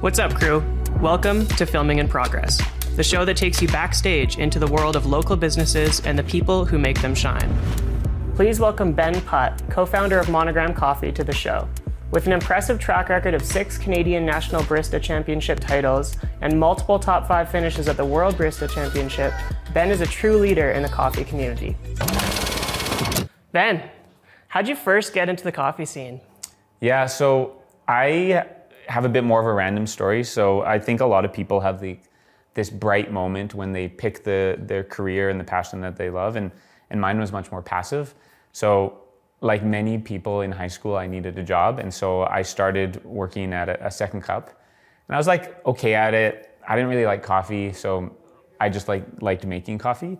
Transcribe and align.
What's 0.00 0.20
up, 0.20 0.32
crew? 0.32 0.62
Welcome 1.00 1.44
to 1.48 1.66
Filming 1.66 1.98
in 1.98 2.06
Progress, 2.06 2.62
the 2.94 3.02
show 3.02 3.24
that 3.24 3.36
takes 3.36 3.60
you 3.60 3.66
backstage 3.66 4.38
into 4.38 4.60
the 4.60 4.66
world 4.68 4.94
of 4.94 5.06
local 5.06 5.34
businesses 5.34 5.98
and 6.06 6.16
the 6.16 6.22
people 6.22 6.64
who 6.64 6.78
make 6.78 7.02
them 7.02 7.16
shine. 7.16 7.52
Please 8.36 8.60
welcome 8.60 8.92
Ben 8.92 9.20
Put, 9.22 9.54
co 9.68 9.84
founder 9.84 10.20
of 10.20 10.28
Monogram 10.28 10.72
Coffee, 10.72 11.10
to 11.10 11.24
the 11.24 11.34
show. 11.34 11.68
With 12.12 12.28
an 12.28 12.32
impressive 12.32 12.78
track 12.78 13.08
record 13.08 13.34
of 13.34 13.44
six 13.44 13.76
Canadian 13.76 14.24
National 14.24 14.62
Barista 14.62 15.02
Championship 15.02 15.58
titles 15.58 16.16
and 16.42 16.60
multiple 16.60 17.00
top 17.00 17.26
five 17.26 17.50
finishes 17.50 17.88
at 17.88 17.96
the 17.96 18.04
World 18.04 18.36
Barista 18.36 18.70
Championship, 18.70 19.32
Ben 19.74 19.90
is 19.90 20.00
a 20.00 20.06
true 20.06 20.36
leader 20.36 20.70
in 20.70 20.84
the 20.84 20.88
coffee 20.88 21.24
community. 21.24 21.76
Ben, 23.50 23.90
how'd 24.46 24.68
you 24.68 24.76
first 24.76 25.12
get 25.12 25.28
into 25.28 25.42
the 25.42 25.50
coffee 25.50 25.86
scene? 25.86 26.20
Yeah, 26.80 27.06
so 27.06 27.60
I 27.88 28.46
have 28.88 29.04
a 29.04 29.08
bit 29.08 29.22
more 29.22 29.40
of 29.40 29.46
a 29.46 29.52
random 29.52 29.86
story. 29.86 30.24
So 30.24 30.62
I 30.62 30.78
think 30.78 31.00
a 31.00 31.06
lot 31.06 31.24
of 31.24 31.32
people 31.32 31.60
have 31.60 31.80
the 31.80 31.98
this 32.54 32.70
bright 32.70 33.12
moment 33.12 33.54
when 33.54 33.72
they 33.72 33.86
pick 33.88 34.24
the 34.24 34.56
their 34.58 34.82
career 34.82 35.30
and 35.30 35.38
the 35.38 35.44
passion 35.44 35.80
that 35.82 35.96
they 35.96 36.10
love, 36.10 36.36
and 36.36 36.50
and 36.90 37.00
mine 37.00 37.20
was 37.20 37.30
much 37.30 37.52
more 37.52 37.62
passive. 37.62 38.14
So 38.52 39.00
like 39.40 39.62
many 39.62 39.98
people 39.98 40.40
in 40.40 40.50
high 40.50 40.68
school, 40.68 40.96
I 40.96 41.06
needed 41.06 41.38
a 41.38 41.44
job, 41.44 41.78
and 41.78 41.92
so 41.92 42.24
I 42.24 42.42
started 42.42 43.04
working 43.04 43.52
at 43.52 43.68
a, 43.68 43.86
a 43.86 43.90
second 43.90 44.22
cup, 44.22 44.48
and 45.06 45.14
I 45.14 45.18
was 45.18 45.26
like 45.26 45.64
okay 45.66 45.94
at 45.94 46.14
it. 46.14 46.50
I 46.66 46.74
didn't 46.74 46.90
really 46.90 47.06
like 47.06 47.22
coffee, 47.22 47.72
so 47.72 48.16
I 48.60 48.68
just 48.68 48.88
like 48.88 49.04
liked 49.20 49.46
making 49.46 49.78
coffee, 49.78 50.18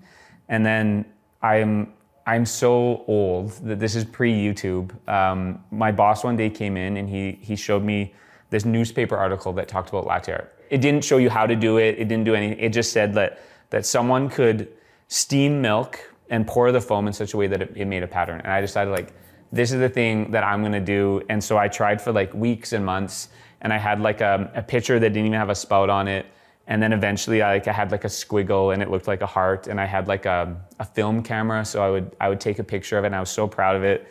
and 0.48 0.64
then 0.64 1.04
I'm 1.42 1.92
I'm 2.26 2.44
so 2.44 3.04
old 3.06 3.52
that 3.64 3.80
this 3.80 3.96
is 3.96 4.04
pre 4.04 4.32
YouTube. 4.32 4.92
Um, 5.08 5.64
my 5.70 5.90
boss 5.90 6.24
one 6.24 6.36
day 6.36 6.50
came 6.50 6.76
in 6.76 6.98
and 6.98 7.08
he 7.08 7.38
he 7.40 7.56
showed 7.56 7.82
me 7.82 8.14
this 8.50 8.64
newspaper 8.64 9.16
article 9.16 9.52
that 9.54 9.68
talked 9.68 9.88
about 9.88 10.06
latte 10.06 10.32
art. 10.32 10.54
It 10.70 10.80
didn't 10.80 11.04
show 11.04 11.16
you 11.18 11.30
how 11.30 11.46
to 11.46 11.56
do 11.56 11.78
it. 11.78 11.98
It 11.98 12.08
didn't 12.08 12.24
do 12.24 12.34
anything. 12.34 12.58
It 12.58 12.72
just 12.72 12.92
said 12.92 13.14
that 13.14 13.40
that 13.70 13.84
someone 13.84 14.28
could 14.28 14.68
steam 15.08 15.60
milk 15.60 16.00
and 16.30 16.46
pour 16.46 16.72
the 16.72 16.80
foam 16.80 17.06
in 17.06 17.12
such 17.12 17.34
a 17.34 17.36
way 17.36 17.46
that 17.46 17.62
it, 17.62 17.72
it 17.76 17.84
made 17.86 18.02
a 18.02 18.06
pattern. 18.06 18.40
And 18.40 18.52
I 18.52 18.60
decided 18.60 18.90
like 18.90 19.12
this 19.52 19.72
is 19.72 19.80
the 19.80 19.88
thing 19.88 20.30
that 20.30 20.44
I'm 20.44 20.62
gonna 20.62 20.80
do. 20.80 21.22
And 21.28 21.42
so 21.42 21.56
I 21.56 21.68
tried 21.68 22.00
for 22.00 22.12
like 22.12 22.32
weeks 22.34 22.72
and 22.72 22.84
months. 22.84 23.28
And 23.60 23.72
I 23.72 23.78
had 23.78 24.00
like 24.00 24.20
a, 24.20 24.50
a 24.54 24.62
pitcher 24.62 24.98
that 25.00 25.08
didn't 25.10 25.26
even 25.26 25.38
have 25.38 25.50
a 25.50 25.54
spout 25.54 25.90
on 25.90 26.06
it. 26.06 26.26
And 26.66 26.82
then 26.82 26.92
eventually 26.92 27.40
I, 27.42 27.54
like, 27.54 27.66
I 27.66 27.72
had 27.72 27.90
like 27.90 28.04
a 28.04 28.08
squiggle 28.08 28.72
and 28.72 28.82
it 28.82 28.90
looked 28.90 29.08
like 29.08 29.22
a 29.22 29.26
heart. 29.26 29.66
And 29.66 29.80
I 29.80 29.86
had 29.86 30.06
like 30.06 30.26
a, 30.26 30.54
a 30.78 30.84
film 30.84 31.22
camera. 31.22 31.64
So 31.64 31.82
I 31.82 31.90
would, 31.90 32.14
I 32.20 32.28
would 32.28 32.40
take 32.40 32.58
a 32.58 32.64
picture 32.64 32.98
of 32.98 33.04
it 33.04 33.08
and 33.08 33.16
I 33.16 33.20
was 33.20 33.30
so 33.30 33.48
proud 33.48 33.74
of 33.74 33.82
it. 33.84 34.06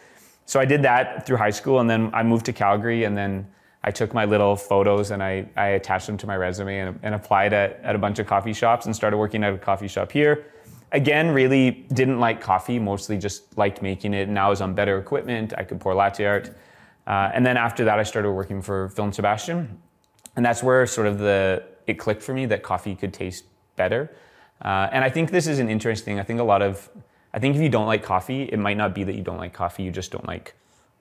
So 0.46 0.60
I 0.60 0.66
did 0.66 0.82
that 0.82 1.26
through 1.26 1.38
high 1.38 1.52
school. 1.52 1.80
And 1.80 1.90
then 1.90 2.10
I 2.14 2.24
moved 2.24 2.46
to 2.48 2.54
Calgary 2.54 3.04
and 3.04 3.16
then 3.16 3.48
I 3.84 3.92
took 3.92 4.14
my 4.14 4.26
little 4.26 4.56
photos 4.56 5.12
and 5.12 5.24
I, 5.24 5.48
I 5.56 5.68
attached 5.70 6.08
them 6.08 6.18
to 6.18 6.28
my 6.28 6.36
resume 6.36 6.80
and, 6.80 7.00
and 7.04 7.16
applied 7.16 7.54
at, 7.54 7.80
at 7.84 7.96
a 7.96 7.98
bunch 7.98 8.20
of 8.20 8.28
coffee 8.28 8.54
shops 8.54 8.86
and 8.86 8.96
started 8.96 9.18
working 9.18 9.44
at 9.44 9.54
a 9.54 9.58
coffee 9.58 9.88
shop 9.88 10.12
here 10.12 10.46
again, 10.92 11.32
really 11.32 11.72
didn't 11.94 12.20
like 12.20 12.42
coffee, 12.42 12.80
mostly 12.80 13.18
just 13.18 13.58
liked 13.58 13.82
making 13.82 14.14
it. 14.14 14.30
Now 14.30 14.48
I 14.48 14.50
was 14.50 14.62
on 14.62 14.74
better 14.74 14.98
equipment, 14.98 15.54
I 15.58 15.64
could 15.64 15.80
pour 15.80 15.94
latte 15.94 16.26
art. 16.26 16.56
Uh, 17.06 17.32
and 17.34 17.46
then 17.46 17.58
after 17.58 17.86
that, 17.86 18.00
I 18.00 18.04
started 18.04 18.32
working 18.32 18.62
for 18.62 18.90
Phil 18.90 19.06
and 19.06 19.16
Sebastian. 19.16 19.82
And 20.36 20.46
that's 20.46 20.62
where 20.62 20.86
sort 20.86 21.08
of 21.08 21.20
the 21.20 21.64
it 21.88 21.96
clicked 21.96 22.22
for 22.22 22.34
me 22.34 22.46
that 22.48 22.64
coffee 22.64 22.96
could 22.96 23.14
taste 23.14 23.46
better. 23.76 24.12
Uh, 24.62 24.90
and 24.92 25.04
I 25.04 25.10
think 25.10 25.32
this 25.32 25.48
is 25.48 25.60
an 25.60 25.70
interesting. 25.70 26.16
thing. 26.16 26.20
I 26.20 26.24
think 26.24 26.40
a 26.40 26.44
lot 26.44 26.62
of, 26.62 26.90
I 27.34 27.40
think 27.40 27.56
if 27.56 27.62
you 27.62 27.70
don't 27.70 27.86
like 27.86 28.04
coffee, 28.04 28.44
it 28.44 28.60
might 28.60 28.76
not 28.76 28.94
be 28.94 29.04
that 29.06 29.16
you 29.16 29.24
don't 29.24 29.38
like 29.38 29.54
coffee. 29.54 29.84
You 29.84 29.92
just 29.92 30.12
don't 30.12 30.28
like 30.28 30.54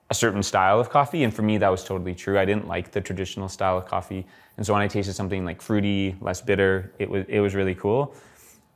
a 0.09 0.13
certain 0.13 0.41
style 0.41 0.79
of 0.79 0.89
coffee. 0.89 1.23
And 1.23 1.33
for 1.33 1.41
me, 1.41 1.57
that 1.57 1.69
was 1.69 1.83
totally 1.83 2.15
true. 2.15 2.39
I 2.39 2.45
didn't 2.45 2.67
like 2.67 2.91
the 2.91 3.01
traditional 3.01 3.49
style 3.49 3.77
of 3.77 3.85
coffee. 3.85 4.25
And 4.55 4.65
so 4.65 4.73
when 4.73 4.81
I 4.81 4.87
tasted 4.87 5.13
something 5.13 5.45
like 5.45 5.61
fruity, 5.61 6.15
less 6.21 6.41
bitter, 6.41 6.93
it 6.99 7.09
was 7.09 7.25
it 7.27 7.39
was 7.39 7.55
really 7.55 7.75
cool. 7.75 8.15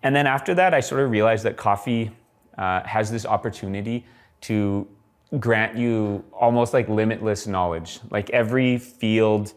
And 0.03 0.15
then 0.15 0.27
after 0.27 0.53
that, 0.55 0.73
I 0.73 0.79
sort 0.79 1.01
of 1.01 1.11
realized 1.11 1.43
that 1.45 1.57
coffee 1.57 2.11
uh, 2.57 2.81
has 2.83 3.11
this 3.11 3.25
opportunity 3.25 4.05
to 4.41 4.87
grant 5.39 5.77
you 5.77 6.23
almost 6.33 6.73
like 6.73 6.89
limitless 6.89 7.47
knowledge. 7.47 7.99
Like 8.09 8.29
every 8.31 8.77
field 8.77 9.53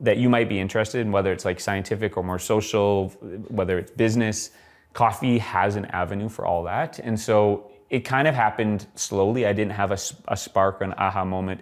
that 0.00 0.18
you 0.18 0.28
might 0.28 0.48
be 0.48 0.60
interested 0.60 1.00
in, 1.00 1.10
whether 1.10 1.32
it's 1.32 1.44
like 1.44 1.58
scientific 1.58 2.16
or 2.16 2.22
more 2.22 2.38
social, 2.38 3.08
whether 3.48 3.78
it's 3.78 3.90
business, 3.92 4.50
coffee 4.92 5.38
has 5.38 5.76
an 5.76 5.86
avenue 5.86 6.28
for 6.28 6.44
all 6.44 6.62
that. 6.64 6.98
And 6.98 7.18
so 7.18 7.70
it 7.90 8.00
kind 8.00 8.26
of 8.26 8.34
happened 8.34 8.86
slowly. 8.94 9.46
I 9.46 9.52
didn't 9.52 9.72
have 9.72 9.92
a, 9.92 9.98
a 10.28 10.36
spark 10.36 10.80
or 10.80 10.84
an 10.84 10.94
aha 10.94 11.24
moment. 11.24 11.60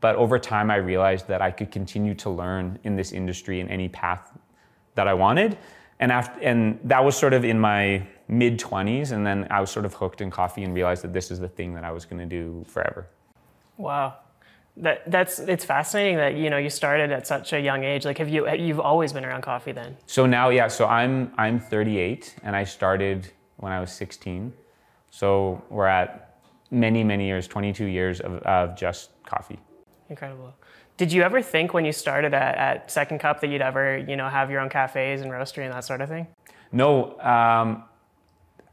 But 0.00 0.16
over 0.16 0.38
time, 0.38 0.70
I 0.70 0.76
realized 0.76 1.28
that 1.28 1.40
I 1.40 1.50
could 1.50 1.70
continue 1.70 2.14
to 2.16 2.30
learn 2.30 2.78
in 2.84 2.96
this 2.96 3.12
industry 3.12 3.60
in 3.60 3.68
any 3.68 3.88
path 3.88 4.36
that 4.94 5.08
I 5.08 5.14
wanted. 5.14 5.56
And 6.00 6.12
after, 6.12 6.40
and 6.40 6.78
that 6.84 7.04
was 7.04 7.16
sort 7.16 7.32
of 7.32 7.44
in 7.44 7.58
my 7.58 8.06
mid 8.28 8.58
20s 8.58 9.10
and 9.12 9.26
then 9.26 9.46
i 9.50 9.58
was 9.58 9.70
sort 9.70 9.86
of 9.86 9.94
hooked 9.94 10.20
in 10.20 10.30
coffee 10.30 10.62
and 10.62 10.74
realized 10.74 11.02
that 11.02 11.14
this 11.14 11.30
is 11.30 11.40
the 11.40 11.48
thing 11.48 11.72
that 11.72 11.82
i 11.82 11.90
was 11.90 12.04
going 12.04 12.18
to 12.18 12.26
do 12.26 12.62
forever. 12.68 13.06
Wow. 13.78 14.16
That, 14.76 15.10
that's 15.10 15.38
it's 15.40 15.64
fascinating 15.64 16.18
that 16.18 16.36
you 16.36 16.50
know 16.50 16.58
you 16.58 16.70
started 16.70 17.10
at 17.10 17.26
such 17.26 17.52
a 17.52 17.60
young 17.60 17.82
age. 17.82 18.04
Like 18.04 18.18
have 18.18 18.28
you 18.28 18.48
you've 18.50 18.78
always 18.78 19.12
been 19.12 19.24
around 19.24 19.42
coffee 19.42 19.72
then? 19.72 19.96
So 20.06 20.26
now 20.26 20.50
yeah 20.50 20.68
so 20.68 20.86
i'm 20.86 21.32
i'm 21.36 21.58
38 21.58 22.36
and 22.42 22.54
i 22.54 22.64
started 22.64 23.32
when 23.56 23.72
i 23.72 23.80
was 23.80 23.90
16 23.92 24.52
so 25.18 25.62
we're 25.70 25.86
at 25.86 26.10
many 26.70 27.02
many 27.02 27.26
years 27.26 27.48
22 27.48 27.84
years 27.84 28.20
of, 28.20 28.32
of 28.42 28.76
just 28.76 29.10
coffee 29.24 29.58
incredible 30.08 30.54
did 30.98 31.12
you 31.12 31.22
ever 31.22 31.40
think 31.40 31.72
when 31.74 31.84
you 31.84 31.92
started 31.92 32.34
at, 32.34 32.56
at, 32.56 32.90
Second 32.90 33.20
Cup 33.20 33.40
that 33.40 33.46
you'd 33.50 33.62
ever, 33.62 33.98
you 33.98 34.16
know, 34.16 34.28
have 34.28 34.50
your 34.50 34.58
own 34.58 34.68
cafes 34.68 35.20
and 35.20 35.30
roastery 35.30 35.64
and 35.64 35.72
that 35.72 35.84
sort 35.84 36.00
of 36.00 36.08
thing? 36.08 36.26
No. 36.72 37.16
Um, 37.20 37.84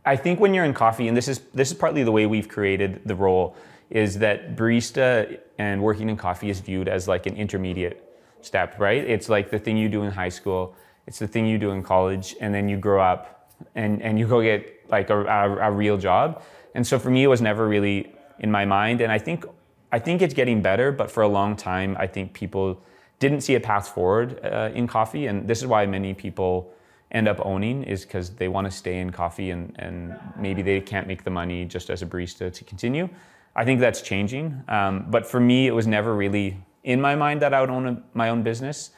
I 0.06 0.16
think 0.16 0.40
when 0.40 0.54
you're 0.56 0.66
in 0.66 0.74
coffee, 0.74 1.08
and 1.08 1.16
this 1.16 1.28
is 1.28 1.40
this 1.54 1.72
is 1.72 1.78
partly 1.78 2.04
the 2.04 2.12
way 2.12 2.26
we've 2.26 2.48
created 2.48 3.02
the 3.06 3.16
role, 3.16 3.56
is 3.90 4.18
that 4.20 4.56
barista 4.56 5.40
and 5.58 5.82
working 5.82 6.10
in 6.10 6.18
coffee 6.18 6.50
is 6.50 6.60
viewed 6.60 6.88
as 6.88 7.08
like 7.08 7.28
an 7.28 7.36
intermediate 7.36 8.02
step, 8.42 8.80
right? 8.80 9.04
It's 9.04 9.30
like 9.30 9.52
the 9.52 9.60
thing 9.60 9.78
you 9.78 9.88
do 9.88 10.04
in 10.04 10.12
high 10.12 10.30
school, 10.30 10.76
it's 11.08 11.20
the 11.20 11.28
thing 11.28 11.46
you 11.46 11.58
do 11.58 11.72
in 11.72 11.84
college, 11.84 12.36
and 12.42 12.54
then 12.54 12.70
you 12.70 12.78
grow 12.78 13.02
up 13.02 13.52
and, 13.76 14.02
and 14.02 14.20
you 14.20 14.28
go 14.28 14.42
get 14.42 14.75
like 14.90 15.10
a, 15.10 15.24
a, 15.24 15.70
a 15.70 15.72
real 15.72 15.98
job. 15.98 16.42
And 16.74 16.86
so 16.86 17.00
for 17.00 17.10
me, 17.10 17.24
it 17.24 17.28
was 17.28 17.42
never 17.42 17.68
really 17.68 18.14
in 18.40 18.52
my 18.52 18.66
mind. 18.66 19.02
And 19.02 19.12
I 19.12 19.18
think 19.18 19.46
I 19.92 20.00
think 20.00 20.22
it's 20.22 20.34
getting 20.34 20.62
better, 20.62 20.92
but 20.92 21.10
for 21.10 21.24
a 21.24 21.28
long 21.28 21.56
time, 21.56 21.96
I 21.98 22.08
think 22.08 22.34
people 22.34 22.82
didn't 23.20 23.42
see 23.42 23.56
a 23.56 23.60
path 23.60 23.88
forward 23.88 24.40
uh, 24.44 24.70
in 24.74 24.88
coffee, 24.88 25.28
and 25.28 25.48
this 25.48 25.62
is 25.62 25.68
why 25.68 25.86
many 25.86 26.14
people 26.14 26.74
end 27.12 27.30
up 27.30 27.40
owning 27.46 27.84
is 27.84 28.04
because 28.04 28.32
they 28.32 28.50
want 28.50 28.66
to 28.66 28.72
stay 28.72 29.00
in 29.00 29.10
coffee 29.12 29.52
and, 29.52 29.74
and 29.80 30.20
maybe 30.38 30.62
they 30.62 30.82
can't 30.82 31.08
make 31.08 31.24
the 31.24 31.30
money 31.30 31.64
just 31.64 31.90
as 31.90 32.02
a 32.02 32.06
barista 32.06 32.52
to 32.52 32.64
continue. 32.66 33.08
I 33.56 33.64
think 33.64 33.80
that's 33.80 34.02
changing, 34.02 34.62
um, 34.68 35.06
but 35.10 35.26
for 35.26 35.40
me, 35.40 35.68
it 35.68 35.72
was 35.72 35.88
never 35.88 36.14
really 36.14 36.58
in 36.84 37.00
my 37.00 37.16
mind 37.16 37.42
that 37.42 37.54
I 37.54 37.62
would 37.62 37.70
own 37.70 37.88
a, 37.88 38.04
my 38.14 38.30
own 38.30 38.44
business. 38.44 38.92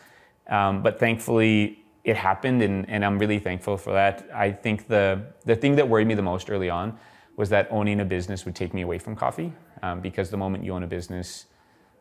Um, 0.50 0.81
but 0.81 1.00
thankfully, 1.00 1.86
it 2.07 2.16
happened, 2.16 2.62
and, 2.62 2.90
and 2.90 3.03
I'm 3.03 3.19
really 3.19 3.38
thankful 3.38 3.75
for 3.75 3.91
that. 3.91 4.29
I 4.34 4.50
think 4.51 4.88
the 4.88 5.22
the 5.44 5.57
thing 5.57 5.75
that 5.75 5.88
worried 5.88 6.07
me 6.07 6.16
the 6.16 6.29
most 6.34 6.50
early 6.50 6.69
on 6.69 6.97
was 7.35 7.50
that 7.50 7.68
owning 7.69 8.00
a 8.00 8.06
business 8.06 8.45
would 8.45 8.56
take 8.56 8.73
me 8.73 8.81
away 8.81 8.97
from 8.97 9.13
coffee 9.16 9.51
um, 9.84 10.00
because 10.00 10.29
the 10.29 10.38
moment 10.38 10.63
you 10.63 10.73
own 10.73 10.84
a 10.84 10.88
business, 10.88 11.46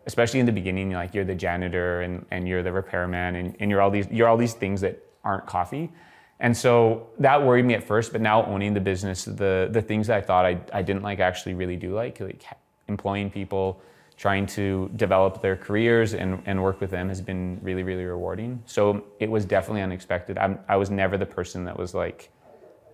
especially 0.06 0.38
in 0.38 0.46
the 0.46 0.52
beginning, 0.52 0.92
like 0.92 1.12
you're 1.12 1.24
the 1.24 1.34
janitor 1.34 2.02
and, 2.02 2.24
and 2.30 2.46
you're 2.48 2.62
the 2.62 2.72
repairman 2.72 3.34
and, 3.34 3.56
and 3.58 3.68
you're 3.68 3.82
all 3.82 3.90
these 3.90 4.06
you're 4.10 4.28
all 4.28 4.36
these 4.36 4.54
things 4.54 4.80
that 4.80 4.94
aren't 5.24 5.44
coffee. 5.44 5.92
And 6.38 6.56
so 6.56 7.08
that 7.18 7.42
worried 7.42 7.64
me 7.64 7.74
at 7.74 7.82
first, 7.82 8.12
but 8.12 8.20
now 8.20 8.46
owning 8.46 8.74
the 8.74 8.80
business, 8.80 9.24
the 9.24 9.68
the 9.72 9.82
things 9.82 10.06
that 10.06 10.18
I 10.18 10.20
thought 10.20 10.46
I, 10.46 10.60
I 10.72 10.82
didn't 10.82 11.02
like 11.02 11.18
actually 11.18 11.54
really 11.54 11.76
do 11.76 11.96
like, 11.96 12.20
like 12.20 12.44
employing 12.86 13.28
people, 13.28 13.80
trying 14.16 14.46
to 14.46 14.90
develop 14.96 15.42
their 15.42 15.56
careers 15.56 16.14
and, 16.14 16.42
and 16.46 16.62
work 16.62 16.80
with 16.80 16.90
them 16.90 17.08
has 17.08 17.20
been 17.20 17.58
really, 17.62 17.82
really 17.82 18.04
rewarding. 18.04 18.62
So 18.64 19.04
it 19.20 19.30
was 19.30 19.44
definitely 19.44 19.82
unexpected. 19.82 20.38
I'm, 20.38 20.58
I 20.68 20.76
was 20.76 20.90
never 20.90 21.18
the 21.18 21.26
person 21.26 21.64
that 21.66 21.78
was 21.78 21.94
like, 21.94 22.30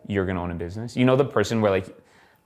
you're 0.08 0.26
gonna 0.26 0.42
own 0.42 0.50
a 0.50 0.54
business. 0.54 0.96
You 0.96 1.04
know, 1.04 1.14
the 1.14 1.24
person 1.24 1.60
where 1.60 1.70
like 1.70 1.96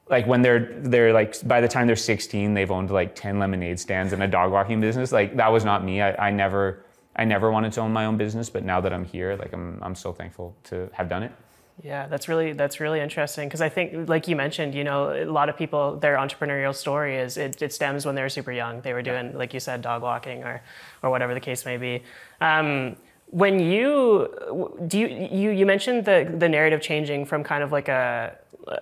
like 0.08 0.26
when 0.26 0.43
they're 0.43 0.78
they're 0.82 1.12
like 1.12 1.37
by 1.49 1.61
the 1.61 1.69
time 1.69 1.87
they're 1.87 1.96
16 1.96 2.55
they've 2.55 2.70
owned 2.70 2.90
like 2.90 3.14
10 3.14 3.38
lemonade 3.38 3.81
stands 3.81 4.12
and 4.12 4.23
a 4.23 4.28
dog 4.28 4.52
walking 4.52 4.81
business 4.81 5.11
like 5.12 5.37
that 5.37 5.50
was 5.50 5.64
not 5.64 5.84
me 5.84 6.00
I, 6.00 6.29
I 6.29 6.31
never 6.31 6.84
i 7.17 7.25
never 7.25 7.50
wanted 7.50 7.72
to 7.72 7.81
own 7.81 7.93
my 7.93 8.06
own 8.06 8.17
business 8.17 8.49
but 8.49 8.64
now 8.64 8.81
that 8.81 8.93
i'm 8.93 9.05
here 9.05 9.34
like 9.37 9.52
i'm, 9.52 9.81
I'm 9.82 9.94
so 9.94 10.12
thankful 10.12 10.56
to 10.64 10.88
have 10.93 11.08
done 11.08 11.25
it 11.25 11.32
yeah 11.82 12.06
that's 12.06 12.28
really 12.28 12.52
that's 12.52 12.81
really 12.81 13.00
interesting 13.00 13.49
because 13.49 13.61
i 13.61 13.69
think 13.69 14.08
like 14.08 14.26
you 14.26 14.34
mentioned 14.34 14.75
you 14.75 14.82
know 14.82 15.12
a 15.12 15.25
lot 15.25 15.49
of 15.49 15.56
people 15.56 15.96
their 15.96 16.17
entrepreneurial 16.17 16.75
story 16.75 17.17
is 17.17 17.37
it, 17.37 17.61
it 17.62 17.73
stems 17.73 18.06
when 18.06 18.14
they 18.14 18.23
were 18.23 18.28
super 18.28 18.52
young. 18.52 18.81
They 18.81 18.93
were 18.93 19.02
doing 19.02 19.37
like 19.37 19.55
you 19.55 19.61
said 19.61 19.82
dog 19.82 20.02
walking 20.02 20.43
or 20.44 20.62
or 21.02 21.11
whatever 21.11 21.34
the 21.34 21.40
case 21.40 21.64
may 21.64 21.76
be. 21.76 22.02
Um, 22.40 22.96
when 23.26 23.58
you 23.58 24.28
do 24.87 24.99
you, 24.99 25.08
you 25.40 25.50
you 25.50 25.67
mentioned 25.67 26.05
the 26.05 26.32
the 26.38 26.49
narrative 26.49 26.81
changing 26.81 27.25
from 27.25 27.43
kind 27.43 27.62
of 27.62 27.73
like 27.73 27.88
a, 27.88 28.37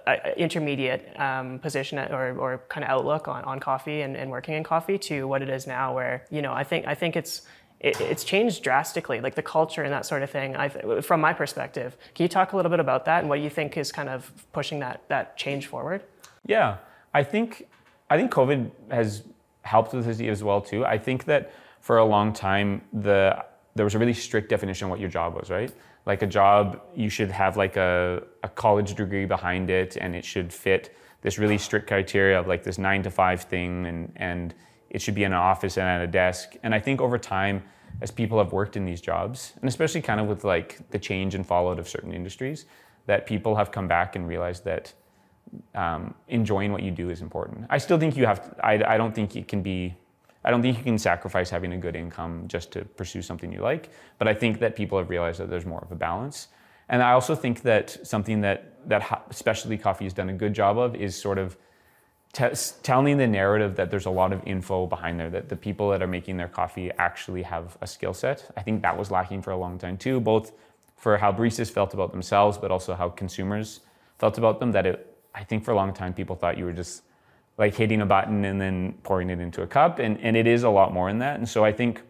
a 0.06 0.38
intermediate 0.38 1.18
um, 1.18 1.58
position 1.58 1.98
or, 1.98 2.36
or 2.38 2.62
kind 2.68 2.84
of 2.84 2.90
outlook 2.90 3.26
on, 3.28 3.42
on 3.44 3.58
coffee 3.58 4.02
and, 4.02 4.16
and 4.16 4.30
working 4.30 4.54
in 4.54 4.62
coffee 4.62 4.98
to 4.98 5.26
what 5.26 5.40
it 5.42 5.48
is 5.48 5.66
now 5.66 5.94
where 5.94 6.26
you 6.30 6.42
know 6.42 6.52
I 6.52 6.64
think 6.64 6.86
I 6.86 6.94
think 6.94 7.16
it's 7.16 7.42
it, 7.84 8.00
it's 8.00 8.24
changed 8.24 8.62
drastically, 8.62 9.20
like 9.20 9.34
the 9.34 9.42
culture 9.42 9.82
and 9.82 9.92
that 9.92 10.06
sort 10.06 10.22
of 10.22 10.30
thing. 10.30 10.56
I've, 10.56 11.04
from 11.04 11.20
my 11.20 11.34
perspective, 11.34 11.96
can 12.14 12.24
you 12.24 12.28
talk 12.28 12.54
a 12.54 12.56
little 12.56 12.70
bit 12.70 12.80
about 12.80 13.04
that 13.04 13.20
and 13.20 13.28
what 13.28 13.40
you 13.40 13.50
think 13.50 13.76
is 13.76 13.92
kind 13.92 14.08
of 14.08 14.32
pushing 14.52 14.78
that 14.80 15.02
that 15.08 15.36
change 15.36 15.66
forward? 15.66 16.02
Yeah, 16.46 16.78
I 17.12 17.22
think 17.22 17.66
I 18.08 18.16
think 18.16 18.32
COVID 18.32 18.70
has 18.90 19.24
helped 19.62 19.92
with 19.92 20.06
this 20.06 20.20
as 20.20 20.42
well 20.42 20.62
too. 20.62 20.86
I 20.86 20.96
think 20.96 21.24
that 21.26 21.52
for 21.80 21.98
a 21.98 22.04
long 22.04 22.32
time 22.32 22.80
the 22.92 23.44
there 23.74 23.84
was 23.84 23.94
a 23.94 23.98
really 23.98 24.14
strict 24.14 24.48
definition 24.48 24.86
of 24.86 24.90
what 24.90 25.00
your 25.00 25.10
job 25.10 25.34
was, 25.34 25.50
right? 25.50 25.72
Like 26.06 26.22
a 26.22 26.26
job, 26.26 26.80
you 26.94 27.10
should 27.10 27.30
have 27.30 27.56
like 27.56 27.76
a, 27.76 28.22
a 28.42 28.48
college 28.48 28.94
degree 28.94 29.26
behind 29.26 29.68
it, 29.68 29.96
and 29.96 30.14
it 30.14 30.24
should 30.24 30.52
fit 30.52 30.96
this 31.22 31.38
really 31.38 31.58
strict 31.58 31.86
criteria 31.88 32.38
of 32.38 32.46
like 32.46 32.62
this 32.62 32.78
nine 32.78 33.02
to 33.02 33.10
five 33.10 33.42
thing, 33.42 33.84
and 33.86 34.12
and 34.16 34.54
it 34.88 35.02
should 35.02 35.14
be 35.14 35.24
in 35.24 35.32
an 35.32 35.38
office 35.52 35.76
and 35.76 35.86
at 35.86 36.00
a 36.00 36.06
desk. 36.06 36.56
And 36.62 36.74
I 36.74 36.80
think 36.80 37.02
over 37.02 37.18
time, 37.18 37.62
as 38.00 38.10
people 38.10 38.38
have 38.38 38.52
worked 38.52 38.76
in 38.76 38.84
these 38.84 39.00
jobs, 39.00 39.52
and 39.60 39.68
especially 39.68 40.02
kind 40.02 40.20
of 40.20 40.26
with 40.26 40.44
like 40.44 40.90
the 40.90 40.98
change 40.98 41.34
and 41.34 41.46
fallout 41.46 41.78
of 41.78 41.88
certain 41.88 42.12
industries, 42.12 42.66
that 43.06 43.26
people 43.26 43.56
have 43.56 43.70
come 43.70 43.88
back 43.88 44.16
and 44.16 44.28
realized 44.28 44.64
that 44.64 44.92
um, 45.74 46.14
enjoying 46.28 46.72
what 46.72 46.82
you 46.82 46.90
do 46.90 47.10
is 47.10 47.20
important. 47.20 47.66
I 47.70 47.78
still 47.78 47.98
think 47.98 48.16
you 48.16 48.26
have. 48.26 48.42
To, 48.42 48.66
I, 48.66 48.94
I 48.94 48.96
don't 48.96 49.14
think 49.14 49.36
it 49.36 49.48
can 49.48 49.62
be. 49.62 49.94
I 50.44 50.50
don't 50.50 50.60
think 50.60 50.76
you 50.76 50.84
can 50.84 50.98
sacrifice 50.98 51.48
having 51.48 51.72
a 51.72 51.78
good 51.78 51.96
income 51.96 52.44
just 52.48 52.70
to 52.72 52.84
pursue 52.84 53.22
something 53.22 53.50
you 53.50 53.60
like. 53.60 53.90
But 54.18 54.28
I 54.28 54.34
think 54.34 54.60
that 54.60 54.76
people 54.76 54.98
have 54.98 55.08
realized 55.08 55.40
that 55.40 55.48
there's 55.48 55.64
more 55.64 55.80
of 55.80 55.90
a 55.90 55.94
balance. 55.94 56.48
And 56.90 57.02
I 57.02 57.12
also 57.12 57.34
think 57.34 57.62
that 57.62 58.06
something 58.06 58.42
that 58.42 58.88
that 58.88 59.34
specialty 59.34 59.78
coffee 59.78 60.04
has 60.04 60.12
done 60.12 60.28
a 60.28 60.34
good 60.34 60.52
job 60.52 60.78
of 60.78 60.94
is 60.94 61.16
sort 61.16 61.38
of 61.38 61.56
t- 62.34 62.44
telling 62.82 63.16
the 63.16 63.26
narrative 63.26 63.76
that 63.76 63.90
there's 63.90 64.06
a 64.06 64.10
lot 64.10 64.32
of 64.32 64.42
info 64.46 64.86
behind 64.86 65.18
there, 65.18 65.30
that 65.30 65.48
the 65.48 65.56
people 65.56 65.88
that 65.90 66.02
are 66.02 66.06
making 66.06 66.36
their 66.36 66.48
coffee 66.48 66.90
actually 66.98 67.42
have 67.42 67.78
a 67.80 67.86
skill 67.86 68.12
set. 68.12 68.50
I 68.56 68.62
think 68.62 68.82
that 68.82 68.98
was 68.98 69.10
lacking 69.10 69.40
for 69.40 69.52
a 69.52 69.56
long 69.56 69.78
time 69.78 69.96
too, 69.96 70.20
both 70.20 70.52
for 70.96 71.16
how 71.16 71.32
baristas 71.32 71.70
felt 71.70 71.94
about 71.94 72.12
themselves, 72.12 72.58
but 72.58 72.70
also 72.70 72.94
how 72.94 73.08
consumers 73.08 73.80
felt 74.18 74.36
about 74.36 74.60
them. 74.60 74.72
That 74.72 74.86
it, 74.86 75.16
I 75.34 75.44
think 75.44 75.64
for 75.64 75.70
a 75.70 75.76
long 75.76 75.94
time, 75.94 76.12
people 76.12 76.36
thought 76.36 76.58
you 76.58 76.64
were 76.64 76.72
just 76.72 77.02
like 77.56 77.74
hitting 77.74 78.00
a 78.00 78.06
button 78.06 78.44
and 78.44 78.60
then 78.60 78.94
pouring 79.04 79.30
it 79.30 79.40
into 79.40 79.62
a 79.62 79.66
cup, 79.66 79.98
and, 79.98 80.20
and 80.20 80.36
it 80.36 80.46
is 80.46 80.64
a 80.64 80.70
lot 80.70 80.92
more 80.92 81.08
in 81.08 81.18
that. 81.20 81.38
And 81.38 81.48
so 81.48 81.64
I 81.64 81.72
think 81.72 82.02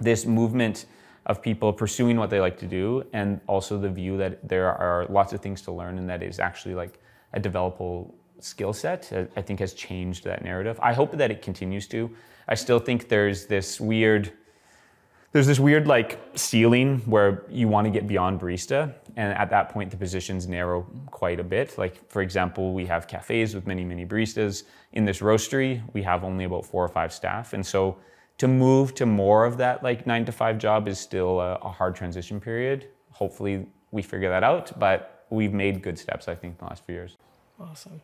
this 0.00 0.26
movement 0.26 0.86
of 1.26 1.40
people 1.40 1.72
pursuing 1.72 2.16
what 2.16 2.30
they 2.30 2.40
like 2.40 2.58
to 2.58 2.66
do, 2.66 3.04
and 3.12 3.40
also 3.46 3.78
the 3.78 3.88
view 3.88 4.16
that 4.16 4.48
there 4.48 4.72
are 4.72 5.06
lots 5.08 5.32
of 5.32 5.40
things 5.40 5.62
to 5.62 5.72
learn, 5.72 5.98
and 5.98 6.08
that 6.08 6.20
is 6.20 6.40
actually 6.40 6.74
like 6.74 6.98
a 7.32 7.40
developable 7.40 8.12
skill 8.44 8.72
set, 8.72 9.12
uh, 9.12 9.24
I 9.36 9.42
think 9.42 9.60
has 9.60 9.74
changed 9.74 10.24
that 10.24 10.44
narrative. 10.44 10.78
I 10.82 10.92
hope 10.92 11.12
that 11.12 11.30
it 11.30 11.42
continues 11.42 11.86
to. 11.88 12.10
I 12.48 12.54
still 12.54 12.78
think 12.78 13.08
there's 13.08 13.46
this 13.46 13.80
weird 13.80 14.32
there's 15.32 15.46
this 15.46 15.58
weird 15.58 15.86
like 15.86 16.20
ceiling 16.34 16.98
where 17.06 17.44
you 17.48 17.66
want 17.66 17.86
to 17.86 17.90
get 17.90 18.06
beyond 18.06 18.38
barista 18.38 18.94
and 19.16 19.32
at 19.32 19.48
that 19.48 19.70
point 19.70 19.90
the 19.90 19.96
positions 19.96 20.46
narrow 20.46 20.82
quite 21.10 21.40
a 21.40 21.44
bit. 21.44 21.78
Like 21.78 22.06
for 22.10 22.20
example 22.20 22.74
we 22.74 22.84
have 22.86 23.08
cafes 23.08 23.54
with 23.54 23.66
many 23.66 23.84
many 23.84 24.04
baristas. 24.04 24.64
In 24.92 25.04
this 25.06 25.20
roastery 25.20 25.82
we 25.94 26.02
have 26.02 26.22
only 26.22 26.44
about 26.44 26.66
four 26.66 26.84
or 26.84 26.88
five 26.88 27.12
staff 27.12 27.54
and 27.54 27.64
so 27.64 27.96
to 28.38 28.48
move 28.48 28.94
to 28.96 29.06
more 29.06 29.46
of 29.46 29.56
that 29.56 29.82
like 29.82 30.06
nine 30.06 30.26
to 30.26 30.32
five 30.32 30.58
job 30.58 30.86
is 30.86 30.98
still 30.98 31.40
a, 31.40 31.54
a 31.56 31.68
hard 31.70 31.94
transition 31.94 32.38
period. 32.38 32.88
Hopefully 33.10 33.66
we 33.90 34.02
figure 34.02 34.28
that 34.28 34.44
out 34.44 34.78
but 34.78 35.24
we've 35.30 35.54
made 35.54 35.80
good 35.80 35.98
steps 35.98 36.28
i 36.28 36.34
think 36.34 36.52
in 36.52 36.58
the 36.58 36.64
last 36.66 36.84
few 36.84 36.94
years. 36.94 37.16
Awesome 37.58 38.02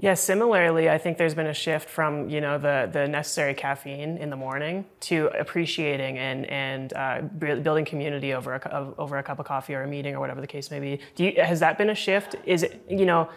yeah, 0.00 0.14
similarly, 0.14 0.88
I 0.88 0.96
think 0.96 1.18
there's 1.18 1.34
been 1.34 1.48
a 1.48 1.54
shift 1.54 1.90
from 1.90 2.28
you 2.28 2.40
know 2.40 2.56
the 2.56 2.88
the 2.92 3.08
necessary 3.08 3.52
caffeine 3.52 4.16
in 4.18 4.30
the 4.30 4.36
morning 4.36 4.84
to 5.00 5.26
appreciating 5.36 6.18
and 6.18 6.46
and 6.46 6.92
uh, 6.92 7.22
building 7.22 7.84
community 7.84 8.32
over 8.32 8.54
a 8.54 8.94
over 8.96 9.18
a 9.18 9.24
cup 9.24 9.40
of 9.40 9.46
coffee 9.46 9.74
or 9.74 9.82
a 9.82 9.88
meeting 9.88 10.14
or 10.14 10.20
whatever 10.20 10.40
the 10.40 10.46
case 10.46 10.70
may 10.70 10.78
be. 10.78 11.00
You, 11.16 11.42
has 11.42 11.58
that 11.60 11.78
been 11.78 11.90
a 11.90 11.96
shift? 11.96 12.36
Is 12.44 12.62
it 12.62 12.80
you 12.88 13.06
know 13.06 13.28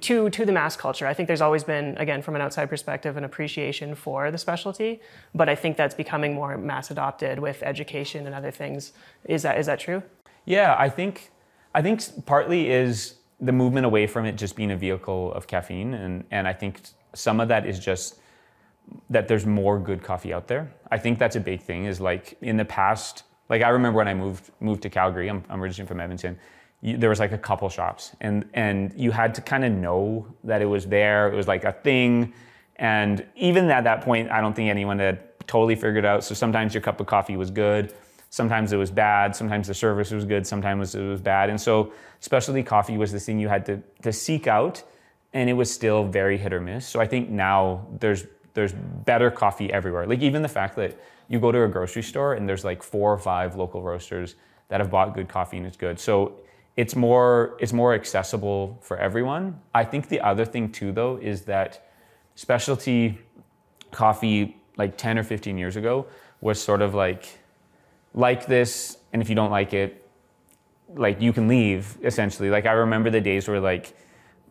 to 0.00 0.30
to 0.30 0.46
the 0.46 0.52
mass 0.52 0.74
culture? 0.74 1.06
I 1.06 1.12
think 1.12 1.26
there's 1.26 1.42
always 1.42 1.64
been 1.64 1.94
again 1.98 2.22
from 2.22 2.34
an 2.34 2.40
outside 2.40 2.70
perspective 2.70 3.18
an 3.18 3.24
appreciation 3.24 3.94
for 3.94 4.30
the 4.30 4.38
specialty, 4.38 5.02
but 5.34 5.50
I 5.50 5.54
think 5.54 5.76
that's 5.76 5.94
becoming 5.94 6.32
more 6.32 6.56
mass 6.56 6.90
adopted 6.90 7.40
with 7.40 7.62
education 7.62 8.24
and 8.24 8.34
other 8.34 8.50
things. 8.50 8.92
Is 9.26 9.42
that 9.42 9.58
is 9.58 9.66
that 9.66 9.80
true? 9.80 10.02
Yeah, 10.46 10.76
I 10.78 10.88
think 10.88 11.30
I 11.74 11.82
think 11.82 12.24
partly 12.24 12.70
is 12.70 13.16
the 13.40 13.52
movement 13.52 13.86
away 13.86 14.06
from 14.06 14.24
it 14.24 14.36
just 14.36 14.56
being 14.56 14.70
a 14.70 14.76
vehicle 14.76 15.32
of 15.32 15.46
caffeine. 15.46 15.94
And, 15.94 16.24
and 16.30 16.48
I 16.48 16.52
think 16.52 16.80
some 17.14 17.40
of 17.40 17.48
that 17.48 17.66
is 17.66 17.78
just 17.78 18.18
that 19.10 19.28
there's 19.28 19.44
more 19.44 19.78
good 19.78 20.02
coffee 20.02 20.32
out 20.32 20.46
there. 20.48 20.72
I 20.90 20.98
think 20.98 21.18
that's 21.18 21.36
a 21.36 21.40
big 21.40 21.60
thing 21.60 21.84
is 21.84 22.00
like 22.00 22.38
in 22.40 22.56
the 22.56 22.64
past, 22.64 23.24
like 23.48 23.62
I 23.62 23.68
remember 23.70 23.98
when 23.98 24.08
I 24.08 24.14
moved, 24.14 24.50
moved 24.60 24.82
to 24.82 24.90
Calgary, 24.90 25.28
I'm, 25.28 25.44
I'm 25.48 25.62
originally 25.62 25.88
from 25.88 26.00
Edmonton, 26.00 26.38
you, 26.80 26.96
there 26.96 27.10
was 27.10 27.20
like 27.20 27.32
a 27.32 27.38
couple 27.38 27.68
shops 27.68 28.14
and, 28.20 28.48
and 28.54 28.92
you 28.96 29.10
had 29.10 29.34
to 29.34 29.40
kind 29.40 29.64
of 29.64 29.72
know 29.72 30.26
that 30.44 30.62
it 30.62 30.66
was 30.66 30.86
there. 30.86 31.30
It 31.32 31.36
was 31.36 31.48
like 31.48 31.64
a 31.64 31.72
thing. 31.72 32.32
And 32.76 33.26
even 33.34 33.70
at 33.70 33.84
that 33.84 34.02
point, 34.02 34.30
I 34.30 34.40
don't 34.40 34.54
think 34.54 34.70
anyone 34.70 34.98
had 34.98 35.38
totally 35.46 35.74
figured 35.74 35.98
it 35.98 36.04
out. 36.04 36.24
So 36.24 36.34
sometimes 36.34 36.74
your 36.74 36.80
cup 36.80 37.00
of 37.00 37.06
coffee 37.06 37.36
was 37.36 37.50
good 37.50 37.94
Sometimes 38.30 38.72
it 38.72 38.76
was 38.76 38.90
bad. 38.90 39.34
Sometimes 39.34 39.68
the 39.68 39.74
service 39.74 40.10
was 40.10 40.24
good. 40.24 40.46
Sometimes 40.46 40.94
it 40.94 41.02
was 41.02 41.20
bad. 41.20 41.48
And 41.48 41.60
so 41.60 41.92
specialty 42.20 42.62
coffee 42.62 42.98
was 42.98 43.12
the 43.12 43.20
thing 43.20 43.38
you 43.38 43.48
had 43.48 43.64
to, 43.66 43.82
to 44.02 44.12
seek 44.12 44.46
out, 44.46 44.82
and 45.32 45.48
it 45.48 45.54
was 45.54 45.72
still 45.72 46.04
very 46.04 46.36
hit 46.36 46.52
or 46.52 46.60
miss. 46.60 46.86
So 46.86 47.00
I 47.00 47.06
think 47.06 47.30
now 47.30 47.86
there's 48.00 48.24
there's 48.54 48.72
better 48.72 49.30
coffee 49.30 49.70
everywhere. 49.70 50.06
Like 50.06 50.20
even 50.22 50.40
the 50.40 50.48
fact 50.48 50.76
that 50.76 50.98
you 51.28 51.38
go 51.38 51.52
to 51.52 51.64
a 51.64 51.68
grocery 51.68 52.02
store 52.02 52.34
and 52.34 52.48
there's 52.48 52.64
like 52.64 52.82
four 52.82 53.12
or 53.12 53.18
five 53.18 53.54
local 53.54 53.82
roasters 53.82 54.34
that 54.68 54.80
have 54.80 54.90
bought 54.90 55.14
good 55.14 55.28
coffee 55.28 55.58
and 55.58 55.66
it's 55.66 55.76
good. 55.76 56.00
So 56.00 56.40
it's 56.76 56.96
more 56.96 57.56
it's 57.60 57.72
more 57.72 57.94
accessible 57.94 58.78
for 58.80 58.96
everyone. 58.96 59.60
I 59.74 59.84
think 59.84 60.08
the 60.08 60.20
other 60.20 60.44
thing 60.44 60.72
too 60.72 60.90
though 60.90 61.16
is 61.16 61.42
that 61.42 61.86
specialty 62.34 63.18
coffee 63.90 64.56
like 64.76 64.96
10 64.96 65.18
or 65.18 65.22
15 65.22 65.56
years 65.56 65.76
ago 65.76 66.06
was 66.40 66.60
sort 66.60 66.82
of 66.82 66.94
like 66.94 67.38
like 68.16 68.46
this, 68.46 68.96
and 69.12 69.22
if 69.22 69.28
you 69.28 69.36
don't 69.36 69.50
like 69.50 69.72
it, 69.72 70.02
like 70.94 71.20
you 71.20 71.32
can 71.32 71.46
leave 71.46 71.96
essentially. 72.02 72.50
Like 72.50 72.66
I 72.66 72.72
remember 72.72 73.10
the 73.10 73.20
days 73.20 73.46
where 73.46 73.60
like 73.60 73.94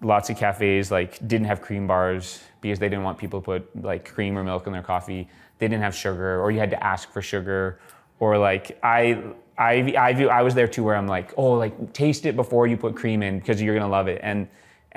lots 0.01 0.29
of 0.29 0.37
cafes 0.37 0.91
like 0.91 1.27
didn't 1.27 1.47
have 1.47 1.61
cream 1.61 1.87
bars 1.87 2.41
because 2.61 2.79
they 2.79 2.87
didn't 2.87 3.03
want 3.03 3.17
people 3.17 3.41
to 3.41 3.45
put 3.45 3.83
like 3.83 4.05
cream 4.05 4.37
or 4.37 4.43
milk 4.43 4.67
in 4.67 4.73
their 4.73 4.83
coffee. 4.83 5.27
They 5.57 5.67
didn't 5.67 5.83
have 5.83 5.95
sugar, 5.95 6.39
or 6.39 6.51
you 6.51 6.59
had 6.59 6.69
to 6.71 6.83
ask 6.83 7.11
for 7.11 7.21
sugar, 7.21 7.79
or 8.19 8.37
like 8.37 8.77
I 8.83 9.23
I 9.57 9.95
I 9.97 10.25
I 10.25 10.41
was 10.43 10.53
there 10.53 10.67
too 10.67 10.83
where 10.83 10.95
I'm 10.95 11.07
like 11.07 11.33
oh 11.35 11.53
like 11.53 11.93
taste 11.93 12.25
it 12.25 12.35
before 12.35 12.67
you 12.67 12.77
put 12.77 12.95
cream 12.95 13.23
in 13.23 13.39
because 13.39 13.61
you're 13.61 13.75
gonna 13.75 13.91
love 13.91 14.07
it 14.07 14.21
and. 14.23 14.47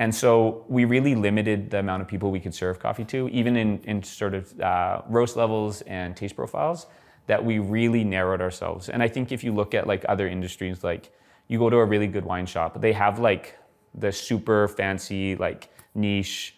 And 0.01 0.15
so 0.15 0.65
we 0.69 0.85
really 0.85 1.17
limited 1.17 1.73
the 1.73 1.81
amount 1.81 2.03
of 2.03 2.07
people 2.07 2.31
we 2.31 2.39
could 2.39 2.55
serve 2.55 2.79
coffee 2.79 3.05
to, 3.07 3.29
even 3.31 3.57
in, 3.57 3.81
in 3.83 4.01
sort 4.05 4.33
of 4.33 4.61
uh, 4.61 5.03
roast 5.09 5.35
levels 5.37 5.81
and 5.89 6.17
taste 6.17 6.37
profiles 6.37 6.87
that 7.29 7.45
we 7.45 7.59
really 7.59 8.05
narrowed 8.05 8.41
ourselves. 8.41 8.89
And 8.89 9.03
I 9.03 9.09
think 9.09 9.31
if 9.31 9.45
you 9.45 9.55
look 9.55 9.75
at 9.75 9.87
like 9.87 10.05
other 10.09 10.27
industries, 10.27 10.83
like 10.83 11.13
you 11.47 11.59
go 11.59 11.71
to 11.71 11.77
a 11.77 11.85
really 11.85 12.09
good 12.09 12.25
wine 12.25 12.47
shop, 12.47 12.81
they 12.81 12.93
have 12.93 13.19
like 13.21 13.57
the 13.95 14.11
super 14.11 14.67
fancy, 14.67 15.37
like 15.37 15.69
niche, 15.95 16.57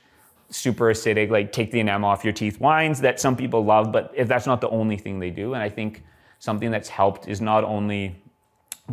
super 0.49 0.87
acidic, 0.87 1.29
like 1.31 1.53
take 1.53 1.73
the 1.73 1.81
enamel 1.81 2.09
off 2.09 2.25
your 2.25 2.33
teeth 2.33 2.61
wines 2.61 3.01
that 3.01 3.21
some 3.21 3.37
people 3.37 3.65
love, 3.65 3.93
but 3.93 4.13
if 4.17 4.29
that's 4.29 4.47
not 4.47 4.61
the 4.61 4.69
only 4.71 4.97
thing 4.97 5.19
they 5.19 5.31
do. 5.31 5.55
And 5.55 5.63
I 5.63 5.69
think 5.69 6.05
something 6.39 6.71
that's 6.71 6.89
helped 6.89 7.29
is 7.29 7.41
not 7.41 7.65
only 7.65 8.23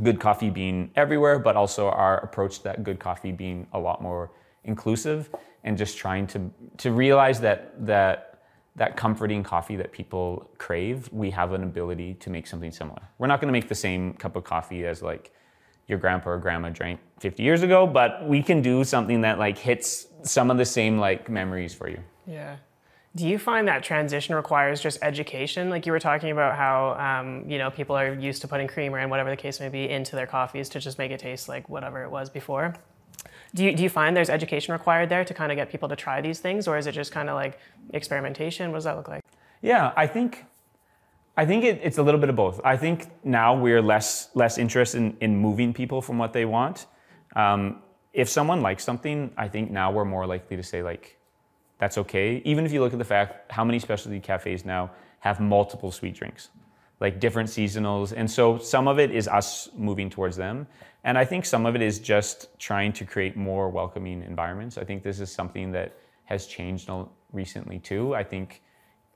good 0.03 0.19
coffee 0.19 0.49
being 0.49 0.91
everywhere, 0.95 1.39
but 1.39 1.55
also 1.55 1.89
our 1.89 2.17
approach 2.19 2.57
to 2.57 2.63
that 2.65 2.83
good 2.83 2.99
coffee 2.99 3.31
being 3.31 3.67
a 3.73 3.79
lot 3.79 4.01
more 4.01 4.31
inclusive 4.63 5.29
and 5.63 5.77
just 5.77 5.97
trying 5.97 6.27
to 6.27 6.51
to 6.77 6.91
realize 6.91 7.39
that 7.39 7.73
that 7.85 8.26
that 8.77 8.95
comforting 8.95 9.43
coffee 9.43 9.75
that 9.75 9.91
people 9.91 10.49
crave, 10.59 11.09
we 11.11 11.31
have 11.31 11.51
an 11.51 11.63
ability 11.63 12.13
to 12.15 12.29
make 12.29 12.47
something 12.47 12.71
similar. 12.71 13.01
We're 13.17 13.27
not 13.27 13.41
going 13.41 13.47
to 13.47 13.51
make 13.51 13.67
the 13.67 13.75
same 13.75 14.13
cup 14.13 14.35
of 14.35 14.43
coffee 14.43 14.85
as 14.85 15.01
like 15.01 15.33
your 15.87 15.97
grandpa 15.97 16.31
or 16.31 16.37
grandma 16.37 16.69
drank 16.69 16.99
50 17.19 17.41
years 17.41 17.63
ago, 17.63 17.87
but 17.87 18.27
we 18.27 18.43
can 18.43 18.61
do 18.61 18.83
something 18.83 19.21
that 19.21 19.39
like 19.39 19.57
hits 19.57 20.07
some 20.21 20.51
of 20.51 20.57
the 20.57 20.65
same 20.65 20.99
like 20.99 21.27
memories 21.27 21.73
for 21.73 21.89
you. 21.89 21.99
Yeah. 22.27 22.57
Do 23.15 23.27
you 23.27 23.39
find 23.39 23.67
that 23.67 23.81
transition 23.83 24.35
requires 24.35 24.79
just 24.79 24.99
education? 25.01 25.71
Like 25.71 25.87
you 25.87 25.91
were 25.91 25.99
talking 25.99 26.29
about 26.29 26.55
how 26.55 26.93
um, 26.99 27.49
you 27.49 27.57
know 27.57 27.71
people 27.71 27.95
are 27.95 28.13
used 28.13 28.41
to 28.43 28.47
putting 28.47 28.67
creamer 28.67 28.99
and 28.99 29.09
whatever 29.09 29.31
the 29.31 29.37
case 29.37 29.59
may 29.59 29.69
be 29.69 29.89
into 29.89 30.15
their 30.15 30.27
coffees 30.27 30.69
to 30.69 30.79
just 30.79 30.99
make 30.99 31.09
it 31.09 31.19
taste 31.19 31.49
like 31.49 31.67
whatever 31.67 32.03
it 32.03 32.11
was 32.11 32.29
before. 32.29 32.75
Do 33.53 33.63
you, 33.63 33.75
do 33.75 33.83
you 33.83 33.89
find 33.89 34.15
there's 34.15 34.29
education 34.29 34.73
required 34.73 35.09
there 35.09 35.23
to 35.23 35.33
kind 35.33 35.51
of 35.51 35.55
get 35.55 35.69
people 35.69 35.89
to 35.89 35.95
try 35.95 36.21
these 36.21 36.39
things, 36.39 36.67
or 36.67 36.77
is 36.77 36.87
it 36.87 36.91
just 36.91 37.11
kind 37.11 37.29
of 37.29 37.35
like 37.35 37.59
experimentation? 37.93 38.71
What 38.71 38.77
does 38.77 38.83
that 38.83 38.97
look 38.97 39.07
like? 39.07 39.23
Yeah, 39.61 39.93
I 39.95 40.07
think 40.07 40.45
I 41.35 41.45
think 41.45 41.63
it, 41.63 41.79
it's 41.83 41.99
a 41.99 42.03
little 42.03 42.19
bit 42.19 42.29
of 42.29 42.35
both. 42.35 42.59
I 42.63 42.77
think 42.77 43.07
now 43.23 43.55
we're 43.55 43.81
less 43.81 44.29
less 44.33 44.57
interested 44.57 44.97
in, 44.97 45.17
in 45.21 45.37
moving 45.37 45.73
people 45.73 46.01
from 46.01 46.17
what 46.17 46.33
they 46.33 46.45
want. 46.45 46.87
Um, 47.35 47.81
if 48.13 48.27
someone 48.29 48.61
likes 48.61 48.83
something, 48.83 49.31
I 49.37 49.47
think 49.47 49.69
now 49.69 49.91
we're 49.91 50.05
more 50.05 50.25
likely 50.25 50.57
to 50.57 50.63
say 50.63 50.81
like, 50.81 51.17
that's 51.77 51.97
okay. 51.99 52.41
Even 52.45 52.65
if 52.65 52.71
you 52.71 52.81
look 52.81 52.93
at 52.93 52.99
the 52.99 53.05
fact 53.05 53.51
how 53.51 53.63
many 53.63 53.79
specialty 53.79 54.19
cafes 54.19 54.65
now 54.65 54.91
have 55.19 55.39
multiple 55.39 55.91
sweet 55.91 56.15
drinks. 56.15 56.49
Like 56.99 57.19
different 57.19 57.49
seasonals. 57.49 58.13
And 58.15 58.29
so 58.29 58.57
some 58.57 58.87
of 58.87 58.99
it 58.99 59.11
is 59.11 59.27
us 59.27 59.69
moving 59.75 60.09
towards 60.09 60.35
them. 60.35 60.67
And 61.03 61.17
I 61.17 61.25
think 61.25 61.45
some 61.45 61.65
of 61.65 61.75
it 61.75 61.81
is 61.81 61.99
just 61.99 62.57
trying 62.59 62.91
to 62.93 63.05
create 63.05 63.37
more 63.37 63.69
welcoming 63.69 64.23
environments. 64.23 64.77
I 64.77 64.83
think 64.83 65.03
this 65.03 65.19
is 65.19 65.31
something 65.31 65.71
that 65.71 65.95
has 66.25 66.47
changed 66.47 66.89
recently 67.31 67.79
too. 67.79 68.15
I 68.15 68.23
think 68.23 68.61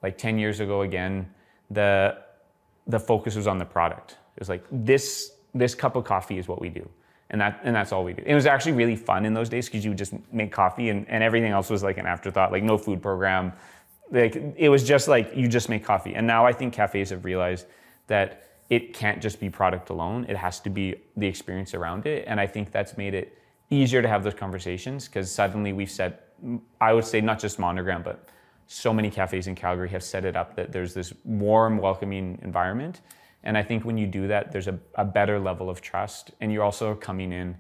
like 0.04 0.18
10 0.18 0.38
years 0.38 0.60
ago 0.60 0.82
again, 0.82 1.30
the 1.70 2.18
the 2.88 3.00
focus 3.00 3.36
was 3.36 3.48
on 3.48 3.58
the 3.58 3.66
product. 3.66 4.18
It 4.36 4.40
was 4.40 4.50
like 4.50 4.66
this 4.72 5.32
this 5.54 5.76
cup 5.76 5.96
of 5.96 6.04
coffee 6.04 6.38
is 6.38 6.48
what 6.48 6.62
we 6.62 6.70
do. 6.70 6.88
And 7.30 7.40
that 7.42 7.62
and 7.64 7.76
that's 7.76 7.92
all 7.92 8.04
we 8.04 8.14
do. 8.14 8.24
It 8.26 8.36
was 8.36 8.46
actually 8.46 8.74
really 8.74 8.96
fun 8.96 9.26
in 9.26 9.34
those 9.34 9.50
days 9.50 9.68
because 9.68 9.84
you 9.84 9.92
would 9.92 9.98
just 9.98 10.14
make 10.32 10.52
coffee 10.52 10.90
and, 10.90 11.08
and 11.10 11.24
everything 11.24 11.52
else 11.52 11.70
was 11.70 11.84
like 11.84 11.98
an 11.98 12.06
afterthought, 12.06 12.52
like 12.52 12.64
no 12.64 12.78
food 12.78 13.02
program. 13.02 13.54
Like 14.12 14.36
it 14.58 14.70
was 14.70 14.84
just 14.84 15.08
like 15.08 15.36
you 15.36 15.48
just 15.48 15.70
make 15.70 15.84
coffee. 15.84 16.16
And 16.16 16.28
now 16.28 16.46
I 16.46 16.54
think 16.54 16.74
cafes 16.74 17.10
have 17.10 17.26
realized 17.26 17.66
that 18.08 18.48
it 18.70 18.94
can't 18.94 19.22
just 19.22 19.40
be 19.40 19.50
product 19.50 19.90
alone. 19.90 20.26
It 20.30 20.38
has 20.38 20.60
to 20.62 20.70
be 20.70 20.96
the 21.18 21.28
experience 21.28 21.74
around 21.74 22.06
it. 22.06 22.26
And 22.28 22.40
I 22.40 22.48
think 22.48 22.72
that's 22.72 22.98
made 22.98 23.14
it 23.14 23.38
easier 23.70 24.02
to 24.02 24.08
have 24.08 24.24
those 24.24 24.34
conversations 24.34 25.08
because 25.08 25.32
suddenly 25.32 25.74
we've 25.74 25.92
set 25.92 26.28
I 26.80 26.94
would 26.94 27.06
say 27.06 27.22
not 27.22 27.40
just 27.40 27.60
Monogram, 27.60 28.02
but 28.02 28.28
so 28.68 28.94
many 28.94 29.10
cafes 29.10 29.48
in 29.48 29.56
Calgary 29.56 29.90
have 29.90 30.04
set 30.04 30.26
it 30.26 30.36
up 30.36 30.56
that 30.56 30.72
there's 30.72 30.94
this 30.94 31.14
warm, 31.24 31.78
welcoming 31.78 32.40
environment. 32.42 33.02
And 33.44 33.58
I 33.58 33.64
think 33.64 33.86
when 33.86 33.98
you 33.98 34.08
do 34.08 34.28
that, 34.28 34.52
there's 34.52 34.68
a, 34.68 34.80
a 34.96 35.06
better 35.06 35.40
level 35.40 35.70
of 35.70 35.82
trust. 35.82 36.32
And 36.42 36.52
you're 36.52 36.64
also 36.64 36.96
coming 36.96 37.34
in. 37.34 37.58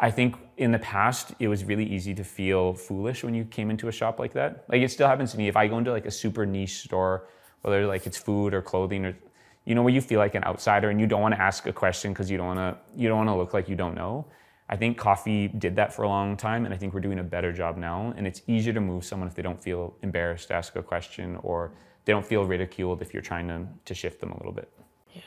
I 0.00 0.10
think 0.10 0.36
in 0.56 0.70
the 0.70 0.78
past, 0.78 1.32
it 1.38 1.48
was 1.48 1.64
really 1.64 1.84
easy 1.84 2.14
to 2.14 2.24
feel 2.24 2.74
foolish 2.74 3.24
when 3.24 3.34
you 3.34 3.44
came 3.44 3.70
into 3.70 3.88
a 3.88 3.92
shop 3.92 4.18
like 4.18 4.32
that. 4.34 4.64
Like 4.68 4.82
it 4.82 4.90
still 4.90 5.08
happens 5.08 5.32
to 5.32 5.38
me. 5.38 5.48
If 5.48 5.56
I 5.56 5.66
go 5.66 5.78
into 5.78 5.90
like 5.90 6.06
a 6.06 6.10
super 6.10 6.46
niche 6.46 6.78
store, 6.84 7.28
whether 7.62 7.86
like 7.86 8.06
it's 8.06 8.18
food 8.18 8.54
or 8.54 8.62
clothing 8.62 9.04
or 9.04 9.16
you 9.64 9.74
know 9.74 9.82
where 9.82 9.92
you 9.92 10.00
feel 10.00 10.18
like 10.18 10.34
an 10.34 10.44
outsider 10.44 10.90
and 10.90 11.00
you 11.00 11.06
don't 11.06 11.20
want 11.20 11.34
to 11.34 11.40
ask 11.40 11.66
a 11.66 11.72
question 11.72 12.12
because 12.12 12.30
you 12.30 12.38
don't 12.38 12.46
want 12.46 12.58
to 12.58 13.00
you 13.00 13.08
don't 13.08 13.18
want 13.18 13.28
to 13.28 13.34
look 13.34 13.52
like 13.52 13.68
you 13.68 13.76
don't 13.76 13.94
know 13.94 14.26
I 14.70 14.76
think 14.76 14.98
coffee 14.98 15.48
did 15.48 15.76
that 15.76 15.94
for 15.94 16.02
a 16.02 16.08
long 16.08 16.36
time, 16.36 16.66
and 16.66 16.74
I 16.74 16.76
think 16.76 16.92
we're 16.92 17.00
doing 17.00 17.20
a 17.20 17.24
better 17.24 17.52
job 17.52 17.78
now. 17.78 18.12
And 18.16 18.26
it's 18.26 18.42
easier 18.46 18.74
to 18.74 18.80
move 18.80 19.04
someone 19.04 19.28
if 19.28 19.34
they 19.34 19.42
don't 19.42 19.60
feel 19.60 19.94
embarrassed 20.02 20.48
to 20.48 20.54
ask 20.54 20.76
a 20.76 20.82
question 20.82 21.38
or 21.42 21.72
they 22.04 22.12
don't 22.12 22.26
feel 22.26 22.44
ridiculed 22.44 23.00
if 23.00 23.14
you're 23.14 23.22
trying 23.22 23.48
to, 23.48 23.66
to 23.86 23.94
shift 23.94 24.20
them 24.20 24.32
a 24.32 24.36
little 24.36 24.52
bit. 24.52 24.70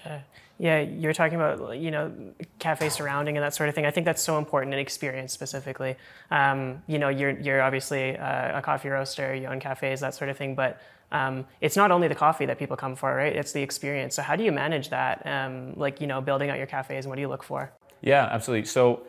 Yeah, 0.05 0.21
yeah. 0.59 0.79
You're 0.79 1.13
talking 1.13 1.35
about 1.35 1.77
you 1.77 1.91
know 1.91 2.11
cafe 2.59 2.89
surrounding 2.89 3.37
and 3.37 3.43
that 3.43 3.53
sort 3.53 3.69
of 3.69 3.75
thing. 3.75 3.85
I 3.85 3.91
think 3.91 4.05
that's 4.05 4.21
so 4.21 4.37
important 4.37 4.73
in 4.73 4.79
experience 4.79 5.33
specifically. 5.33 5.95
Um, 6.29 6.81
you 6.87 6.99
know, 6.99 7.09
you're 7.09 7.31
you're 7.31 7.61
obviously 7.61 8.11
a, 8.11 8.57
a 8.57 8.61
coffee 8.61 8.89
roaster, 8.89 9.33
you 9.35 9.47
own 9.47 9.59
cafes, 9.59 9.99
that 10.01 10.13
sort 10.15 10.29
of 10.29 10.37
thing, 10.37 10.55
but 10.55 10.81
um, 11.11 11.45
it's 11.59 11.75
not 11.75 11.91
only 11.91 12.07
the 12.07 12.15
coffee 12.15 12.45
that 12.45 12.57
people 12.57 12.77
come 12.77 12.95
for, 12.95 13.13
right? 13.13 13.35
It's 13.35 13.51
the 13.51 13.61
experience. 13.61 14.15
So 14.15 14.21
how 14.21 14.35
do 14.35 14.43
you 14.43 14.51
manage 14.51 14.89
that? 14.89 15.25
Um, 15.25 15.73
like 15.75 16.01
you 16.01 16.07
know, 16.07 16.21
building 16.21 16.49
out 16.49 16.57
your 16.57 16.67
cafes, 16.67 17.05
and 17.05 17.09
what 17.09 17.15
do 17.15 17.21
you 17.21 17.29
look 17.29 17.43
for? 17.43 17.71
Yeah, 18.01 18.27
absolutely. 18.31 18.65
So 18.67 19.03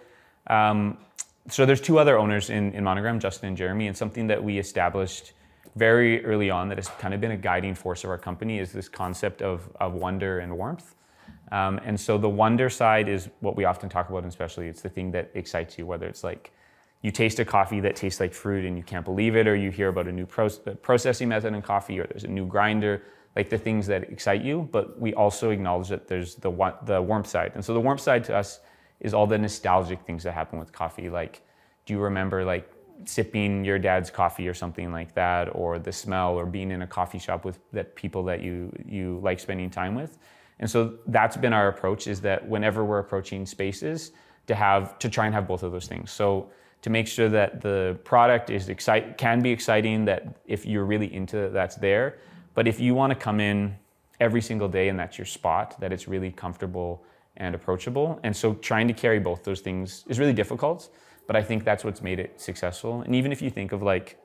um, 0.49 0.99
so 1.49 1.67
there's 1.67 1.81
two 1.81 1.99
other 1.99 2.19
owners 2.19 2.51
in, 2.51 2.73
in 2.73 2.85
Monogram, 2.85 3.19
Justin 3.19 3.49
and 3.49 3.57
Jeremy, 3.57 3.89
and 3.89 3.97
something 3.97 4.29
that 4.29 4.43
we 4.43 4.59
established 4.59 5.33
very 5.77 6.25
early 6.25 6.51
on 6.51 6.69
that 6.69 6.79
has 6.79 6.89
kind 6.99 7.15
of 7.15 7.21
been 7.21 7.31
a 7.31 7.37
guiding 7.37 7.75
force 7.75 8.05
of 8.05 8.11
our 8.11 8.19
company 8.19 8.59
is 8.59 8.73
this 8.73 8.89
concept 8.89 9.43
of, 9.43 9.71
of 9.81 9.95
wonder 9.95 10.41
and 10.41 10.57
warmth. 10.57 10.95
Um, 11.51 11.81
and 11.85 11.99
so 11.99 12.19
the 12.19 12.29
wonder 12.29 12.71
side 12.71 13.09
is 13.09 13.29
what 13.41 13.57
we 13.57 13.65
often 13.65 13.89
talk 13.89 14.09
about, 14.09 14.19
and 14.19 14.29
especially 14.29 14.69
it's 14.69 14.83
the 14.83 14.89
thing 14.89 15.11
that 15.13 15.31
excites 15.35 15.79
you, 15.79 15.87
whether 15.87 16.07
it's 16.07 16.25
like 16.25 16.53
you 17.03 17.11
taste 17.11 17.39
a 17.41 17.45
coffee 17.45 17.81
that 17.81 17.97
tastes 17.97 18.21
like 18.21 18.33
fruit 18.33 18.65
and 18.65 18.77
you 18.77 18.83
can't 18.83 19.05
believe 19.05 19.37
it, 19.37 19.47
or 19.47 19.57
you 19.57 19.71
hear 19.71 19.89
about 19.89 20.07
a 20.07 20.13
new 20.13 20.27
pro- 20.27 20.49
processing 20.49 21.29
method 21.29 21.53
in 21.53 21.61
coffee, 21.63 21.99
or 21.99 22.07
there's 22.07 22.25
a 22.25 22.29
new 22.29 22.47
grinder, 22.47 23.03
like 23.35 23.51
the 23.51 23.59
things 23.59 23.87
that 23.87 24.05
excite 24.05 24.43
you. 24.43 24.69
But 24.73 24.99
we 25.01 25.13
also 25.15 25.51
acknowledge 25.51 25.89
that 25.89 26.07
there's 26.07 26.37
the, 26.37 26.51
the 26.85 27.03
warmth 27.03 27.27
side. 27.27 27.53
And 27.55 27.65
so 27.65 27.75
the 27.75 27.81
warmth 27.81 28.01
side 28.01 28.25
to 28.25 28.37
us 28.37 28.61
is 29.01 29.15
all 29.15 29.27
the 29.27 29.39
nostalgic 29.39 30.01
things 30.03 30.23
that 30.23 30.33
happen 30.33 30.59
with 30.59 30.73
coffee. 30.73 31.11
Like, 31.11 31.43
do 31.85 31.93
you 31.93 32.01
remember 32.01 32.45
like 32.45 32.71
sipping 33.05 33.65
your 33.65 33.79
dad's 33.79 34.11
coffee 34.11 34.49
or 34.49 34.55
something 34.55 34.93
like 34.93 35.15
that, 35.15 35.49
or 35.55 35.79
the 35.79 35.93
smell, 35.93 36.35
or 36.35 36.47
being 36.47 36.71
in 36.71 36.83
a 36.83 36.87
coffee 36.87 37.19
shop 37.19 37.45
with 37.45 37.59
that 37.73 37.95
people 37.97 38.23
that 38.25 38.41
you 38.41 38.73
you 38.87 39.21
like 39.23 39.41
spending 39.41 39.71
time 39.71 39.95
with? 39.95 40.19
And 40.59 40.71
so 40.71 40.95
that's 41.07 41.37
been 41.37 41.53
our 41.53 41.69
approach: 41.69 42.07
is 42.07 42.21
that 42.21 42.49
whenever 42.49 42.85
we're 42.85 43.01
approaching 43.01 43.47
spaces, 43.47 44.13
to 44.47 44.55
have 44.55 44.99
to 44.99 45.09
try 45.09 45.27
and 45.27 45.35
have 45.35 45.47
both 45.47 45.63
of 45.63 45.73
those 45.73 45.87
things. 45.87 46.11
So 46.11 46.51
to 46.83 46.91
make 46.91 47.07
sure 47.07 47.29
that 47.29 47.61
the 47.61 47.99
product 48.05 48.51
is 48.51 48.69
excite 48.69 49.17
can 49.17 49.41
be 49.41 49.51
exciting, 49.51 50.05
that 50.07 50.41
if 50.47 50.67
you're 50.67 50.85
really 50.85 51.13
into 51.15 51.39
it, 51.39 51.53
that's 51.53 51.77
there. 51.77 52.19
But 52.55 52.67
if 52.67 52.81
you 52.81 52.95
want 52.95 53.13
to 53.13 53.15
come 53.15 53.41
in 53.41 53.77
every 54.21 54.43
single 54.43 54.69
day 54.69 54.89
and 54.89 54.99
that's 54.99 55.17
your 55.17 55.25
spot, 55.25 55.81
that 55.81 55.93
it's 55.93 56.09
really 56.09 56.31
comfortable 56.31 57.05
and 57.37 57.55
approachable. 57.55 58.21
And 58.25 58.37
so 58.37 58.55
trying 58.55 58.89
to 58.89 58.95
carry 58.95 59.19
both 59.19 59.43
those 59.43 59.61
things 59.61 60.05
is 60.09 60.19
really 60.19 60.35
difficult, 60.35 60.91
but 61.27 61.37
I 61.37 61.43
think 61.43 61.65
that's 61.65 61.85
what's 61.85 62.03
made 62.03 62.19
it 62.19 62.41
successful. 62.41 63.03
And 63.03 63.15
even 63.15 63.33
if 63.33 63.41
you 63.43 63.51
think 63.51 63.73
of 63.73 63.83
like 63.83 64.19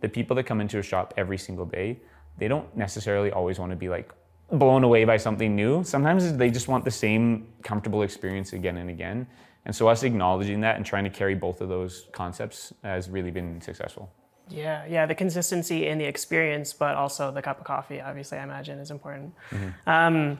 the 0.00 0.08
people 0.08 0.36
that 0.36 0.44
come 0.44 0.60
into 0.60 0.78
a 0.78 0.82
shop 0.82 1.14
every 1.16 1.38
single 1.38 1.66
day, 1.66 2.00
they 2.38 2.48
don't 2.48 2.74
necessarily 2.76 3.30
always 3.30 3.58
want 3.58 3.70
to 3.70 3.76
be 3.76 3.88
like 3.88 4.12
blown 4.52 4.84
away 4.84 5.04
by 5.04 5.16
something 5.16 5.56
new. 5.56 5.82
Sometimes 5.84 6.36
they 6.36 6.50
just 6.50 6.68
want 6.68 6.84
the 6.84 6.90
same 6.90 7.48
comfortable 7.62 8.02
experience 8.02 8.52
again 8.52 8.76
and 8.76 8.90
again. 8.90 9.26
And 9.64 9.74
so 9.74 9.88
us 9.88 10.04
acknowledging 10.04 10.60
that 10.60 10.76
and 10.76 10.86
trying 10.86 11.04
to 11.04 11.10
carry 11.10 11.34
both 11.34 11.60
of 11.60 11.68
those 11.68 12.06
concepts 12.12 12.72
has 12.84 13.10
really 13.10 13.32
been 13.32 13.60
successful. 13.60 14.12
Yeah, 14.48 14.86
yeah, 14.88 15.06
the 15.06 15.14
consistency 15.14 15.88
in 15.88 15.98
the 15.98 16.04
experience, 16.04 16.72
but 16.72 16.94
also 16.94 17.32
the 17.32 17.42
cup 17.42 17.58
of 17.58 17.64
coffee, 17.64 18.00
obviously, 18.00 18.38
I 18.38 18.44
imagine, 18.44 18.78
is 18.78 18.92
important. 18.92 19.34
Mm-hmm. 19.50 19.90
Um, 19.90 20.38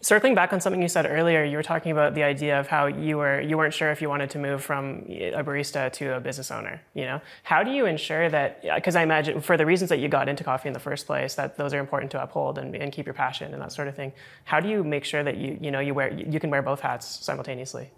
circling 0.00 0.34
back 0.34 0.52
on 0.52 0.60
something 0.60 0.80
you 0.80 0.88
said 0.88 1.06
earlier, 1.06 1.44
you 1.44 1.56
were 1.56 1.62
talking 1.62 1.92
about 1.92 2.14
the 2.14 2.22
idea 2.22 2.58
of 2.58 2.66
how 2.66 2.86
you 2.86 3.16
were 3.16 3.40
you 3.40 3.56
weren't 3.56 3.74
sure 3.74 3.90
if 3.90 4.00
you 4.00 4.08
wanted 4.08 4.30
to 4.30 4.38
move 4.38 4.62
from 4.62 5.04
a 5.08 5.42
barista 5.42 5.92
to 5.92 6.16
a 6.16 6.20
business 6.20 6.50
owner. 6.50 6.80
You 6.94 7.04
know, 7.04 7.20
how 7.42 7.62
do 7.62 7.70
you 7.70 7.86
ensure 7.86 8.28
that? 8.28 8.62
Because 8.62 8.96
I 8.96 9.02
imagine 9.02 9.40
for 9.40 9.56
the 9.56 9.66
reasons 9.66 9.88
that 9.90 9.98
you 9.98 10.08
got 10.08 10.28
into 10.28 10.44
coffee 10.44 10.68
in 10.68 10.72
the 10.72 10.80
first 10.80 11.06
place, 11.06 11.34
that 11.34 11.56
those 11.56 11.74
are 11.74 11.78
important 11.78 12.10
to 12.12 12.22
uphold 12.22 12.58
and, 12.58 12.74
and 12.74 12.92
keep 12.92 13.06
your 13.06 13.14
passion 13.14 13.52
and 13.52 13.62
that 13.62 13.72
sort 13.72 13.88
of 13.88 13.94
thing. 13.94 14.12
How 14.44 14.60
do 14.60 14.68
you 14.68 14.84
make 14.84 15.04
sure 15.04 15.22
that 15.22 15.36
you 15.36 15.58
you 15.60 15.70
know 15.70 15.80
you 15.80 15.94
wear 15.94 16.12
you 16.12 16.40
can 16.40 16.50
wear 16.50 16.62
both 16.62 16.80
hats 16.80 17.06
simultaneously? 17.06 17.90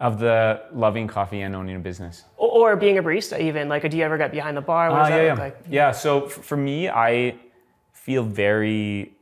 Of 0.00 0.18
the 0.18 0.60
loving 0.72 1.06
coffee 1.06 1.42
and 1.42 1.54
owning 1.54 1.76
a 1.76 1.78
business, 1.78 2.24
or, 2.36 2.72
or 2.72 2.76
being 2.76 2.98
a 2.98 3.02
barista, 3.02 3.40
even 3.40 3.68
like, 3.68 3.88
do 3.88 3.96
you 3.96 4.02
ever 4.02 4.18
get 4.18 4.32
behind 4.32 4.56
the 4.56 4.60
bar? 4.60 4.90
What 4.90 5.12
uh, 5.12 5.16
yeah, 5.16 5.22
yeah. 5.22 5.34
Like? 5.34 5.56
yeah. 5.70 5.92
So 5.92 6.28
for 6.28 6.56
me, 6.56 6.88
I 6.88 7.36
feel 7.92 8.24
very 8.24 9.13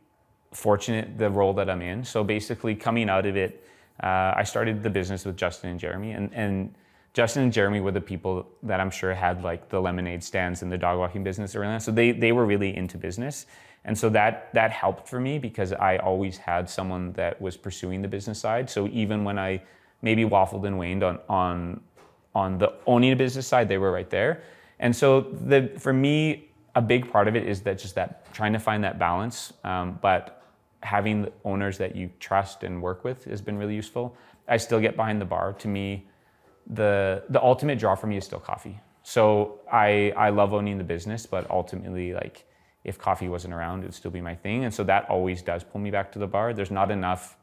fortunate 0.52 1.18
the 1.18 1.30
role 1.30 1.52
that 1.54 1.68
I'm 1.68 1.82
in. 1.82 2.04
So 2.04 2.23
basically, 2.25 2.75
coming 2.75 3.09
out 3.09 3.26
of 3.26 3.37
it, 3.37 3.64
uh, 4.02 4.32
I 4.37 4.44
started 4.44 4.82
the 4.82 4.90
business 4.90 5.25
with 5.25 5.37
Justin 5.37 5.71
and 5.71 5.80
Jeremy, 5.80 6.12
and, 6.12 6.32
and 6.32 6.75
Justin 7.14 7.42
and 7.42 7.52
Jeremy 7.52 7.80
were 7.80 7.90
the 7.90 8.00
people 8.00 8.49
that 8.62 8.80
I'm 8.80 8.90
sure 8.90 9.12
had 9.12 9.42
like 9.42 9.68
the 9.68 9.80
lemonade 9.80 10.25
stands 10.25 10.62
and 10.62 10.73
the 10.73 10.78
dog 10.78 10.99
walking 10.99 11.23
business 11.23 11.54
around. 11.54 11.80
So 11.80 11.90
they 11.92 12.12
they 12.12 12.32
were 12.32 12.47
really 12.47 12.75
into 12.75 12.97
business, 12.97 13.47
and 13.85 13.97
so 13.97 14.09
that 14.11 14.52
that 14.54 14.71
helped 14.71 15.09
for 15.09 15.21
me 15.21 15.38
because 15.38 15.73
I 15.73 15.99
always 15.99 16.38
had 16.38 16.71
someone 16.71 17.12
that 17.12 17.40
was 17.40 17.56
pursuing 17.56 18.02
the 18.02 18.09
business 18.09 18.38
side. 18.38 18.71
So 18.71 18.88
even 18.88 19.25
when 19.25 19.38
I 19.38 19.62
maybe 20.00 20.25
waffled 20.25 20.66
and 20.66 20.78
waned 20.78 21.02
on 21.02 21.18
on 21.28 21.80
on 22.35 22.59
the 22.59 22.73
owning 22.87 23.12
a 23.12 23.16
business 23.16 23.47
side, 23.47 23.68
they 23.68 23.78
were 23.78 23.92
right 23.92 24.09
there. 24.09 24.42
And 24.80 24.97
so 24.97 25.21
the 25.21 25.71
for 25.78 25.92
me, 25.92 26.49
a 26.75 26.82
big 26.82 27.11
part 27.12 27.28
of 27.28 27.37
it 27.37 27.47
is 27.47 27.61
that 27.62 27.78
just 27.78 27.94
that 27.94 28.32
trying 28.32 28.54
to 28.54 28.59
find 28.59 28.85
that 28.85 28.99
balance. 28.99 29.52
Um, 29.64 29.99
but 30.00 30.41
having 30.83 31.29
owners 31.45 31.79
that 31.79 31.97
you 31.97 32.11
trust 32.21 32.65
and 32.65 32.83
work 32.83 33.05
with 33.05 33.25
has 33.25 33.41
been 33.41 33.57
really 33.57 33.75
useful. 33.75 34.17
I 34.49 34.57
still 34.57 34.81
get 34.81 34.97
behind 34.97 35.21
the 35.21 35.25
bar. 35.25 35.53
To 35.55 35.69
me, 35.69 36.07
the 36.67 37.23
the 37.29 37.43
ultimate 37.43 37.79
draw 37.79 37.95
for 37.95 38.07
me 38.07 38.17
is 38.17 38.25
still 38.25 38.41
coffee. 38.41 38.81
So 39.03 39.61
I 39.71 40.12
I 40.17 40.31
love 40.31 40.53
owning 40.53 40.79
the 40.79 40.85
business, 40.85 41.27
but 41.27 41.51
ultimately 41.51 42.12
like 42.12 42.45
if 42.85 42.99
coffee 42.99 43.29
wasn't 43.29 43.55
around, 43.55 43.83
it 43.83 43.87
would 43.87 43.95
still 43.95 44.11
be 44.11 44.21
my 44.21 44.35
thing. 44.35 44.65
And 44.65 44.75
so 44.75 44.83
that 44.85 45.09
always 45.09 45.43
does 45.43 45.62
pull 45.62 45.81
me 45.81 45.91
back 45.91 46.11
to 46.12 46.19
the 46.19 46.27
bar. 46.27 46.53
There's 46.53 46.71
not 46.71 46.91
enough 46.91 47.37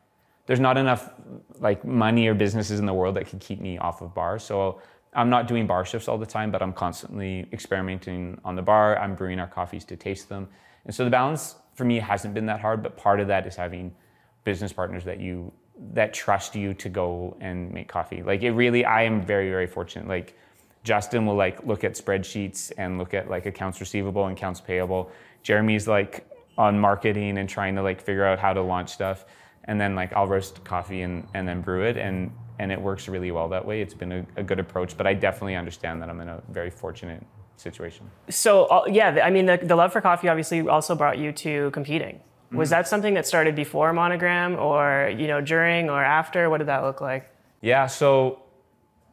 there's 0.45 0.59
not 0.59 0.77
enough 0.77 1.11
like 1.59 1.85
money 1.85 2.27
or 2.27 2.33
businesses 2.33 2.79
in 2.79 2.85
the 2.87 2.93
world 2.93 3.15
that 3.15 3.27
can 3.27 3.37
keep 3.37 3.61
me 3.61 3.77
off 3.77 4.01
of 4.01 4.15
bars. 4.15 4.43
So 4.43 4.81
I'm 5.13 5.29
not 5.29 5.47
doing 5.47 5.67
bar 5.67 5.85
shifts 5.85 6.07
all 6.07 6.17
the 6.17 6.25
time, 6.25 6.51
but 6.51 6.61
I'm 6.61 6.73
constantly 6.73 7.47
experimenting 7.53 8.39
on 8.43 8.55
the 8.55 8.61
bar. 8.61 8.97
I'm 8.97 9.15
brewing 9.15 9.39
our 9.39 9.47
coffees 9.47 9.85
to 9.85 9.95
taste 9.95 10.27
them. 10.27 10.47
And 10.85 10.95
so 10.95 11.03
the 11.03 11.11
balance 11.11 11.55
for 11.79 11.85
me 11.85 11.95
it 11.97 12.03
hasn't 12.03 12.33
been 12.33 12.47
that 12.47 12.59
hard, 12.59 12.83
but 12.83 12.97
part 12.97 13.21
of 13.21 13.29
that 13.29 13.47
is 13.47 13.55
having 13.55 13.95
business 14.43 14.73
partners 14.73 15.05
that 15.05 15.21
you 15.21 15.53
that 15.93 16.13
trust 16.13 16.53
you 16.57 16.73
to 16.73 16.89
go 16.89 17.37
and 17.39 17.71
make 17.71 17.87
coffee. 17.87 18.21
Like 18.21 18.43
it 18.43 18.51
really 18.51 18.83
I 18.83 19.03
am 19.03 19.21
very 19.25 19.49
very 19.49 19.65
fortunate. 19.65 20.05
Like 20.09 20.37
Justin 20.83 21.25
will 21.25 21.35
like 21.35 21.65
look 21.65 21.85
at 21.85 21.93
spreadsheets 21.93 22.73
and 22.77 22.97
look 22.97 23.13
at 23.13 23.29
like 23.29 23.45
accounts 23.45 23.79
receivable 23.79 24.25
and 24.25 24.37
accounts 24.37 24.59
payable. 24.59 25.09
Jeremy's 25.41 25.87
like 25.87 26.29
on 26.57 26.77
marketing 26.77 27.37
and 27.37 27.47
trying 27.47 27.75
to 27.75 27.81
like 27.81 28.01
figure 28.01 28.25
out 28.25 28.39
how 28.39 28.51
to 28.51 28.61
launch 28.61 28.89
stuff. 28.89 29.25
And 29.63 29.79
then 29.79 29.95
like 29.95 30.11
I'll 30.11 30.27
roast 30.27 30.61
coffee 30.65 31.03
and, 31.03 31.25
and 31.33 31.47
then 31.47 31.61
brew 31.61 31.83
it 31.85 31.95
and 31.95 32.29
and 32.59 32.73
it 32.73 32.81
works 32.81 33.07
really 33.07 33.31
well 33.31 33.47
that 33.47 33.65
way. 33.65 33.81
It's 33.81 33.93
been 33.93 34.11
a, 34.11 34.25
a 34.35 34.43
good 34.43 34.59
approach, 34.59 34.97
but 34.97 35.07
I 35.07 35.13
definitely 35.13 35.55
understand 35.55 36.01
that 36.01 36.09
I'm 36.09 36.19
in 36.19 36.27
a 36.27 36.43
very 36.49 36.69
fortunate 36.69 37.25
situation. 37.59 38.09
So 38.29 38.65
uh, 38.65 38.85
yeah, 38.87 39.19
I 39.23 39.29
mean, 39.29 39.45
the, 39.45 39.57
the 39.61 39.75
love 39.75 39.91
for 39.91 40.01
coffee 40.01 40.27
obviously 40.27 40.67
also 40.67 40.95
brought 40.95 41.17
you 41.17 41.31
to 41.33 41.71
competing. 41.71 42.21
Was 42.51 42.71
that 42.71 42.87
something 42.87 43.13
that 43.13 43.27
started 43.27 43.55
before 43.55 43.93
Monogram 43.93 44.57
or, 44.57 45.13
you 45.15 45.27
know, 45.27 45.39
during 45.39 45.87
or 45.87 46.03
after? 46.03 46.49
What 46.49 46.57
did 46.57 46.67
that 46.67 46.81
look 46.81 46.99
like? 46.99 47.29
Yeah, 47.61 47.85
so 47.85 48.41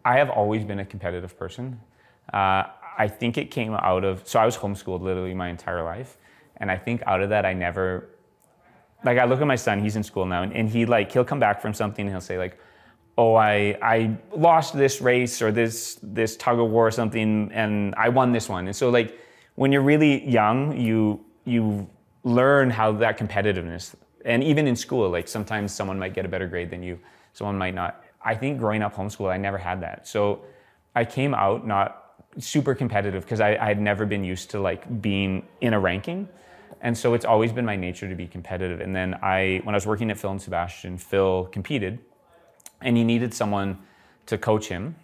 I 0.07 0.17
have 0.17 0.31
always 0.31 0.65
been 0.65 0.79
a 0.79 0.87
competitive 0.87 1.39
person. 1.39 1.79
Uh, 2.33 2.63
I 2.97 3.09
think 3.09 3.37
it 3.37 3.51
came 3.51 3.75
out 3.75 4.05
of, 4.05 4.27
so 4.27 4.39
I 4.39 4.47
was 4.47 4.57
homeschooled 4.57 5.03
literally 5.03 5.35
my 5.35 5.51
entire 5.51 5.83
life. 5.83 6.17
And 6.57 6.71
I 6.71 6.79
think 6.79 7.03
out 7.07 7.21
of 7.21 7.29
that, 7.29 7.45
I 7.45 7.53
never, 7.53 8.09
like, 9.05 9.19
I 9.19 9.27
look 9.27 9.43
at 9.43 9.47
my 9.47 9.57
son, 9.57 9.81
he's 9.81 9.97
in 9.97 10.03
school 10.03 10.25
now, 10.25 10.43
and, 10.43 10.55
and 10.55 10.71
he, 10.71 10.87
like, 10.87 11.13
he'll 11.13 11.25
come 11.25 11.39
back 11.39 11.61
from 11.61 11.75
something 11.75 12.07
and 12.07 12.15
he'll 12.15 12.23
say, 12.23 12.39
like, 12.39 12.59
oh, 13.19 13.35
I, 13.35 13.79
I 13.81 14.17
lost 14.35 14.77
this 14.77 15.01
race 15.01 15.41
or 15.41 15.51
this, 15.51 15.99
this 16.03 16.37
tug 16.37 16.59
of 16.59 16.69
war 16.71 16.87
or 16.87 16.91
something, 16.91 17.51
and 17.53 17.95
I 17.97 18.11
won 18.11 18.33
this 18.33 18.49
one. 18.49 18.67
And 18.67 18.77
so, 18.77 18.91
like, 18.91 19.19
when 19.55 19.73
you're 19.73 19.83
really 19.83 20.29
young, 20.29 20.79
you, 20.79 21.25
you 21.45 21.89
learn 22.25 22.69
how 22.69 22.93
that 22.93 23.19
competitiveness, 23.19 23.95
and 24.25 24.45
even 24.45 24.67
in 24.67 24.77
school, 24.77 25.09
like, 25.09 25.29
sometimes 25.29 25.73
someone 25.73 25.99
might 25.99 26.13
get 26.13 26.27
a 26.27 26.29
better 26.29 26.47
grade 26.47 26.71
than 26.71 26.83
you, 26.83 26.99
someone 27.33 27.57
might 27.57 27.75
not. 27.75 28.05
I 28.23 28.35
think 28.35 28.59
growing 28.59 28.83
up 28.83 28.95
homeschool, 28.95 29.31
I 29.31 29.39
never 29.39 29.57
had 29.57 29.81
that. 29.83 30.07
So 30.07 30.43
I 30.95 31.05
came 31.05 31.33
out 31.33 31.67
not 31.67 32.03
super 32.39 32.75
competitive 32.75 33.23
because 33.25 33.41
I, 33.41 33.57
I 33.57 33.67
had 33.67 33.81
never 33.81 34.05
been 34.05 34.25
used 34.25 34.51
to 34.51 34.61
like 34.61 35.01
being 35.01 35.47
in 35.61 35.73
a 35.75 35.81
ranking. 35.81 36.29
And 36.83 36.97
so 36.97 37.15
it's 37.15 37.25
always 37.25 37.53
been 37.53 37.65
my 37.65 37.77
nature 37.77 38.09
to 38.09 38.15
be 38.15 38.27
competitive. 38.27 38.81
And 38.81 38.95
then 38.95 39.15
I, 39.23 39.61
when 39.65 39.75
I 39.75 39.77
was 39.77 39.87
working 39.87 40.11
at 40.11 40.19
Phil 40.19 40.31
and 40.31 40.43
Sebastian, 40.43 40.99
Phil 40.99 41.47
competed 41.47 42.01
and 42.81 42.97
he 42.97 43.05
needed 43.05 43.33
someone 43.35 43.79
to 44.27 44.39
coach 44.39 44.69
him. 44.69 44.97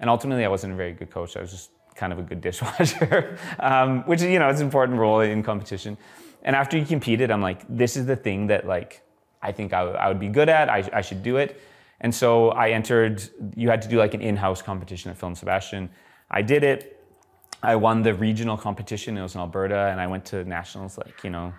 And 0.00 0.10
ultimately, 0.10 0.44
I 0.44 0.48
wasn't 0.48 0.72
a 0.72 0.76
very 0.76 0.92
good 0.92 1.10
coach. 1.10 1.36
I 1.36 1.40
was 1.40 1.50
just 1.50 1.70
kind 1.94 2.12
of 2.12 2.18
a 2.18 2.22
good 2.22 2.40
dishwasher, 2.48 3.38
um, 3.58 4.02
which 4.04 4.20
is, 4.20 4.28
you 4.28 4.38
know, 4.38 4.48
it's 4.48 4.60
an 4.60 4.66
important 4.66 4.98
role 4.98 5.20
in 5.20 5.42
competition. 5.42 5.96
And 6.42 6.56
after 6.56 6.76
he 6.76 6.84
competed, 6.84 7.30
I'm 7.30 7.42
like, 7.42 7.62
this 7.68 7.96
is 7.96 8.06
the 8.06 8.16
thing 8.16 8.48
that 8.48 8.66
like, 8.66 9.02
I 9.40 9.52
think 9.52 9.72
I, 9.72 9.82
I 9.82 10.08
would 10.08 10.20
be 10.20 10.28
good 10.28 10.48
at. 10.48 10.68
I, 10.68 10.88
I 10.92 11.00
should 11.02 11.22
do 11.22 11.36
it. 11.36 11.60
And 12.00 12.12
so 12.12 12.50
I 12.50 12.70
entered, 12.70 13.22
you 13.54 13.70
had 13.70 13.80
to 13.82 13.88
do 13.88 13.98
like 13.98 14.14
an 14.14 14.20
in-house 14.20 14.60
competition 14.60 15.10
at 15.10 15.22
and 15.22 15.38
Sebastian. 15.38 15.88
I 16.30 16.42
did 16.42 16.64
it. 16.64 16.98
I 17.62 17.76
won 17.76 18.02
the 18.02 18.12
regional 18.12 18.56
competition. 18.56 19.16
It 19.16 19.22
was 19.22 19.36
in 19.36 19.40
Alberta, 19.40 19.88
and 19.90 20.00
I 20.00 20.08
went 20.08 20.24
to 20.26 20.44
nationals 20.44 20.98
like 20.98 21.22
you 21.22 21.30
know, 21.30 21.54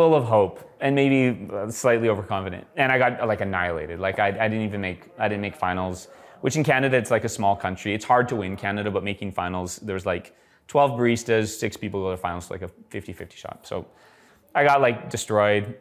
full 0.00 0.14
of 0.14 0.24
hope 0.24 0.56
and 0.80 0.94
maybe 0.94 1.20
uh, 1.52 1.70
slightly 1.70 2.08
overconfident. 2.08 2.66
And 2.74 2.90
I 2.90 2.96
got 2.96 3.28
like 3.28 3.42
annihilated. 3.42 4.00
Like 4.00 4.18
I, 4.18 4.28
I 4.28 4.48
didn't 4.48 4.62
even 4.62 4.80
make 4.80 5.00
I 5.18 5.28
didn't 5.28 5.42
make 5.42 5.54
finals. 5.54 6.08
Which 6.40 6.56
in 6.56 6.64
Canada 6.64 6.96
it's 6.96 7.10
like 7.10 7.24
a 7.24 7.28
small 7.28 7.54
country. 7.54 7.92
It's 7.92 8.06
hard 8.12 8.26
to 8.30 8.36
win 8.36 8.56
Canada, 8.56 8.90
but 8.90 9.04
making 9.04 9.32
finals 9.32 9.76
there's 9.88 10.06
like 10.06 10.34
12 10.68 10.92
baristas, 10.98 11.48
six 11.48 11.76
people 11.76 12.00
go 12.00 12.10
to 12.12 12.16
finals, 12.16 12.50
like 12.50 12.62
a 12.62 12.70
50-50 12.90 13.32
shot. 13.32 13.66
So 13.66 13.86
I 14.54 14.64
got 14.64 14.80
like 14.80 15.10
destroyed. 15.10 15.76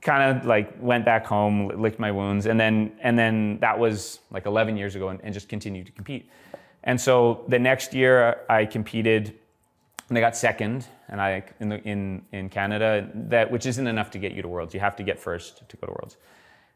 Kind 0.00 0.22
of 0.24 0.44
like 0.44 0.74
went 0.80 1.04
back 1.04 1.24
home, 1.24 1.56
licked 1.84 2.00
my 2.00 2.10
wounds, 2.10 2.46
and 2.46 2.58
then 2.58 2.74
and 3.00 3.16
then 3.16 3.60
that 3.60 3.78
was 3.78 4.18
like 4.32 4.46
11 4.46 4.76
years 4.76 4.96
ago, 4.96 5.10
and, 5.10 5.20
and 5.22 5.32
just 5.32 5.48
continued 5.48 5.86
to 5.86 5.92
compete. 5.92 6.28
And 6.82 7.00
so 7.00 7.44
the 7.46 7.60
next 7.60 7.94
year 7.94 8.40
I 8.48 8.66
competed 8.66 9.38
and 10.12 10.18
I 10.18 10.20
got 10.20 10.36
second 10.36 10.86
and 11.08 11.22
I 11.22 11.42
in, 11.58 11.70
the, 11.70 11.82
in, 11.84 12.20
in 12.32 12.50
Canada, 12.50 13.08
that, 13.14 13.50
which 13.50 13.64
isn't 13.64 13.86
enough 13.86 14.10
to 14.10 14.18
get 14.18 14.32
you 14.32 14.42
to 14.42 14.48
Worlds. 14.48 14.74
You 14.74 14.80
have 14.80 14.94
to 14.96 15.02
get 15.02 15.18
first 15.18 15.66
to 15.66 15.76
go 15.78 15.86
to 15.86 15.92
Worlds. 15.94 16.18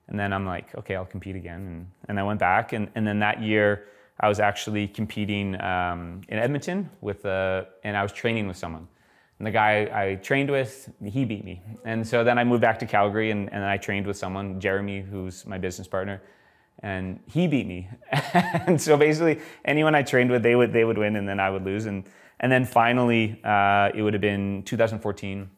And 0.09 0.19
then 0.19 0.33
I'm 0.33 0.47
like, 0.47 0.75
okay, 0.75 0.97
I'll 0.97 1.05
compete 1.05 1.37
again. 1.37 1.61
And, 1.61 1.87
and 2.09 2.19
I 2.19 2.23
went 2.23 2.40
back. 2.40 2.73
And, 2.73 2.88
and 2.95 3.07
then 3.07 3.19
that 3.19 3.43
year 3.43 3.88
I 4.19 4.31
was 4.31 4.40
actually 4.40 4.88
competing 4.88 5.61
um, 5.61 6.23
in 6.31 6.38
Edmonton 6.38 6.88
with, 7.02 7.26
uh, 7.26 7.64
and 7.85 7.95
I 7.95 8.02
was 8.02 8.11
training 8.11 8.49
with 8.49 8.57
someone. 8.57 8.88
And 9.38 9.47
the 9.47 9.50
guy 9.50 9.90
I 9.93 10.14
trained 10.14 10.50
with, 10.50 10.90
he 11.05 11.26
beat 11.26 11.45
me. 11.45 11.61
And 11.85 12.09
so 12.09 12.25
then 12.25 12.38
I 12.38 12.45
moved 12.45 12.62
back 12.62 12.78
to 12.78 12.87
Calgary 12.87 13.33
and, 13.33 13.52
and 13.52 13.62
I 13.62 13.76
trained 13.76 14.07
with 14.07 14.16
someone, 14.16 14.61
Jeremy, 14.61 15.02
who's 15.02 15.45
my 15.45 15.59
business 15.59 15.87
partner 15.87 16.23
and 16.83 17.21
he 17.26 17.49
beat 17.49 17.66
me. 17.66 17.88
and 18.12 18.80
so 18.80 18.97
basically, 18.97 19.41
anyone 19.65 19.95
I 19.95 20.02
trained 20.02 20.30
with, 20.30 20.43
they 20.43 20.54
would 20.54 20.73
they 20.75 20.84
would 20.84 20.99
win, 20.99 21.17
and 21.17 21.26
then 21.26 21.41
I 21.41 21.49
would 21.49 21.65
lose. 21.65 21.87
And 21.87 22.04
and 22.41 22.51
then 22.53 22.65
finally, 22.65 23.41
uh, 23.45 23.91
it 23.95 24.03
would 24.03 24.15
have 24.15 24.21
been 24.21 24.63
2014. 24.65 25.51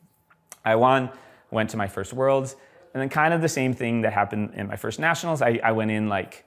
I 0.65 0.77
won, 0.77 1.11
went 1.51 1.71
to 1.71 1.77
my 1.77 1.89
first 1.89 2.13
Worlds, 2.13 2.57
and 2.95 3.01
then 3.01 3.09
kind 3.09 3.35
of 3.35 3.41
the 3.41 3.49
same 3.49 3.75
thing 3.75 4.03
that 4.03 4.13
happened 4.13 4.53
in 4.55 4.69
my 4.69 4.77
first 4.77 4.99
Nationals. 4.99 5.43
I, 5.43 5.61
I 5.63 5.73
went 5.73 5.91
in 5.91 6.09
like 6.09 6.45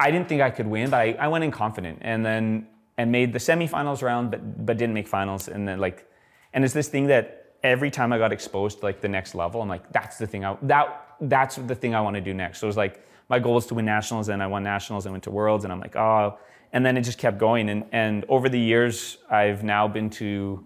I 0.00 0.10
didn't 0.10 0.28
think 0.28 0.42
I 0.42 0.50
could 0.50 0.66
win, 0.66 0.90
but 0.90 1.00
I, 1.00 1.12
I 1.18 1.28
went 1.28 1.44
in 1.44 1.50
confident, 1.50 1.98
and 2.02 2.24
then 2.24 2.68
and 2.96 3.12
made 3.12 3.32
the 3.32 3.38
semifinals 3.38 4.02
round, 4.02 4.30
but 4.30 4.66
but 4.66 4.78
didn't 4.78 4.94
make 4.94 5.08
finals. 5.08 5.48
And 5.48 5.66
then 5.66 5.80
like, 5.80 6.08
and 6.52 6.64
it's 6.64 6.74
this 6.74 6.88
thing 6.88 7.06
that 7.08 7.54
every 7.62 7.90
time 7.90 8.12
I 8.12 8.18
got 8.18 8.32
exposed 8.32 8.78
to 8.80 8.84
like 8.84 9.00
the 9.00 9.08
next 9.08 9.34
level, 9.34 9.60
I'm 9.60 9.68
like, 9.68 9.90
that's 9.92 10.18
the 10.18 10.26
thing 10.26 10.44
I 10.44 10.56
that 10.62 11.16
that's 11.20 11.56
the 11.56 11.74
thing 11.74 11.94
I 11.94 12.00
want 12.00 12.14
to 12.14 12.20
do 12.20 12.32
next. 12.32 12.60
So 12.60 12.66
it 12.66 12.68
was 12.68 12.76
like 12.76 13.04
my 13.28 13.38
goal 13.38 13.54
was 13.54 13.66
to 13.66 13.74
win 13.74 13.84
nationals, 13.84 14.28
and 14.28 14.42
I 14.42 14.46
won 14.46 14.62
nationals 14.62 15.06
and 15.06 15.12
went 15.12 15.24
to 15.24 15.30
worlds, 15.30 15.64
and 15.64 15.72
I'm 15.72 15.80
like, 15.80 15.96
oh, 15.96 16.38
and 16.72 16.84
then 16.84 16.96
it 16.96 17.02
just 17.02 17.18
kept 17.18 17.38
going. 17.38 17.68
And, 17.70 17.84
and 17.92 18.24
over 18.28 18.48
the 18.48 18.60
years, 18.60 19.18
I've 19.30 19.62
now 19.64 19.88
been 19.88 20.10
to 20.10 20.64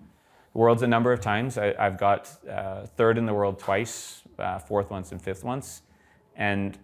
worlds 0.54 0.82
a 0.82 0.86
number 0.86 1.12
of 1.12 1.20
times. 1.20 1.58
I, 1.58 1.74
have 1.78 1.98
got 1.98 2.30
uh, 2.48 2.86
third 2.96 3.18
in 3.18 3.26
the 3.26 3.34
world 3.34 3.58
twice, 3.58 4.22
uh, 4.38 4.58
fourth 4.58 4.90
once, 4.90 5.12
and 5.12 5.20
fifth 5.20 5.44
once, 5.44 5.82
and 6.36 6.78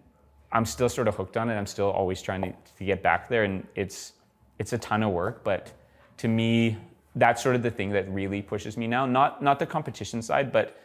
I'm 0.51 0.65
still 0.65 0.89
sort 0.89 1.07
of 1.07 1.15
hooked 1.15 1.37
on 1.37 1.49
it. 1.49 1.55
I'm 1.55 1.67
still 1.67 1.89
always 1.89 2.21
trying 2.21 2.41
to, 2.41 2.53
to 2.77 2.83
get 2.85 3.03
back 3.03 3.29
there, 3.29 3.43
and 3.43 3.67
it's 3.75 4.13
it's 4.57 4.73
a 4.73 4.77
ton 4.77 5.03
of 5.03 5.11
work, 5.11 5.43
but 5.43 5.71
to 6.17 6.27
me, 6.27 6.77
that's 7.15 7.41
sort 7.41 7.55
of 7.55 7.63
the 7.63 7.71
thing 7.71 7.91
that 7.91 8.09
really 8.11 8.41
pushes 8.41 8.77
me 8.77 8.87
now. 8.87 9.05
Not 9.05 9.41
not 9.41 9.59
the 9.59 9.65
competition 9.65 10.21
side, 10.21 10.51
but 10.51 10.79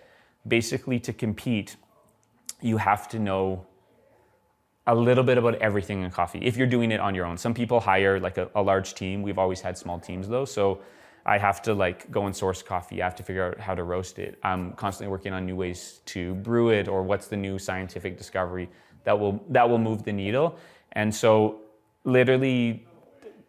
basically 0.47 1.01
to 1.01 1.13
compete, 1.13 1.77
you 2.61 2.77
have 2.77 3.09
to 3.09 3.19
know 3.19 3.67
a 4.87 4.95
little 4.95 5.25
bit 5.25 5.39
about 5.39 5.55
everything 5.57 6.03
in 6.03 6.11
coffee 6.11 6.41
if 6.41 6.57
you're 6.57 6.67
doing 6.67 6.93
it 6.93 7.01
on 7.01 7.15
your 7.15 7.25
own. 7.25 7.39
Some 7.39 7.55
people 7.55 7.81
hire 7.81 8.21
like 8.21 8.37
a, 8.37 8.51
a, 8.55 8.63
large 8.63 8.95
team. 8.95 9.23
We've 9.23 9.39
always 9.39 9.61
had 9.61 9.79
small 9.79 9.99
teams 9.99 10.29
though, 10.29 10.45
so 10.45 10.81
I 11.25 11.39
have 11.39 11.63
to 11.63 11.75
like 11.75 12.11
go 12.11 12.27
and 12.27 12.37
source 12.37 12.63
coffee. 12.63 13.01
I 13.01 13.05
have 13.07 13.15
to 13.17 13.23
figure 13.23 13.47
out 13.47 13.59
how 13.59 13.75
to 13.75 13.83
roast 13.83 14.19
it. 14.19 14.39
I'm 14.43 14.73
constantly 14.73 15.11
working 15.11 15.33
on 15.33 15.47
new 15.47 15.57
ways 15.57 16.01
to 16.07 16.35
brew 16.37 16.69
it 16.69 16.87
or 16.87 17.03
what's 17.03 17.29
the 17.29 17.37
new 17.37 17.59
scientific 17.59 18.19
discovery 18.19 18.69
that 19.05 19.19
will 19.19 19.43
that 19.49 19.69
will 19.69 19.79
move 19.79 20.03
the 20.03 20.13
needle. 20.13 20.59
And 20.93 21.15
so 21.15 21.61
literally 22.05 22.87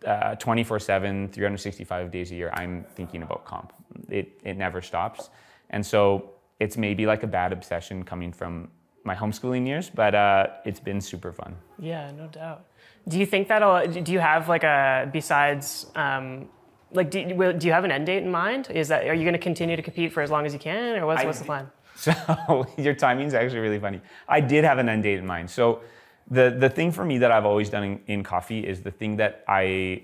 uh, 0.06 0.36
24/7, 0.36 1.32
365 1.32 2.12
days 2.12 2.32
a 2.32 2.36
year, 2.36 2.52
I'm 2.54 2.86
thinking 2.96 3.24
about 3.24 3.44
comp. 3.44 3.74
It 4.10 4.40
it 4.44 4.56
never 4.56 4.82
stops. 4.82 5.30
And 5.70 5.86
so 5.86 6.32
it's 6.60 6.78
maybe 6.78 7.06
like 7.06 7.24
a 7.24 7.28
bad 7.28 7.52
obsession 7.52 8.04
coming 8.04 8.32
from 8.32 8.70
my 9.06 9.16
homeschooling 9.16 9.66
years, 9.68 9.90
but 9.90 10.16
uh, 10.16 10.48
it's 10.66 10.80
been 10.80 11.00
super 11.00 11.32
fun. 11.32 11.56
Yeah, 11.80 12.12
no 12.12 12.28
doubt. 12.28 12.66
Do 13.08 13.20
you 13.20 13.26
think 13.26 13.48
that'll? 13.48 13.86
Do 13.88 14.12
you 14.12 14.20
have 14.20 14.50
like 14.50 14.64
a 14.64 15.10
besides? 15.14 15.88
Um, 15.96 16.50
like, 16.92 17.12
do 17.12 17.20
you, 17.20 17.54
do 17.54 17.68
you 17.68 17.74
have 17.74 17.84
an 17.84 17.92
end 17.92 18.06
date 18.06 18.24
in 18.24 18.32
mind? 18.32 18.70
Is 18.72 18.88
that 18.88 19.08
are 19.08 19.14
you 19.14 19.24
going 19.24 19.34
to 19.34 19.40
continue 19.40 19.76
to 19.76 19.82
compete 19.82 20.12
for 20.12 20.22
as 20.22 20.32
long 20.32 20.46
as 20.46 20.54
you 20.54 20.60
can, 20.60 20.98
or 20.98 21.06
what's, 21.06 21.22
I, 21.22 21.26
what's 21.26 21.40
the 21.40 21.46
plan? 21.46 21.70
So 21.98 22.68
your 22.78 22.94
timing's 22.94 23.34
actually 23.34 23.60
really 23.60 23.80
funny. 23.80 24.02
I 24.28 24.42
did 24.42 24.66
have 24.66 24.80
an 24.80 24.90
end 24.90 25.04
date 25.04 25.18
in 25.18 25.26
mind. 25.26 25.50
So 25.50 25.80
the 26.30 26.54
the 26.58 26.70
thing 26.70 26.92
for 26.92 27.06
me 27.06 27.20
that 27.20 27.32
I've 27.32 27.46
always 27.46 27.70
done 27.70 27.84
in, 27.84 28.02
in 28.08 28.24
coffee 28.24 28.68
is 28.68 28.82
the 28.82 28.92
thing 28.92 29.18
that 29.18 29.44
I. 29.48 30.04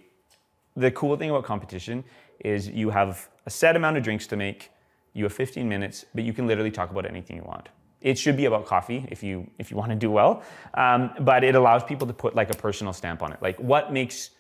The 0.78 0.92
cool 0.92 1.18
thing 1.18 1.30
about 1.30 1.44
competition 1.44 2.06
is 2.40 2.70
you 2.70 2.92
have 2.92 3.30
a 3.46 3.50
set 3.50 3.76
amount 3.76 3.98
of 3.98 4.04
drinks 4.04 4.26
to 4.28 4.38
make. 4.38 4.70
You 5.14 5.26
have 5.26 5.34
15 5.34 5.68
minutes, 5.68 6.06
but 6.16 6.24
you 6.24 6.32
can 6.32 6.48
literally 6.48 6.72
talk 6.72 6.90
about 6.92 7.06
anything 7.06 7.36
you 7.36 7.44
want 7.44 7.68
it 8.02 8.18
should 8.18 8.36
be 8.36 8.46
about 8.46 8.66
coffee 8.66 9.06
if 9.10 9.24
you 9.24 9.50
if 9.60 9.72
you 9.72 9.78
want 9.78 9.92
to 9.92 9.96
do 9.96 10.12
well. 10.12 10.44
Um, 10.74 11.12
but 11.20 11.44
it 11.44 11.56
allows 11.56 11.84
people 11.84 12.08
to 12.08 12.14
put 12.14 12.36
like 12.36 12.54
a 12.54 12.58
personal 12.58 12.94
stamp 12.94 13.22
on 13.22 13.32
it. 13.32 13.42
Like 13.42 13.60
what 13.60 13.94
makes 13.94 14.32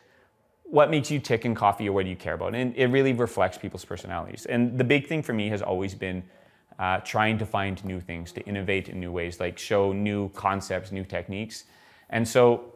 what 0.63 0.89
makes 0.89 1.11
you 1.11 1.19
tick 1.19 1.45
in 1.45 1.53
coffee 1.53 1.89
or 1.89 1.91
what 1.91 2.03
do 2.03 2.09
you 2.09 2.15
care 2.15 2.33
about? 2.33 2.55
And 2.55 2.75
it 2.75 2.87
really 2.87 3.13
reflects 3.13 3.57
people's 3.57 3.83
personalities. 3.83 4.45
And 4.45 4.77
the 4.77 4.85
big 4.85 5.07
thing 5.07 5.21
for 5.21 5.33
me 5.33 5.49
has 5.49 5.61
always 5.61 5.93
been 5.93 6.23
uh, 6.79 6.99
trying 6.99 7.37
to 7.39 7.45
find 7.45 7.83
new 7.83 7.99
things 7.99 8.31
to 8.31 8.41
innovate 8.45 8.87
in 8.89 8.99
new 8.99 9.11
ways 9.11 9.39
like 9.39 9.59
show 9.59 9.91
new 9.91 10.29
concepts 10.29 10.91
new 10.91 11.03
techniques. 11.03 11.65
And 12.09 12.27
so 12.27 12.73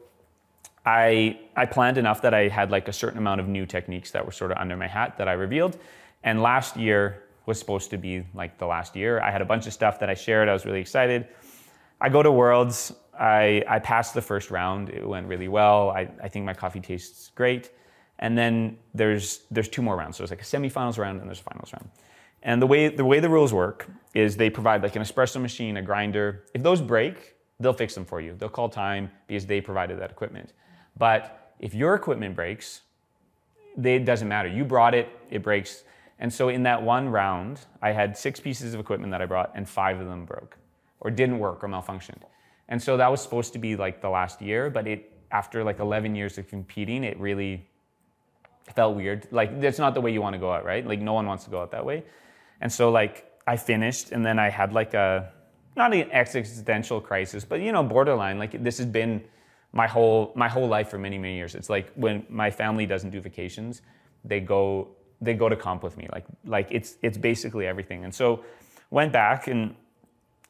i 0.87 1.39
i 1.55 1.65
planned 1.65 1.97
enough 1.97 2.21
that 2.21 2.31
i 2.31 2.47
had 2.47 2.69
like 2.69 2.87
a 2.87 2.93
certain 2.93 3.17
amount 3.17 3.41
of 3.41 3.47
new 3.47 3.65
techniques 3.65 4.11
that 4.11 4.23
were 4.23 4.31
sort 4.31 4.51
of 4.51 4.57
under 4.57 4.77
my 4.77 4.87
hat 4.87 5.17
that 5.17 5.27
i 5.27 5.33
revealed. 5.33 5.77
And 6.23 6.43
last 6.43 6.77
year 6.77 7.23
was 7.45 7.59
supposed 7.59 7.89
to 7.91 7.97
be 7.97 8.25
like 8.33 8.57
the 8.57 8.65
last 8.65 8.95
year. 8.95 9.21
I 9.21 9.31
had 9.31 9.41
a 9.41 9.45
bunch 9.45 9.67
of 9.67 9.73
stuff 9.73 9.99
that 9.99 10.09
I 10.09 10.13
shared. 10.13 10.49
I 10.49 10.53
was 10.53 10.65
really 10.65 10.81
excited. 10.81 11.27
I 12.01 12.09
go 12.09 12.23
to 12.23 12.31
Worlds. 12.31 12.93
I, 13.17 13.63
I 13.67 13.79
passed 13.79 14.13
the 14.13 14.21
first 14.21 14.51
round. 14.51 14.89
It 14.89 15.07
went 15.07 15.27
really 15.27 15.47
well. 15.47 15.89
I, 15.89 16.09
I 16.21 16.27
think 16.27 16.45
my 16.45 16.53
coffee 16.53 16.81
tastes 16.81 17.31
great. 17.35 17.71
And 18.19 18.37
then 18.37 18.77
there's 18.93 19.41
there's 19.51 19.67
two 19.67 19.81
more 19.81 19.95
rounds. 19.95 20.17
So 20.17 20.23
it's 20.23 20.31
like 20.31 20.41
a 20.41 20.45
semifinals 20.45 20.97
round 20.97 21.19
and 21.19 21.29
there's 21.29 21.39
a 21.39 21.43
finals 21.43 21.71
round. 21.73 21.89
And 22.43 22.61
the 22.61 22.67
way 22.67 22.89
the 22.89 23.05
way 23.05 23.19
the 23.19 23.29
rules 23.29 23.53
work 23.53 23.87
is 24.13 24.37
they 24.37 24.49
provide 24.49 24.83
like 24.83 24.95
an 24.95 25.01
espresso 25.01 25.41
machine, 25.41 25.77
a 25.77 25.81
grinder. 25.81 26.45
If 26.53 26.63
those 26.63 26.81
break, 26.81 27.35
they'll 27.59 27.73
fix 27.73 27.95
them 27.95 28.05
for 28.05 28.21
you. 28.21 28.35
They'll 28.37 28.49
call 28.49 28.69
time 28.69 29.11
because 29.27 29.45
they 29.45 29.61
provided 29.61 29.99
that 29.99 30.11
equipment. 30.11 30.53
But 30.97 31.53
if 31.59 31.73
your 31.73 31.95
equipment 31.95 32.35
breaks, 32.35 32.81
they, 33.77 33.95
it 33.95 34.05
doesn't 34.05 34.27
matter. 34.27 34.49
You 34.49 34.63
brought 34.63 34.93
it, 34.93 35.09
it 35.29 35.43
breaks 35.43 35.83
And 36.19 36.31
so 36.31 36.49
in 36.49 36.63
that 36.63 36.81
one 36.81 37.09
round, 37.09 37.61
I 37.81 37.91
had 37.91 38.17
six 38.17 38.39
pieces 38.39 38.73
of 38.73 38.79
equipment 38.79 39.11
that 39.11 39.21
I 39.21 39.25
brought, 39.25 39.51
and 39.53 39.67
five 39.67 39.99
of 39.99 40.07
them 40.07 40.25
broke, 40.25 40.57
or 41.01 41.11
didn't 41.11 41.39
work, 41.39 41.63
or 41.63 41.67
malfunctioned. 41.67 42.21
And 42.69 42.81
so 42.81 42.97
that 42.97 43.11
was 43.11 43.21
supposed 43.21 43.53
to 43.53 43.59
be 43.59 43.75
like 43.75 44.01
the 44.01 44.09
last 44.09 44.41
year, 44.41 44.69
but 44.69 44.87
it 44.87 45.11
after 45.31 45.63
like 45.63 45.79
11 45.79 46.15
years 46.15 46.37
of 46.37 46.47
competing, 46.47 47.03
it 47.03 47.19
really 47.19 47.67
felt 48.73 48.95
weird. 48.95 49.27
Like 49.31 49.59
that's 49.59 49.79
not 49.79 49.93
the 49.93 50.01
way 50.01 50.11
you 50.11 50.21
want 50.21 50.33
to 50.33 50.39
go 50.39 50.51
out, 50.51 50.65
right? 50.65 50.85
Like 50.85 50.99
no 50.99 51.13
one 51.13 51.25
wants 51.25 51.43
to 51.43 51.49
go 51.49 51.61
out 51.61 51.71
that 51.71 51.85
way. 51.85 52.03
And 52.61 52.71
so 52.71 52.89
like 52.89 53.31
I 53.45 53.57
finished, 53.57 54.11
and 54.11 54.25
then 54.25 54.39
I 54.39 54.49
had 54.49 54.73
like 54.73 54.93
a 54.93 55.31
not 55.75 55.93
an 55.93 56.09
existential 56.11 57.01
crisis, 57.01 57.43
but 57.43 57.59
you 57.59 57.71
know, 57.71 57.83
borderline. 57.83 58.39
Like 58.39 58.63
this 58.63 58.77
has 58.77 58.87
been 58.87 59.23
my 59.73 59.87
whole 59.87 60.31
my 60.35 60.47
whole 60.47 60.67
life 60.67 60.89
for 60.89 60.97
many 60.97 61.17
many 61.17 61.35
years. 61.35 61.53
It's 61.53 61.69
like 61.69 61.91
when 61.95 62.25
my 62.29 62.49
family 62.49 62.85
doesn't 62.85 63.09
do 63.09 63.19
vacations, 63.19 63.81
they 64.23 64.39
go 64.39 64.87
they 65.21 65.33
go 65.33 65.49
to 65.49 65.55
comp 65.55 65.83
with 65.83 65.97
me. 65.97 66.07
Like 66.11 66.25
like 66.45 66.67
it's 66.71 66.97
it's 67.01 67.17
basically 67.17 67.67
everything. 67.67 68.03
And 68.03 68.13
so 68.13 68.43
went 68.89 69.11
back 69.11 69.47
and 69.47 69.75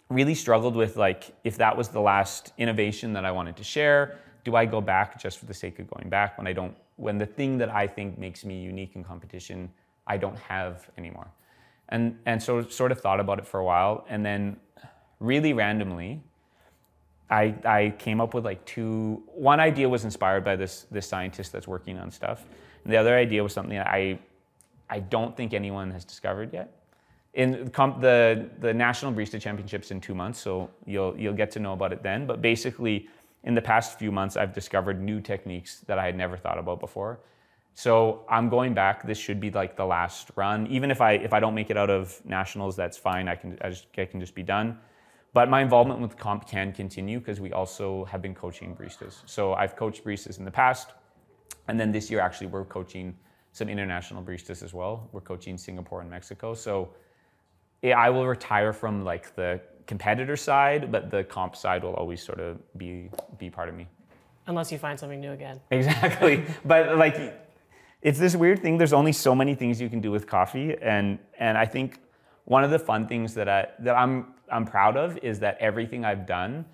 really 0.10 0.36
struggled 0.36 0.75
with 0.75 0.97
like 0.97 1.36
if 1.43 1.58
that 1.58 1.75
was 1.75 1.89
the 1.89 2.01
last 2.01 2.54
innovation 2.58 3.13
that 3.13 3.25
I 3.25 3.32
wanted 3.32 3.56
to 3.58 3.63
share, 3.63 4.19
do 4.43 4.56
I 4.56 4.65
go 4.65 4.82
back 4.82 5.19
just 5.19 5.39
for 5.39 5.45
the 5.45 5.54
sake 5.54 5.80
of 5.80 5.89
going 5.89 6.10
back 6.10 6.38
when 6.38 6.47
I 6.47 6.54
don't 6.54 6.75
when 6.97 7.17
the 7.17 7.25
thing 7.25 7.58
that 7.58 7.69
I 7.69 7.88
think 7.88 8.17
makes 8.17 8.45
me 8.45 8.62
unique 8.62 8.95
in 8.95 9.04
competition 9.04 9.71
I 10.08 10.17
don't 10.17 10.38
have 10.38 10.89
anymore. 10.97 11.28
And 11.89 12.17
and 12.25 12.41
so 12.41 12.63
sort 12.63 12.91
of 12.91 12.99
thought 12.99 13.19
about 13.19 13.39
it 13.39 13.45
for 13.45 13.60
a 13.60 13.65
while 13.65 14.06
and 14.10 14.25
then 14.25 14.58
really 15.19 15.54
randomly 15.54 16.21
I, 17.30 17.56
I 17.65 17.95
came 17.97 18.21
up 18.21 18.34
with 18.34 18.45
like 18.45 18.63
two 18.65 19.23
one 19.28 19.60
idea 19.60 19.89
was 19.89 20.04
inspired 20.04 20.43
by 20.43 20.56
this 20.56 20.86
this 20.91 21.08
scientist 21.08 21.51
that's 21.51 21.67
working 21.67 21.97
on 21.97 22.12
stuff 22.12 22.45
and 22.84 22.93
the 22.93 22.97
other 22.97 23.15
idea 23.15 23.41
was 23.41 23.54
something 23.54 23.78
that 23.78 23.88
i 23.88 24.19
i 24.89 25.00
don't 25.00 25.36
think 25.36 25.54
anyone 25.54 25.91
has 25.91 26.06
discovered 26.06 26.54
yet. 26.54 26.71
In 27.34 27.71
the 27.76 28.50
the 28.60 28.74
national 28.74 29.12
barista 29.13 29.41
championships 29.41 29.91
in 29.91 30.00
two 30.00 30.15
months 30.15 30.39
so 30.39 30.69
you'll 30.86 31.17
you'll 31.19 31.34
get 31.34 31.52
to 31.52 31.60
know 31.60 31.74
about 31.74 31.91
it 31.91 32.02
then. 32.02 32.26
But 32.26 32.41
basically 32.41 33.10
in 33.43 33.54
the 33.54 33.62
past 33.62 34.00
few 34.00 34.12
months 34.12 34.38
i've 34.38 34.54
discovered 34.54 35.02
new 35.02 35.19
techniques 35.21 35.82
that 35.82 36.00
i 36.00 36.06
had 36.06 36.15
never 36.15 36.38
thought 36.38 36.58
about 36.58 36.80
before. 36.80 37.19
So 37.74 38.24
i'm 38.30 38.48
going 38.50 38.74
back. 38.74 39.06
This 39.06 39.17
should 39.17 39.39
be 39.39 39.52
like 39.52 39.76
the 39.76 39.86
last 39.86 40.32
run. 40.36 40.67
Even 40.67 40.91
if 40.91 41.02
i 41.02 41.12
if 41.13 41.34
i 41.34 41.39
don't 41.39 41.56
make 41.56 41.69
it 41.69 41.78
out 41.78 41.89
of 41.89 42.21
nationals 42.26 42.76
that's 42.76 42.98
fine. 42.98 43.28
I 43.28 43.36
can 43.36 43.58
i, 43.62 43.69
just, 43.69 43.88
I 43.98 44.06
can 44.06 44.19
just 44.19 44.36
be 44.36 44.43
done. 44.43 44.78
But 45.36 45.50
my 45.50 45.62
involvement 45.62 46.00
with 46.00 46.15
comp 46.15 46.48
can 46.48 46.71
continue 46.71 47.19
because 47.19 47.41
we 47.41 47.52
also 47.52 48.06
have 48.06 48.21
been 48.21 48.34
coaching 48.34 48.74
baristas. 48.74 49.15
So 49.26 49.54
I've 49.54 49.76
coached 49.76 50.06
baristas 50.06 50.39
in 50.39 50.45
the 50.45 50.52
past, 50.63 50.93
and 51.67 51.78
then 51.78 51.91
this 51.91 52.10
year 52.10 52.21
actually 52.21 52.48
we're 52.48 52.63
coaching 52.63 53.17
some 53.56 53.70
international 53.70 54.22
baristas 54.22 54.62
as 54.62 54.74
well. 54.74 55.08
We're 55.13 55.22
coaching 55.22 55.58
Singapore 55.58 56.02
and 56.02 56.10
Mexico. 56.10 56.54
So 56.54 56.89
yeah, 57.82 57.98
I 57.98 58.10
will 58.10 58.28
retire 58.28 58.74
from 58.74 59.06
like 59.06 59.34
the 59.34 59.62
competitor 59.88 60.36
side, 60.36 60.91
but 60.91 61.10
the 61.10 61.24
comp 61.24 61.56
side 61.56 61.82
will 61.86 61.94
always 61.94 62.22
sort 62.22 62.41
of 62.41 62.58
be 62.78 63.10
be 63.38 63.50
part 63.50 63.70
of 63.70 63.76
me. 63.76 63.88
Unless 64.48 64.74
you 64.74 64.78
find 64.78 65.00
something 65.00 65.22
new 65.22 65.32
again. 65.32 65.62
Exactly. 65.72 66.44
but 66.65 66.98
like 66.98 67.15
it's 68.02 68.20
this 68.20 68.36
weird 68.36 68.62
thing. 68.62 68.78
There's 68.78 68.91
only 68.91 69.13
so 69.13 69.34
many 69.34 69.56
things 69.56 69.80
you 69.80 69.88
can 69.88 70.02
do 70.02 70.12
with 70.12 70.28
coffee, 70.28 70.76
and 70.82 71.18
and 71.39 71.58
I 71.58 71.65
think 71.65 72.00
one 72.44 72.65
of 72.65 72.72
the 72.72 72.80
fun 72.80 73.08
things 73.08 73.34
that 73.36 73.48
I 73.48 73.68
that 73.80 73.96
I'm 73.96 74.34
I'm 74.52 74.65
proud 74.65 74.98
of 74.98 75.18
is 75.20 75.39
that 75.39 75.58
everything 75.62 76.04
I've 76.04 76.28
done, 76.28 76.65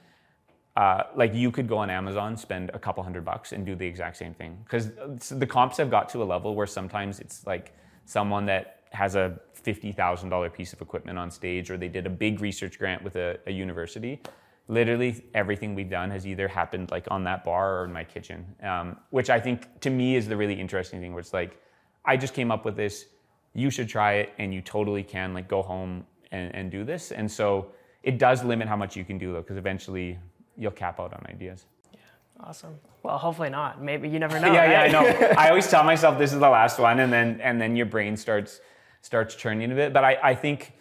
uh, 0.76 1.04
like 1.16 1.34
you 1.34 1.52
could 1.52 1.68
go 1.68 1.78
on 1.78 1.90
Amazon, 1.90 2.38
spend 2.38 2.72
a 2.74 2.80
couple 2.80 3.04
hundred 3.04 3.26
bucks, 3.26 3.52
and 3.52 3.66
do 3.66 3.76
the 3.76 3.86
exact 3.86 4.18
same 4.18 4.34
thing. 4.34 4.58
Because 4.64 4.90
the 5.30 5.46
comps 5.46 5.78
have 5.78 5.90
got 5.90 6.08
to 6.10 6.24
a 6.24 6.26
level 6.26 6.56
where 6.56 6.68
sometimes 6.68 7.20
it's 7.20 7.46
like 7.46 7.74
someone 8.06 8.46
that 8.46 8.80
has 8.92 9.16
a 9.16 9.40
fifty 9.54 9.92
thousand 9.92 10.30
dollar 10.30 10.50
piece 10.50 10.72
of 10.72 10.82
equipment 10.82 11.18
on 11.18 11.30
stage, 11.30 11.70
or 11.70 11.78
they 11.78 11.90
did 11.90 12.06
a 12.06 12.10
big 12.10 12.42
research 12.42 12.80
grant 12.80 13.04
with 13.04 13.16
a, 13.18 13.38
a, 13.48 13.52
university. 13.52 14.22
Literally 14.68 15.26
everything 15.34 15.76
we've 15.76 15.90
done 15.90 16.10
has 16.10 16.26
either 16.26 16.48
happened 16.48 16.92
like 16.92 17.06
on 17.12 17.26
that 17.26 17.44
bar 17.44 17.82
or 17.82 17.86
in 17.86 17.92
my 17.92 18.06
kitchen, 18.06 18.46
um, 18.64 18.98
which 19.10 19.30
I 19.30 19.40
think 19.40 19.82
to 19.82 19.90
me 19.90 20.16
is 20.16 20.28
the 20.28 20.38
really 20.38 20.54
interesting 20.54 21.02
thing. 21.02 21.12
Where 21.12 21.20
it's 21.20 21.34
like, 21.34 21.60
I 22.06 22.16
just 22.16 22.34
came 22.34 22.50
up 22.50 22.64
with 22.64 22.78
this. 22.78 23.06
You 23.54 23.70
should 23.70 23.90
try 23.90 24.14
it, 24.14 24.34
and 24.38 24.54
you 24.54 24.62
totally 24.62 25.04
can. 25.04 25.34
Like 25.34 25.50
go 25.50 25.62
home 25.62 26.06
and, 26.32 26.56
and 26.56 26.72
do 26.72 26.86
this. 26.86 27.12
And 27.12 27.30
so 27.30 27.74
it 28.04 28.18
does 28.18 28.44
limit 28.44 28.68
how 28.68 28.78
much 28.78 28.96
you 28.96 29.04
can 29.04 29.18
do 29.18 29.34
though, 29.34 29.42
because 29.42 29.58
eventually 29.58 30.18
you'll 30.58 30.72
cap 30.72 31.00
out 31.00 31.14
on 31.14 31.26
ideas. 31.30 31.66
Yeah, 31.94 32.00
awesome. 32.40 32.80
Well, 33.04 33.18
hopefully 33.18 33.50
not. 33.50 33.82
Maybe 33.82 34.10
you 34.10 34.20
never 34.20 34.40
know. 34.44 34.52
yeah, 34.52 34.72
yeah, 34.72 34.82
I 34.82 34.88
know. 34.88 35.34
I 35.38 35.50
always 35.50 35.68
tell 35.68 35.84
myself 35.84 36.18
this 36.18 36.34
is 36.34 36.40
the 36.40 36.50
last 36.50 36.80
one, 36.80 37.00
and 37.00 37.12
then 37.12 37.40
and 37.42 37.60
then 37.60 37.76
your 37.76 37.86
brain 37.86 38.16
starts 38.18 38.62
starts 39.02 39.36
churning 39.36 39.72
a 39.72 39.76
bit. 39.76 39.94
But 39.94 40.04
I, 40.04 40.18
I 40.22 40.36
think 40.36 40.74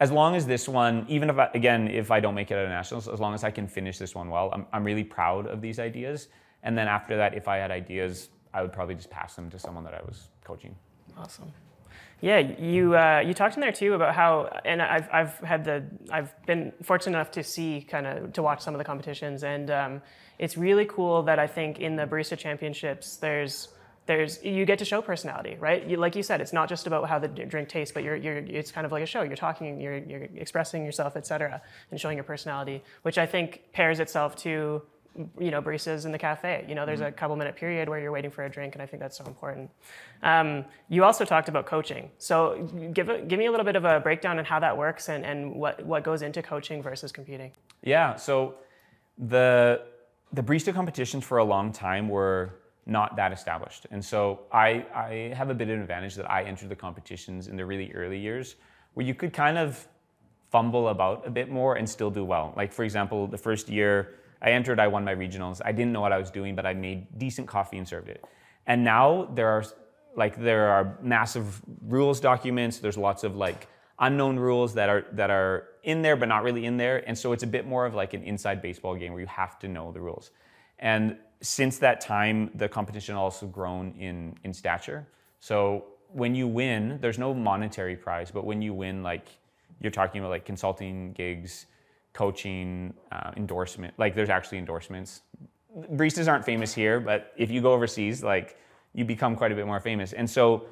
as 0.00 0.10
long 0.10 0.34
as 0.34 0.46
this 0.46 0.68
one, 0.68 1.06
even 1.08 1.30
if 1.30 1.38
I, 1.38 1.50
again 1.54 1.88
if 1.88 2.10
I 2.10 2.20
don't 2.20 2.34
make 2.34 2.50
it 2.50 2.54
at 2.54 2.66
a 2.66 2.68
nationals, 2.68 3.08
as 3.08 3.20
long 3.20 3.34
as 3.34 3.44
I 3.44 3.50
can 3.50 3.66
finish 3.66 3.98
this 3.98 4.14
one 4.14 4.28
well, 4.30 4.50
I'm 4.52 4.66
I'm 4.72 4.84
really 4.84 5.04
proud 5.04 5.46
of 5.46 5.60
these 5.60 5.78
ideas. 5.78 6.28
And 6.64 6.78
then 6.78 6.86
after 6.86 7.16
that, 7.16 7.34
if 7.34 7.48
I 7.48 7.56
had 7.56 7.70
ideas, 7.70 8.28
I 8.54 8.62
would 8.62 8.72
probably 8.72 8.94
just 8.94 9.10
pass 9.10 9.34
them 9.34 9.50
to 9.50 9.58
someone 9.58 9.82
that 9.84 9.94
I 9.94 10.02
was 10.02 10.28
coaching. 10.44 10.76
Awesome. 11.18 11.52
Yeah, 12.22 12.38
you 12.38 12.96
uh, 12.96 13.18
you 13.26 13.34
talked 13.34 13.56
in 13.56 13.60
there 13.60 13.72
too 13.72 13.94
about 13.94 14.14
how, 14.14 14.48
and 14.64 14.80
I've 14.80 15.08
I've 15.12 15.38
had 15.40 15.64
the 15.64 15.84
I've 16.08 16.30
been 16.46 16.72
fortunate 16.84 17.16
enough 17.18 17.32
to 17.32 17.42
see 17.42 17.84
kind 17.86 18.06
of 18.06 18.32
to 18.34 18.42
watch 18.44 18.60
some 18.60 18.74
of 18.74 18.78
the 18.78 18.84
competitions, 18.84 19.42
and 19.42 19.68
um, 19.72 20.02
it's 20.38 20.56
really 20.56 20.86
cool 20.86 21.24
that 21.24 21.40
I 21.40 21.48
think 21.48 21.80
in 21.80 21.96
the 21.96 22.04
barista 22.04 22.38
championships 22.38 23.16
there's 23.16 23.68
there's 24.06 24.40
you 24.44 24.64
get 24.64 24.78
to 24.78 24.84
show 24.84 25.02
personality, 25.02 25.56
right? 25.58 25.84
You, 25.84 25.96
like 25.96 26.14
you 26.14 26.22
said, 26.22 26.40
it's 26.40 26.52
not 26.52 26.68
just 26.68 26.86
about 26.86 27.08
how 27.08 27.18
the 27.18 27.26
drink 27.26 27.68
tastes, 27.68 27.92
but 27.92 28.04
you're, 28.04 28.16
you're 28.16 28.36
it's 28.36 28.70
kind 28.70 28.84
of 28.84 28.92
like 28.92 29.02
a 29.02 29.06
show. 29.06 29.22
You're 29.22 29.34
talking, 29.34 29.80
you're, 29.80 29.98
you're 29.98 30.28
expressing 30.36 30.84
yourself, 30.84 31.16
etc., 31.16 31.60
and 31.90 32.00
showing 32.00 32.16
your 32.16 32.24
personality, 32.24 32.84
which 33.02 33.18
I 33.18 33.26
think 33.26 33.62
pairs 33.72 33.98
itself 33.98 34.36
to 34.36 34.82
you 35.38 35.50
know 35.50 35.60
baristas 35.60 36.04
in 36.06 36.12
the 36.12 36.18
cafe. 36.18 36.64
You 36.68 36.74
know 36.74 36.86
there's 36.86 37.00
mm-hmm. 37.00 37.08
a 37.08 37.12
couple 37.12 37.36
minute 37.36 37.56
period 37.56 37.88
where 37.88 38.00
you're 38.00 38.12
waiting 38.12 38.30
for 38.30 38.44
a 38.44 38.50
drink 38.50 38.74
and 38.74 38.82
i 38.82 38.86
think 38.86 39.00
that's 39.00 39.18
so 39.18 39.24
important. 39.24 39.70
Um, 40.22 40.64
you 40.88 41.04
also 41.04 41.24
talked 41.24 41.48
about 41.48 41.66
coaching. 41.66 42.10
So 42.18 42.68
give, 42.92 43.08
a, 43.08 43.22
give 43.22 43.38
me 43.38 43.46
a 43.46 43.50
little 43.50 43.66
bit 43.66 43.76
of 43.76 43.84
a 43.84 44.00
breakdown 44.00 44.38
on 44.38 44.44
how 44.44 44.60
that 44.60 44.76
works 44.76 45.08
and, 45.08 45.24
and 45.24 45.54
what, 45.54 45.84
what 45.84 46.04
goes 46.04 46.22
into 46.22 46.42
coaching 46.42 46.82
versus 46.82 47.12
competing. 47.12 47.52
Yeah 47.82 48.16
so 48.16 48.54
the 49.18 49.82
the 50.32 50.42
barista 50.42 50.72
competitions 50.72 51.24
for 51.24 51.38
a 51.38 51.44
long 51.44 51.72
time 51.72 52.08
were 52.08 52.54
not 52.86 53.14
that 53.16 53.32
established. 53.32 53.86
And 53.90 54.04
so 54.04 54.40
i 54.52 54.86
i 54.94 55.34
have 55.36 55.50
a 55.50 55.54
bit 55.54 55.68
of 55.68 55.74
an 55.74 55.82
advantage 55.82 56.14
that 56.14 56.30
i 56.30 56.42
entered 56.44 56.68
the 56.68 56.76
competitions 56.76 57.48
in 57.48 57.56
the 57.56 57.66
really 57.66 57.92
early 57.92 58.18
years 58.18 58.56
where 58.94 59.06
you 59.06 59.14
could 59.14 59.32
kind 59.32 59.58
of 59.58 59.86
fumble 60.50 60.88
about 60.88 61.26
a 61.26 61.30
bit 61.30 61.50
more 61.50 61.76
and 61.76 61.88
still 61.88 62.10
do 62.10 62.24
well. 62.24 62.52
Like 62.56 62.72
for 62.72 62.84
example 62.84 63.26
the 63.26 63.38
first 63.38 63.68
year 63.68 64.14
I 64.42 64.50
entered, 64.50 64.80
I 64.80 64.88
won 64.88 65.04
my 65.04 65.14
regionals. 65.14 65.60
I 65.64 65.72
didn't 65.72 65.92
know 65.92 66.00
what 66.00 66.12
I 66.12 66.18
was 66.18 66.30
doing, 66.30 66.56
but 66.56 66.66
I 66.66 66.74
made 66.74 67.06
decent 67.18 67.46
coffee 67.46 67.78
and 67.78 67.86
served 67.86 68.08
it. 68.08 68.24
And 68.66 68.84
now 68.84 69.28
there 69.34 69.48
are 69.48 69.64
like 70.14 70.36
there 70.36 70.68
are 70.68 70.98
massive 71.00 71.62
rules 71.86 72.20
documents. 72.20 72.78
There's 72.78 72.98
lots 72.98 73.24
of 73.24 73.36
like 73.36 73.68
unknown 73.98 74.38
rules 74.38 74.74
that 74.74 74.88
are 74.88 75.06
that 75.12 75.30
are 75.30 75.68
in 75.84 76.02
there 76.02 76.16
but 76.16 76.28
not 76.28 76.42
really 76.42 76.66
in 76.66 76.76
there. 76.76 77.02
And 77.08 77.16
so 77.16 77.32
it's 77.32 77.44
a 77.44 77.46
bit 77.46 77.66
more 77.66 77.86
of 77.86 77.94
like 77.94 78.14
an 78.14 78.22
inside 78.24 78.60
baseball 78.60 78.94
game 78.96 79.12
where 79.12 79.20
you 79.20 79.26
have 79.28 79.58
to 79.60 79.68
know 79.68 79.92
the 79.92 80.00
rules. 80.00 80.30
And 80.78 81.16
since 81.40 81.78
that 81.78 82.00
time, 82.00 82.50
the 82.54 82.68
competition 82.68 83.14
also 83.14 83.46
grown 83.46 83.92
in 83.92 84.36
in 84.44 84.52
stature. 84.52 85.06
So 85.40 85.86
when 86.08 86.34
you 86.34 86.46
win, 86.46 86.98
there's 87.00 87.18
no 87.18 87.32
monetary 87.32 87.96
prize, 87.96 88.30
but 88.30 88.44
when 88.44 88.60
you 88.60 88.74
win, 88.74 89.02
like 89.02 89.26
you're 89.80 89.92
talking 89.92 90.20
about 90.20 90.30
like 90.30 90.44
consulting 90.44 91.12
gigs, 91.12 91.66
coaching, 92.12 92.94
uh, 93.10 93.32
endorsement. 93.36 93.94
Like 93.98 94.14
there's 94.14 94.30
actually 94.30 94.58
endorsements. 94.58 95.22
Baristas 95.92 96.28
aren't 96.28 96.44
famous 96.44 96.74
here, 96.74 97.00
but 97.00 97.32
if 97.36 97.50
you 97.50 97.60
go 97.62 97.72
overseas, 97.72 98.22
like 98.22 98.58
you 98.92 99.04
become 99.04 99.36
quite 99.36 99.52
a 99.52 99.54
bit 99.54 99.66
more 99.66 99.80
famous. 99.80 100.12
And 100.12 100.28
so, 100.28 100.66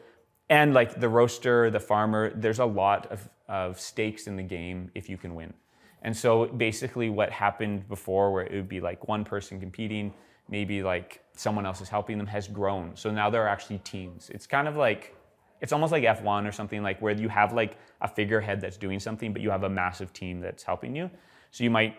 and 0.51 0.75
like 0.75 1.01
the 1.01 1.09
roaster, 1.09 1.71
the 1.71 1.81
farmer, 1.81 2.33
there's 2.35 2.59
a 2.59 2.65
lot 2.65 3.07
of, 3.07 3.29
of 3.49 3.81
stakes 3.81 4.27
in 4.27 4.37
the 4.37 4.43
game 4.43 4.91
if 4.95 5.09
you 5.09 5.17
can 5.17 5.35
win. 5.35 5.55
And 6.03 6.17
so 6.17 6.47
basically 6.47 7.11
what 7.11 7.31
happened 7.31 7.89
before 7.89 8.33
where 8.33 8.45
it 8.45 8.53
would 8.53 8.69
be 8.69 8.81
like 8.81 9.09
one 9.09 9.25
person 9.25 9.61
competing, 9.61 10.13
maybe 10.49 10.83
like 10.83 11.23
someone 11.37 11.65
else 11.65 11.81
is 11.81 11.89
helping 11.89 12.19
them 12.19 12.27
has 12.27 12.49
grown. 12.49 12.97
So 12.97 13.11
now 13.11 13.31
there 13.31 13.43
are 13.43 13.49
actually 13.49 13.79
teams. 13.79 14.31
It's 14.31 14.47
kind 14.47 14.69
of 14.69 14.77
like 14.77 15.15
it's 15.61 15.73
almost 15.73 15.93
like 15.93 16.05
F1 16.05 16.49
or 16.49 16.53
something 16.53 16.83
like 16.83 17.01
where 17.03 17.15
you 17.15 17.29
have 17.29 17.53
like 17.53 17.77
a 18.01 18.09
figurehead 18.09 18.61
that's 18.61 18.77
doing 18.77 18.99
something, 18.99 19.33
but 19.33 19.43
you 19.43 19.51
have 19.51 19.65
a 19.65 19.69
massive 19.69 20.13
team 20.13 20.41
that's 20.41 20.63
helping 20.63 20.97
you. 20.97 21.11
So 21.51 21.65
you 21.65 21.71
might 21.71 21.97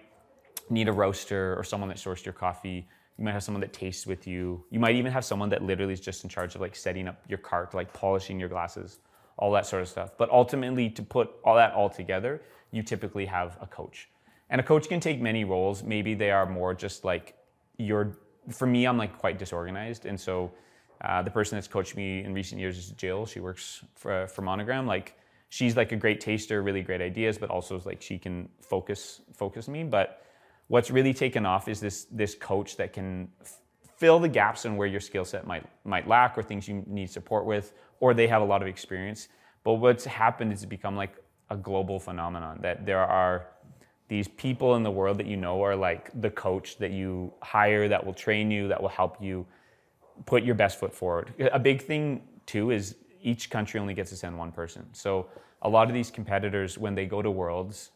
need 0.69 0.87
a 0.87 0.91
roaster 0.91 1.55
or 1.57 1.63
someone 1.63 1.89
that 1.89 1.97
sourced 1.97 2.25
your 2.25 2.33
coffee. 2.33 2.87
You 3.17 3.25
might 3.25 3.33
have 3.33 3.43
someone 3.43 3.61
that 3.61 3.73
tastes 3.73 4.07
with 4.07 4.25
you. 4.25 4.63
You 4.69 4.79
might 4.79 4.95
even 4.95 5.11
have 5.11 5.25
someone 5.25 5.49
that 5.49 5.61
literally 5.61 5.93
is 5.93 5.99
just 5.99 6.23
in 6.23 6.29
charge 6.29 6.55
of 6.55 6.61
like 6.61 6.75
setting 6.75 7.07
up 7.07 7.21
your 7.27 7.37
cart, 7.37 7.73
like 7.73 7.93
polishing 7.93 8.39
your 8.39 8.49
glasses, 8.49 8.99
all 9.37 9.51
that 9.51 9.65
sort 9.65 9.81
of 9.81 9.89
stuff. 9.89 10.11
But 10.17 10.29
ultimately, 10.29 10.89
to 10.91 11.03
put 11.03 11.31
all 11.43 11.55
that 11.55 11.73
all 11.73 11.89
together, 11.89 12.41
you 12.71 12.83
typically 12.83 13.25
have 13.25 13.57
a 13.61 13.67
coach. 13.67 14.09
And 14.49 14.61
a 14.61 14.63
coach 14.63 14.87
can 14.87 14.99
take 14.99 15.21
many 15.21 15.43
roles. 15.43 15.83
Maybe 15.83 16.13
they 16.13 16.31
are 16.31 16.45
more 16.45 16.73
just 16.73 17.03
like 17.03 17.35
you're, 17.77 18.17
for 18.49 18.67
me, 18.67 18.85
I'm 18.85 18.97
like 18.97 19.17
quite 19.17 19.37
disorganized. 19.39 20.05
And 20.05 20.19
so 20.19 20.51
Uh, 21.03 21.23
the 21.23 21.31
person 21.31 21.57
that's 21.57 21.67
coached 21.67 21.95
me 21.95 22.23
in 22.25 22.31
recent 22.31 22.61
years 22.61 22.77
is 22.77 22.93
Jill. 23.01 23.25
She 23.25 23.39
works 23.39 23.83
for, 23.95 24.27
for 24.27 24.43
Monogram. 24.43 24.85
Like 24.85 25.15
she's 25.51 25.75
like 25.75 25.91
a 25.91 25.97
great 25.97 26.21
taster, 26.21 26.63
really 26.63 26.81
great 26.81 27.01
ideas, 27.01 27.37
but 27.37 27.49
also 27.49 27.79
like 27.85 28.01
she 28.01 28.17
can 28.17 28.47
focus 28.61 29.21
focus 29.33 29.67
me. 29.67 29.83
But 29.83 30.25
what's 30.67 30.89
really 30.89 31.13
taken 31.13 31.45
off 31.45 31.67
is 31.67 31.79
this 31.79 32.05
this 32.05 32.33
coach 32.33 32.77
that 32.77 32.93
can 32.93 33.27
f- 33.41 33.59
fill 33.97 34.17
the 34.17 34.29
gaps 34.29 34.63
in 34.65 34.77
where 34.77 34.87
your 34.87 35.01
skill 35.01 35.25
set 35.25 35.45
might 35.45 35.65
might 35.83 36.07
lack 36.07 36.37
or 36.37 36.41
things 36.41 36.67
you 36.67 36.83
need 36.87 37.09
support 37.09 37.45
with, 37.45 37.73
or 37.99 38.13
they 38.13 38.27
have 38.27 38.41
a 38.41 38.45
lot 38.45 38.61
of 38.61 38.67
experience. 38.67 39.27
But 39.63 39.73
what's 39.73 40.05
happened 40.05 40.53
is 40.53 40.63
it's 40.63 40.69
become 40.69 40.95
like 40.95 41.15
a 41.49 41.57
global 41.57 41.99
phenomenon 41.99 42.59
that 42.61 42.85
there 42.85 43.03
are 43.03 43.47
these 44.07 44.29
people 44.29 44.75
in 44.75 44.83
the 44.83 44.91
world 44.91 45.17
that 45.17 45.27
you 45.27 45.35
know 45.35 45.61
are 45.61 45.75
like 45.75 46.09
the 46.21 46.29
coach 46.29 46.77
that 46.77 46.91
you 46.91 47.33
hire 47.41 47.89
that 47.89 48.05
will 48.05 48.13
train 48.13 48.49
you, 48.49 48.69
that 48.69 48.81
will 48.81 48.95
help 49.01 49.21
you 49.21 49.45
put 50.25 50.43
your 50.43 50.55
best 50.55 50.79
foot 50.79 50.93
forward. 50.93 51.33
A 51.51 51.59
big 51.59 51.81
thing 51.81 52.21
too 52.45 52.71
is 52.71 52.95
each 53.21 53.49
country 53.49 53.79
only 53.79 53.93
gets 53.93 54.09
to 54.11 54.15
send 54.15 54.37
one 54.37 54.51
person. 54.51 54.85
So 54.93 55.27
a 55.61 55.69
lot 55.69 55.87
of 55.87 55.93
these 55.93 56.11
competitors, 56.11 56.77
when 56.77 56.95
they 56.95 57.05
go 57.05 57.21
to 57.21 57.31
Worlds, 57.31 57.91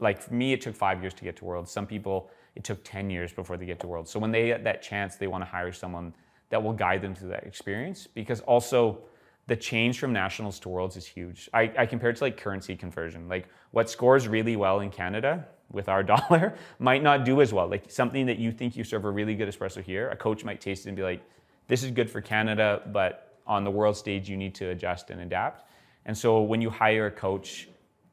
like 0.00 0.20
for 0.20 0.34
me, 0.34 0.52
it 0.52 0.60
took 0.60 0.74
five 0.74 1.00
years 1.00 1.14
to 1.14 1.24
get 1.24 1.36
to 1.36 1.44
Worlds. 1.44 1.70
Some 1.70 1.86
people, 1.86 2.30
it 2.56 2.64
took 2.64 2.82
10 2.84 3.10
years 3.10 3.32
before 3.32 3.56
they 3.56 3.66
get 3.66 3.80
to 3.80 3.86
Worlds. 3.86 4.10
So 4.10 4.18
when 4.18 4.32
they 4.32 4.46
get 4.46 4.64
that 4.64 4.82
chance, 4.82 5.16
they 5.16 5.26
want 5.26 5.42
to 5.42 5.46
hire 5.50 5.72
someone 5.72 6.14
that 6.50 6.62
will 6.62 6.72
guide 6.72 7.00
them 7.00 7.14
through 7.14 7.30
that 7.30 7.44
experience 7.44 8.06
because 8.06 8.40
also 8.40 8.98
the 9.46 9.56
change 9.56 9.98
from 9.98 10.12
nationals 10.12 10.58
to 10.60 10.68
worlds 10.68 10.96
is 10.96 11.06
huge. 11.06 11.48
I, 11.52 11.72
I 11.78 11.86
compare 11.86 12.10
it 12.10 12.16
to 12.16 12.24
like 12.24 12.36
currency 12.36 12.76
conversion. 12.76 13.28
Like 13.28 13.48
what 13.70 13.90
scores 13.90 14.28
really 14.28 14.56
well 14.56 14.80
in 14.80 14.90
Canada 14.90 15.46
with 15.70 15.88
our 15.88 16.02
dollar 16.14 16.54
might 16.78 17.02
not 17.02 17.24
do 17.24 17.40
as 17.40 17.52
well. 17.52 17.68
Like 17.68 17.90
something 17.90 18.26
that 18.26 18.38
you 18.38 18.52
think 18.52 18.76
you 18.76 18.84
serve 18.84 19.04
a 19.04 19.10
really 19.10 19.34
good 19.34 19.48
espresso 19.48 19.82
here, 19.82 20.10
a 20.10 20.16
coach 20.16 20.44
might 20.44 20.60
taste 20.60 20.86
it 20.86 20.90
and 20.90 20.96
be 20.96 21.02
like, 21.02 21.22
this 21.68 21.82
is 21.82 21.90
good 21.90 22.10
for 22.10 22.20
Canada, 22.20 22.82
but 22.92 23.31
on 23.46 23.64
the 23.64 23.70
world 23.70 23.96
stage, 23.96 24.28
you 24.28 24.36
need 24.36 24.54
to 24.56 24.70
adjust 24.70 25.10
and 25.10 25.20
adapt. 25.20 25.68
And 26.06 26.16
so 26.16 26.42
when 26.42 26.60
you 26.60 26.70
hire 26.70 27.06
a 27.06 27.10
coach, 27.10 27.68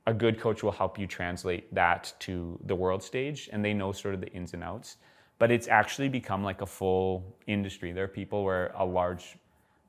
a 0.06 0.14
good 0.14 0.40
coach 0.40 0.64
will 0.64 0.72
help 0.72 0.98
you 0.98 1.08
translate 1.08 1.74
that 1.74 2.14
to 2.20 2.60
the 2.66 2.76
world 2.76 3.04
stage 3.04 3.50
and 3.52 3.64
they 3.64 3.74
know 3.74 3.92
sort 3.92 4.14
of 4.14 4.22
the 4.22 4.32
ins 4.34 4.54
and 4.54 4.64
outs. 4.64 4.98
But 5.38 5.52
it's 5.52 5.68
actually 5.68 6.10
become 6.10 6.44
like 6.44 6.62
a 6.62 6.66
full 6.66 7.36
industry. 7.48 7.92
There 7.92 8.04
are 8.04 8.10
people 8.10 8.44
where 8.44 8.74
a 8.78 8.86
large 8.86 9.38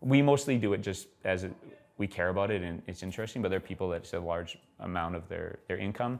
we 0.00 0.22
mostly 0.22 0.56
do 0.56 0.72
it 0.72 0.80
just 0.80 1.08
as 1.24 1.44
it, 1.44 1.52
we 1.98 2.06
care 2.06 2.30
about 2.30 2.50
it 2.50 2.62
and 2.62 2.82
it's 2.86 3.02
interesting, 3.02 3.42
but 3.42 3.48
there 3.48 3.58
are 3.58 3.60
people 3.60 3.90
that 3.90 3.96
it's 3.96 4.14
a 4.14 4.18
large 4.18 4.58
amount 4.80 5.14
of 5.14 5.28
their, 5.28 5.58
their 5.68 5.76
income. 5.76 6.18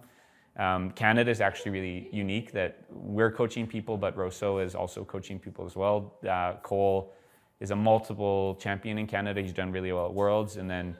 Um, 0.58 0.90
Canada 0.90 1.30
is 1.30 1.40
actually 1.40 1.70
really 1.70 2.08
unique 2.12 2.52
that 2.52 2.84
we're 2.90 3.30
coaching 3.30 3.66
people, 3.66 3.96
but 3.96 4.16
Rosso 4.16 4.58
is 4.58 4.74
also 4.74 5.04
coaching 5.04 5.38
people 5.38 5.64
as 5.64 5.76
well. 5.76 6.14
Uh, 6.28 6.54
Cole 6.62 7.14
is 7.60 7.70
a 7.70 7.76
multiple 7.76 8.56
champion 8.60 8.98
in 8.98 9.06
Canada. 9.06 9.40
He's 9.40 9.52
done 9.52 9.70
really 9.70 9.92
well 9.92 10.06
at 10.06 10.14
Worlds. 10.14 10.56
And 10.56 10.68
then 10.68 10.96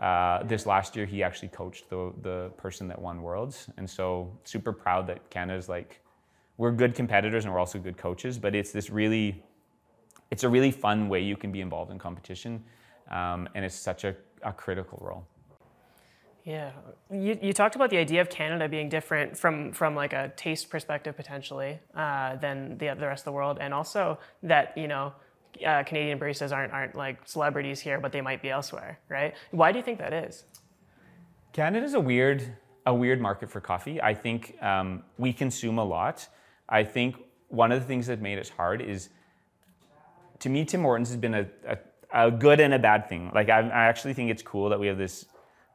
uh, 0.00 0.42
this 0.44 0.66
last 0.66 0.96
year, 0.96 1.06
he 1.06 1.22
actually 1.22 1.48
coached 1.48 1.90
the, 1.90 2.12
the 2.22 2.50
person 2.56 2.88
that 2.88 3.00
won 3.00 3.22
Worlds. 3.22 3.68
And 3.76 3.88
so, 3.88 4.30
super 4.44 4.72
proud 4.72 5.06
that 5.08 5.28
Canada's 5.30 5.68
like, 5.68 6.00
we're 6.58 6.72
good 6.72 6.94
competitors 6.94 7.44
and 7.44 7.52
we're 7.52 7.60
also 7.60 7.78
good 7.78 7.96
coaches, 7.96 8.38
but 8.38 8.54
it's 8.54 8.72
this 8.72 8.90
really 8.90 9.42
it's 10.30 10.42
a 10.42 10.48
really 10.48 10.70
fun 10.70 11.08
way 11.08 11.20
you 11.22 11.36
can 11.36 11.52
be 11.52 11.60
involved 11.60 11.90
in 11.90 11.98
competition, 11.98 12.64
um, 13.10 13.48
and 13.54 13.64
it's 13.64 13.74
such 13.74 14.04
a, 14.04 14.14
a 14.42 14.52
critical 14.52 14.98
role. 15.00 15.26
Yeah, 16.44 16.70
you, 17.10 17.38
you 17.42 17.52
talked 17.52 17.74
about 17.74 17.90
the 17.90 17.96
idea 17.96 18.20
of 18.20 18.28
Canada 18.28 18.68
being 18.68 18.88
different 18.88 19.36
from 19.36 19.72
from 19.72 19.94
like 19.94 20.12
a 20.12 20.32
taste 20.36 20.70
perspective 20.70 21.16
potentially 21.16 21.78
uh, 21.94 22.36
than 22.36 22.78
the 22.78 22.94
the 22.98 23.06
rest 23.06 23.22
of 23.22 23.24
the 23.26 23.32
world, 23.32 23.58
and 23.60 23.74
also 23.74 24.18
that 24.42 24.76
you 24.76 24.88
know 24.88 25.12
uh, 25.64 25.82
Canadian 25.84 26.18
baristas 26.18 26.52
aren't 26.52 26.72
aren't 26.72 26.94
like 26.94 27.18
celebrities 27.24 27.80
here, 27.80 28.00
but 28.00 28.12
they 28.12 28.20
might 28.20 28.42
be 28.42 28.50
elsewhere, 28.50 28.98
right? 29.08 29.34
Why 29.50 29.72
do 29.72 29.78
you 29.78 29.84
think 29.84 29.98
that 29.98 30.12
is? 30.12 30.44
Canada's 31.52 31.94
a 31.94 32.00
weird 32.00 32.56
a 32.86 32.94
weird 32.94 33.20
market 33.20 33.50
for 33.50 33.60
coffee. 33.60 34.00
I 34.00 34.14
think 34.14 34.56
um, 34.62 35.02
we 35.18 35.32
consume 35.32 35.78
a 35.78 35.84
lot. 35.84 36.28
I 36.68 36.84
think 36.84 37.16
one 37.48 37.72
of 37.72 37.80
the 37.80 37.86
things 37.86 38.06
that 38.06 38.20
made 38.20 38.38
it 38.38 38.48
hard 38.56 38.80
is 38.80 39.08
to 40.40 40.48
me, 40.48 40.64
Tim 40.64 40.82
Hortons 40.82 41.08
has 41.08 41.16
been 41.16 41.34
a, 41.34 41.46
a, 41.66 41.78
a 42.12 42.30
good 42.30 42.60
and 42.60 42.74
a 42.74 42.78
bad 42.78 43.08
thing. 43.08 43.30
Like 43.34 43.48
I, 43.48 43.60
I, 43.60 43.86
actually 43.86 44.14
think 44.14 44.30
it's 44.30 44.42
cool 44.42 44.68
that 44.68 44.78
we 44.78 44.86
have 44.86 44.98
this 44.98 45.26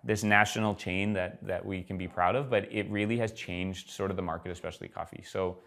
this 0.03 0.23
national 0.23 0.75
chain 0.75 1.13
that 1.13 1.45
that 1.45 1.65
we 1.65 1.83
can 1.83 1.97
be 1.97 2.07
proud 2.07 2.35
of, 2.35 2.49
but 2.49 2.71
it 2.71 2.89
really 2.89 3.17
has 3.17 3.31
changed 3.31 3.89
sort 3.89 4.11
of 4.11 4.17
the 4.17 4.23
market, 4.23 4.51
especially 4.51 4.87
coffee. 4.87 5.23
So 5.25 5.57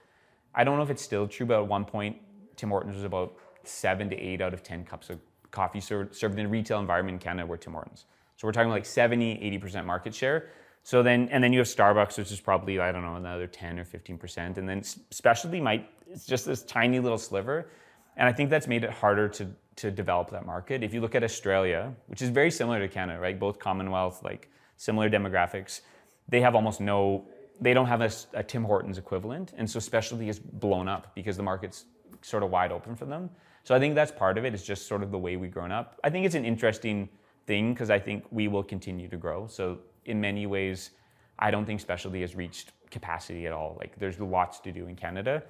I 0.55 0.65
don't 0.65 0.77
know 0.77 0.83
if 0.83 0.91
it's 0.91 1.03
still 1.03 1.27
true, 1.27 1.47
but 1.47 1.61
at 1.61 1.67
one 1.67 1.85
point, 1.85 2.17
Tim 2.57 2.71
Hortons 2.71 2.95
was 2.95 3.05
about 3.05 3.35
seven 3.69 4.11
to 4.11 4.17
eight 4.17 4.41
out 4.41 4.55
of 4.55 4.63
ten 4.63 4.85
cups 4.85 5.11
of 5.11 5.19
coffee 5.55 5.81
served, 5.81 6.15
served 6.15 6.39
in 6.39 6.47
a 6.47 6.49
retail 6.49 6.81
environment 6.81 7.15
in 7.15 7.19
Canada 7.21 7.47
were 7.47 7.57
Tim 7.57 7.73
Hortons. 7.73 8.07
So 8.37 8.47
we're 8.47 8.53
talking 8.53 8.71
like 8.71 8.85
70, 8.85 9.37
80% 9.61 9.87
market 9.87 10.15
share. 10.15 10.49
So 10.83 11.03
then, 11.03 11.29
and 11.31 11.43
then 11.43 11.53
you 11.53 11.61
have 11.61 11.69
Starbucks, 11.69 12.19
which 12.19 12.31
is 12.31 12.41
probably, 12.41 12.79
I 12.79 12.93
don't 12.93 13.03
know, 13.03 13.15
another 13.15 13.47
10 13.47 13.79
or 13.79 13.85
15%. 13.85 14.59
And 14.59 14.69
then 14.69 14.83
specialty 14.83 15.61
might, 15.61 15.89
it's 16.11 16.27
just 16.27 16.45
this 16.45 16.63
tiny 16.63 16.99
little 16.99 17.17
sliver. 17.17 17.71
And 18.17 18.29
I 18.29 18.33
think 18.33 18.51
that's 18.51 18.67
made 18.67 18.85
it 18.85 18.91
harder 18.91 19.29
to, 19.29 19.49
to 19.77 19.91
develop 19.91 20.31
that 20.31 20.45
market. 20.45 20.83
If 20.83 20.93
you 20.93 21.01
look 21.01 21.15
at 21.15 21.25
Australia, 21.25 21.95
which 22.09 22.21
is 22.21 22.29
very 22.29 22.51
similar 22.51 22.81
to 22.81 22.89
Canada, 22.89 23.19
right? 23.19 23.39
Both 23.39 23.59
Commonwealth, 23.59 24.23
like 24.23 24.51
similar 24.77 25.09
demographics, 25.09 25.81
they 26.29 26.41
have 26.41 26.55
almost 26.55 26.81
no, 26.81 27.27
they 27.61 27.73
don't 27.73 27.87
have 27.87 28.03
a, 28.03 28.11
a 28.35 28.43
Tim 28.43 28.65
Hortons 28.65 28.99
equivalent. 28.99 29.53
And 29.57 29.71
so 29.71 29.81
specialty 29.81 30.29
is 30.29 30.39
blown 30.39 30.89
up 30.89 31.15
because 31.15 31.37
the 31.37 31.43
market's 31.43 31.87
sort 32.21 32.43
of 32.43 32.51
wide 32.51 32.73
open 32.73 32.95
for 32.95 33.07
them. 33.07 33.31
So 33.65 33.75
I 33.75 33.79
think 33.79 33.95
that's 33.95 34.13
part 34.13 34.39
of 34.39 34.45
it. 34.45 34.49
it, 34.49 34.55
is 34.55 34.63
just 34.63 34.87
sort 34.87 35.03
of 35.03 35.11
the 35.11 35.19
way 35.19 35.37
we've 35.37 35.51
grown 35.51 35.73
up. 35.73 35.99
I 36.05 36.11
think 36.11 36.27
it's 36.27 36.35
an 36.35 36.45
interesting 36.45 37.09
thing 37.47 37.73
because 37.73 37.91
I 37.91 37.99
think 37.99 38.25
we 38.31 38.47
will 38.49 38.63
continue 38.63 39.09
to 39.09 39.17
grow. 39.17 39.47
So 39.47 39.79
in 40.05 40.21
many 40.21 40.47
ways, 40.47 40.91
I 41.39 41.51
don't 41.51 41.65
think 41.65 41.81
specialty 41.81 42.21
has 42.21 42.35
reached 42.35 42.73
capacity 42.91 43.47
at 43.47 43.53
all. 43.53 43.77
Like 43.81 43.99
there's 43.99 44.21
lots 44.21 44.61
to 44.61 44.73
do 44.73 44.87
in 44.87 44.97
Canada. 44.97 45.43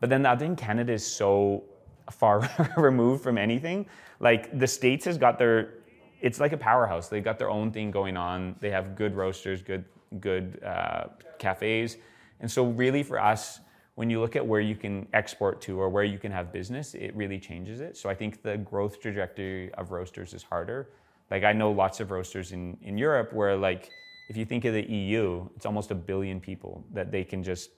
But 0.00 0.10
then 0.10 0.22
the 0.22 0.30
other 0.30 0.44
thing, 0.44 0.56
Canada 0.56 0.92
is 0.92 1.06
so 1.06 1.64
far 2.10 2.48
removed 2.76 3.22
from 3.22 3.38
anything. 3.38 3.86
Like 4.18 4.58
the 4.58 4.66
states 4.66 5.04
has 5.04 5.18
got 5.18 5.38
their, 5.38 5.74
it's 6.20 6.40
like 6.40 6.52
a 6.52 6.56
powerhouse. 6.56 7.08
They've 7.08 7.22
got 7.22 7.38
their 7.38 7.50
own 7.50 7.70
thing 7.70 7.90
going 7.90 8.16
on. 8.16 8.56
They 8.60 8.70
have 8.70 8.96
good 8.96 9.14
roasters, 9.14 9.62
good 9.62 9.84
good 10.18 10.60
uh, 10.64 11.04
cafes, 11.38 11.96
and 12.40 12.50
so 12.50 12.64
really 12.64 13.04
for 13.04 13.20
us, 13.20 13.60
when 13.94 14.08
you 14.08 14.20
look 14.20 14.36
at 14.36 14.46
where 14.46 14.60
you 14.60 14.76
can 14.76 15.06
export 15.12 15.60
to 15.62 15.80
or 15.80 15.88
where 15.88 16.04
you 16.04 16.18
can 16.18 16.32
have 16.32 16.52
business, 16.52 16.94
it 16.94 17.14
really 17.14 17.38
changes 17.38 17.80
it. 17.80 17.96
So 17.96 18.08
I 18.08 18.14
think 18.14 18.42
the 18.42 18.56
growth 18.58 19.00
trajectory 19.00 19.72
of 19.74 19.90
roasters 19.90 20.32
is 20.32 20.42
harder. 20.42 20.88
Like 21.30 21.44
I 21.44 21.52
know 21.52 21.70
lots 21.70 22.00
of 22.00 22.10
roasters 22.10 22.52
in 22.52 22.76
in 22.82 22.96
Europe 22.98 23.32
where 23.32 23.56
like 23.56 23.90
if 24.28 24.36
you 24.36 24.44
think 24.44 24.64
of 24.64 24.74
the 24.74 24.82
EU, 24.82 25.48
it's 25.56 25.66
almost 25.66 25.90
a 25.90 25.94
billion 25.94 26.40
people 26.40 26.84
that 26.92 27.10
they 27.10 27.24
can 27.24 27.42
just 27.42 27.70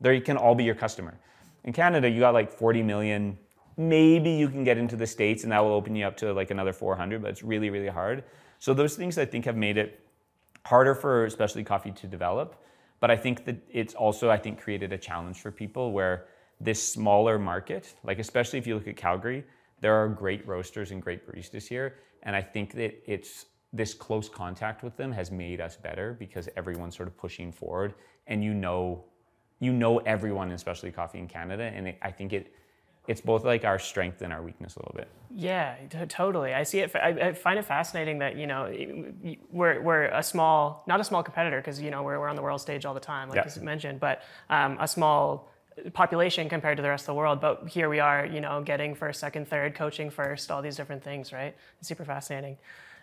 they 0.00 0.20
can 0.20 0.36
all 0.36 0.54
be 0.54 0.64
your 0.64 0.74
customer. 0.74 1.18
In 1.64 1.72
Canada, 1.72 2.08
you 2.08 2.20
got 2.20 2.34
like 2.34 2.50
40 2.50 2.82
million 2.82 3.36
Maybe 3.78 4.30
you 4.30 4.48
can 4.48 4.64
get 4.64 4.76
into 4.76 4.96
the 4.96 5.06
States 5.06 5.44
and 5.44 5.52
that 5.52 5.60
will 5.60 5.72
open 5.72 5.94
you 5.94 6.04
up 6.04 6.16
to 6.16 6.32
like 6.32 6.50
another 6.50 6.72
400, 6.72 7.22
but 7.22 7.30
it's 7.30 7.44
really, 7.44 7.70
really 7.70 7.86
hard. 7.86 8.24
So 8.58 8.74
those 8.74 8.96
things 8.96 9.16
I 9.18 9.24
think 9.24 9.44
have 9.44 9.56
made 9.56 9.78
it 9.78 10.00
harder 10.66 10.96
for 10.96 11.24
especially 11.26 11.62
coffee 11.62 11.92
to 11.92 12.08
develop. 12.08 12.60
But 13.00 13.10
I 13.10 13.16
think 13.16 13.44
that 13.44 13.56
it's 13.70 13.94
also, 13.94 14.30
I 14.30 14.36
think, 14.38 14.60
created 14.60 14.92
a 14.92 14.98
challenge 14.98 15.40
for 15.40 15.50
people 15.50 15.92
where 15.92 16.26
this 16.60 16.82
smaller 16.82 17.38
market, 17.38 17.94
like 18.02 18.18
especially 18.18 18.58
if 18.58 18.66
you 18.66 18.74
look 18.74 18.88
at 18.88 18.96
Calgary, 18.96 19.44
there 19.80 19.94
are 19.94 20.08
great 20.08 20.46
roasters 20.46 20.90
and 20.90 21.00
great 21.00 21.26
baristas 21.26 21.68
here. 21.68 21.96
And 22.24 22.34
I 22.34 22.42
think 22.42 22.74
that 22.74 23.00
it's 23.06 23.46
this 23.72 23.94
close 23.94 24.28
contact 24.28 24.82
with 24.82 24.96
them 24.96 25.12
has 25.12 25.30
made 25.30 25.60
us 25.60 25.76
better 25.76 26.16
because 26.18 26.48
everyone's 26.56 26.96
sort 26.96 27.06
of 27.06 27.16
pushing 27.16 27.52
forward 27.52 27.94
and 28.26 28.42
you 28.42 28.54
know 28.54 29.04
you 29.60 29.72
know 29.72 29.98
everyone 29.98 30.50
in 30.50 30.58
specialty 30.58 30.92
coffee 30.92 31.18
in 31.18 31.28
Canada. 31.28 31.64
And 31.64 31.88
it, 31.88 31.98
I 32.02 32.10
think 32.10 32.32
it 32.32 32.52
it's 33.08 33.20
both 33.20 33.44
like 33.44 33.64
our 33.64 33.78
strength 33.78 34.22
and 34.22 34.32
our 34.32 34.42
weakness 34.42 34.76
a 34.76 34.80
little 34.80 34.94
bit. 34.94 35.08
Yeah, 35.30 35.76
t- 35.88 35.98
totally. 36.06 36.54
I 36.54 36.62
see 36.62 36.80
it. 36.80 36.94
I, 36.94 37.08
I, 37.08 37.32
find 37.32 37.58
it 37.58 37.64
fascinating 37.64 38.18
that 38.18 38.36
you 38.36 38.46
know 38.46 38.72
we're 39.50 39.80
we're 39.80 40.04
a 40.04 40.22
small, 40.22 40.84
not 40.86 41.00
a 41.00 41.04
small 41.04 41.22
competitor 41.22 41.58
because 41.58 41.80
you 41.80 41.90
know 41.90 42.02
we're 42.02 42.20
we're 42.20 42.28
on 42.28 42.36
the 42.36 42.42
world 42.42 42.60
stage 42.60 42.84
all 42.84 42.94
the 42.94 43.00
time, 43.00 43.28
like 43.28 43.36
yeah. 43.36 43.50
you 43.54 43.62
mentioned, 43.62 43.98
but 43.98 44.22
um, 44.50 44.76
a 44.78 44.86
small 44.86 45.50
population 45.92 46.48
compared 46.48 46.76
to 46.76 46.82
the 46.82 46.88
rest 46.88 47.02
of 47.02 47.06
the 47.06 47.14
world. 47.14 47.40
But 47.40 47.68
here 47.68 47.88
we 47.88 48.00
are, 48.00 48.26
you 48.26 48.40
know, 48.40 48.62
getting 48.62 48.94
first, 48.94 49.20
second, 49.20 49.48
third, 49.48 49.74
coaching 49.74 50.10
first, 50.10 50.50
all 50.50 50.62
these 50.62 50.76
different 50.76 51.02
things, 51.02 51.32
right? 51.32 51.54
It's 51.78 51.88
super 51.88 52.04
fascinating. 52.04 52.58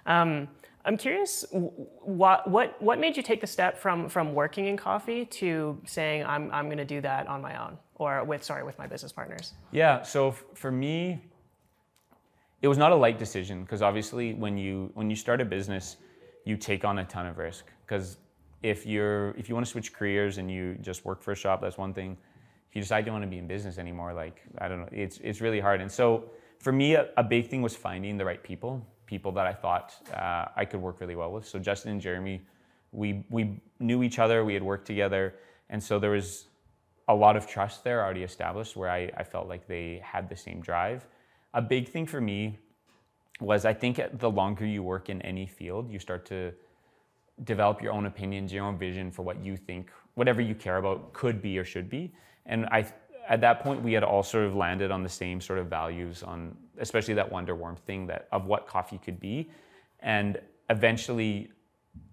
Um, 0.05 0.49
I'm 0.83 0.97
curious, 0.97 1.45
what, 1.51 2.47
what, 2.47 2.79
what 2.81 2.99
made 2.99 3.17
you 3.17 3.23
take 3.23 3.41
the 3.41 3.47
step 3.47 3.79
from, 3.79 4.07
from 4.07 4.33
working 4.33 4.67
in 4.67 4.77
coffee 4.77 5.25
to 5.25 5.81
saying, 5.85 6.25
I'm, 6.25 6.51
I'm 6.51 6.65
going 6.65 6.77
to 6.77 6.85
do 6.85 7.01
that 7.01 7.27
on 7.27 7.41
my 7.41 7.59
own 7.63 7.77
or 7.95 8.23
with, 8.23 8.43
sorry, 8.43 8.63
with 8.63 8.77
my 8.77 8.87
business 8.87 9.11
partners? 9.11 9.53
Yeah, 9.71 10.03
so 10.03 10.29
f- 10.29 10.43
for 10.53 10.71
me, 10.71 11.21
it 12.61 12.67
was 12.67 12.77
not 12.77 12.91
a 12.91 12.95
light 12.95 13.19
decision 13.19 13.61
because 13.61 13.81
obviously 13.81 14.33
when 14.33 14.57
you, 14.57 14.91
when 14.93 15.09
you 15.09 15.15
start 15.15 15.41
a 15.41 15.45
business, 15.45 15.97
you 16.45 16.57
take 16.57 16.85
on 16.85 16.99
a 16.99 17.05
ton 17.05 17.25
of 17.25 17.37
risk 17.37 17.65
because 17.85 18.17
if 18.63 18.85
you're, 18.85 19.31
if 19.31 19.47
you 19.47 19.55
want 19.55 19.65
to 19.65 19.71
switch 19.71 19.93
careers 19.93 20.37
and 20.37 20.49
you 20.49 20.75
just 20.81 21.05
work 21.05 21.21
for 21.21 21.31
a 21.31 21.35
shop, 21.35 21.61
that's 21.61 21.77
one 21.77 21.93
thing. 21.93 22.17
If 22.69 22.75
you 22.75 22.81
decide 22.81 22.99
you 22.99 23.05
don't 23.05 23.15
want 23.15 23.23
to 23.23 23.29
be 23.29 23.37
in 23.37 23.47
business 23.47 23.77
anymore, 23.77 24.13
like, 24.13 24.41
I 24.57 24.67
don't 24.67 24.79
know, 24.79 24.89
it's, 24.91 25.19
it's 25.23 25.41
really 25.41 25.59
hard. 25.59 25.81
And 25.81 25.91
so 25.91 26.29
for 26.59 26.71
me, 26.71 26.95
a, 26.95 27.09
a, 27.17 27.23
big 27.23 27.47
thing 27.47 27.61
was 27.61 27.75
finding 27.75 28.17
the 28.17 28.25
right 28.25 28.41
people, 28.41 28.85
people 29.05 29.31
that 29.33 29.45
I 29.45 29.53
thought 29.53 29.93
uh, 30.13 30.45
I 30.55 30.65
could 30.65 30.81
work 30.81 30.99
really 30.99 31.15
well 31.15 31.31
with. 31.31 31.47
So 31.47 31.59
Justin 31.59 31.91
and 31.91 32.01
Jeremy, 32.01 32.41
we 32.91 33.23
we 33.29 33.59
knew 33.79 34.03
each 34.03 34.19
other, 34.19 34.43
we 34.45 34.53
had 34.53 34.63
worked 34.63 34.87
together, 34.87 35.35
and 35.69 35.83
so 35.83 35.99
there 35.99 36.11
was 36.11 36.45
a 37.07 37.15
lot 37.15 37.35
of 37.35 37.47
trust 37.47 37.83
there 37.83 38.03
already 38.03 38.23
established 38.23 38.75
where 38.75 38.89
I, 38.89 39.11
I 39.15 39.23
felt 39.23 39.47
like 39.47 39.67
they 39.67 40.01
had 40.03 40.27
the 40.29 40.35
same 40.35 40.61
drive. 40.61 41.05
A 41.53 41.61
big 41.61 41.87
thing 41.87 42.05
for 42.05 42.19
me 42.19 42.57
was 43.39 43.65
I 43.65 43.73
think 43.73 44.01
the 44.13 44.29
longer 44.29 44.65
you 44.65 44.81
work 44.81 45.09
in 45.09 45.21
any 45.21 45.45
field, 45.45 45.91
you 45.91 45.99
start 45.99 46.25
to 46.27 46.53
develop 47.43 47.81
your 47.81 47.91
own 47.91 48.05
opinions, 48.05 48.51
your 48.51 48.65
own 48.65 48.77
vision 48.77 49.11
for 49.11 49.23
what 49.23 49.43
you 49.43 49.57
think, 49.57 49.91
whatever 50.15 50.41
you 50.41 50.55
care 50.55 50.77
about 50.77 51.13
could 51.13 51.41
be 51.41 51.57
or 51.57 51.65
should 51.65 51.89
be. 51.89 52.13
And 52.45 52.65
I 52.67 52.85
at 53.27 53.41
that 53.41 53.61
point 53.61 53.81
we 53.81 53.93
had 53.93 54.03
all 54.03 54.23
sort 54.23 54.45
of 54.45 54.55
landed 54.55 54.91
on 54.91 55.03
the 55.03 55.09
same 55.09 55.41
sort 55.41 55.59
of 55.59 55.67
values 55.67 56.23
on 56.23 56.55
especially 56.79 57.13
that 57.13 57.31
wonder 57.31 57.55
warm 57.55 57.75
thing 57.75 58.05
that 58.07 58.27
of 58.31 58.45
what 58.45 58.67
coffee 58.67 58.97
could 58.97 59.19
be 59.19 59.49
and 60.01 60.39
eventually 60.69 61.51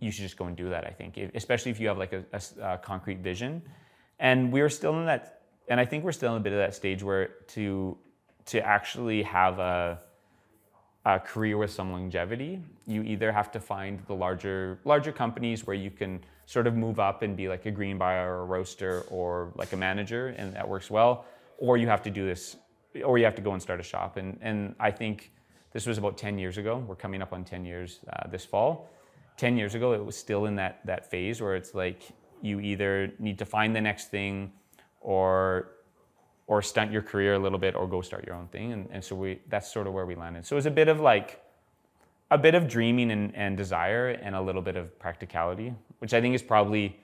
you 0.00 0.11
should 0.11 0.22
just 0.22 0.37
go 0.37 0.46
and 0.46 0.57
do 0.57 0.68
that 0.68 0.87
i 0.87 0.90
think 0.90 1.18
especially 1.35 1.70
if 1.70 1.78
you 1.81 1.88
have 1.88 1.98
like 1.98 2.12
a, 2.12 2.24
a, 2.33 2.72
a 2.74 2.78
concrete 2.78 3.18
vision 3.18 3.62
and 4.22 4.50
we 4.50 4.62
are 4.62 4.70
still 4.70 4.98
in 4.98 5.04
that 5.04 5.42
and 5.68 5.78
i 5.78 5.85
think 5.85 6.02
we're 6.04 6.12
still 6.12 6.32
in 6.35 6.40
a 6.40 6.44
bit 6.44 6.54
of 6.54 6.58
that 6.58 6.74
stage 6.74 7.02
where 7.02 7.26
to 7.46 7.98
to 8.46 8.58
actually 8.66 9.22
have 9.22 9.58
a 9.58 10.00
a 11.04 11.18
career 11.18 11.56
with 11.56 11.70
some 11.70 11.90
longevity, 11.90 12.61
you 12.87 13.02
either 13.02 13.32
have 13.32 13.50
to 13.52 13.61
find 13.61 14.00
the 14.06 14.14
larger 14.14 14.78
larger 14.85 15.12
companies 15.12 15.66
where 15.66 15.74
you 15.74 15.90
can 15.90 16.20
sort 16.46 16.66
of 16.66 16.74
move 16.76 17.00
up 17.00 17.22
and 17.22 17.37
be 17.37 17.48
like 17.48 17.66
a 17.66 17.70
green 17.70 17.98
buyer 17.98 18.37
or 18.37 18.42
a 18.42 18.44
roaster 18.44 19.02
or 19.11 19.52
like 19.56 19.72
a 19.72 19.76
manager, 19.76 20.28
and 20.38 20.54
that 20.54 20.68
works 20.68 20.90
well, 20.90 21.24
or 21.58 21.76
you 21.76 21.88
have 21.88 22.02
to 22.02 22.11
do 22.11 22.24
this, 22.24 22.56
or 23.04 23.18
you 23.18 23.24
have 23.24 23.35
to 23.35 23.42
go 23.42 23.52
and 23.52 23.61
start 23.61 23.80
a 23.80 23.82
shop. 23.82 24.16
And 24.16 24.38
and 24.42 24.74
I 24.78 24.90
think 24.92 25.32
this 25.72 25.87
was 25.87 25.98
about 25.98 26.16
10 26.16 26.38
years 26.38 26.58
ago. 26.58 26.85
We're 26.87 26.94
coming 26.96 27.22
up 27.22 27.32
on 27.32 27.44
10 27.44 27.64
years 27.64 28.00
uh, 28.12 28.28
this 28.28 28.44
fall. 28.44 28.88
10 29.38 29.56
years 29.56 29.74
ago, 29.74 29.94
it 29.94 30.04
was 30.04 30.16
still 30.16 30.44
in 30.46 30.54
that 30.56 30.87
that 30.87 31.11
phase 31.11 31.40
where 31.40 31.56
it's 31.56 31.74
like 31.74 32.02
you 32.42 32.61
either 32.61 33.12
need 33.18 33.38
to 33.38 33.44
find 33.44 33.74
the 33.74 33.81
next 33.81 34.11
thing, 34.11 34.52
or 35.00 35.68
or 36.46 36.61
stunt 36.61 36.92
your 36.92 37.02
career 37.02 37.35
a 37.35 37.38
little 37.38 37.59
bit 37.59 37.74
or 37.74 37.87
go 37.87 38.02
start 38.02 38.26
your 38.26 38.35
own 38.35 38.48
thing. 38.48 38.72
And, 38.72 38.88
and 38.90 39.02
so 39.02 39.14
we 39.16 39.40
that's 39.48 39.72
sort 39.72 39.87
of 39.87 39.92
where 39.92 40.07
we 40.07 40.14
landed. 40.14 40.44
So 40.44 40.55
it 40.55 40.59
was 40.59 40.66
a 40.66 40.70
bit 40.70 40.88
of 40.88 41.00
like 41.00 41.40
a 42.31 42.38
bit 42.38 42.55
of 42.55 42.66
dreaming 42.66 43.11
and, 43.11 43.35
and 43.37 43.57
desire 43.57 44.09
and 44.09 44.35
a 44.35 44.40
little 44.40 44.62
bit 44.62 44.76
of 44.76 44.98
practicality, 44.98 45.74
which 45.98 46.14
I 46.14 46.20
think 46.20 46.35
is 46.35 46.42
probably 46.42 46.98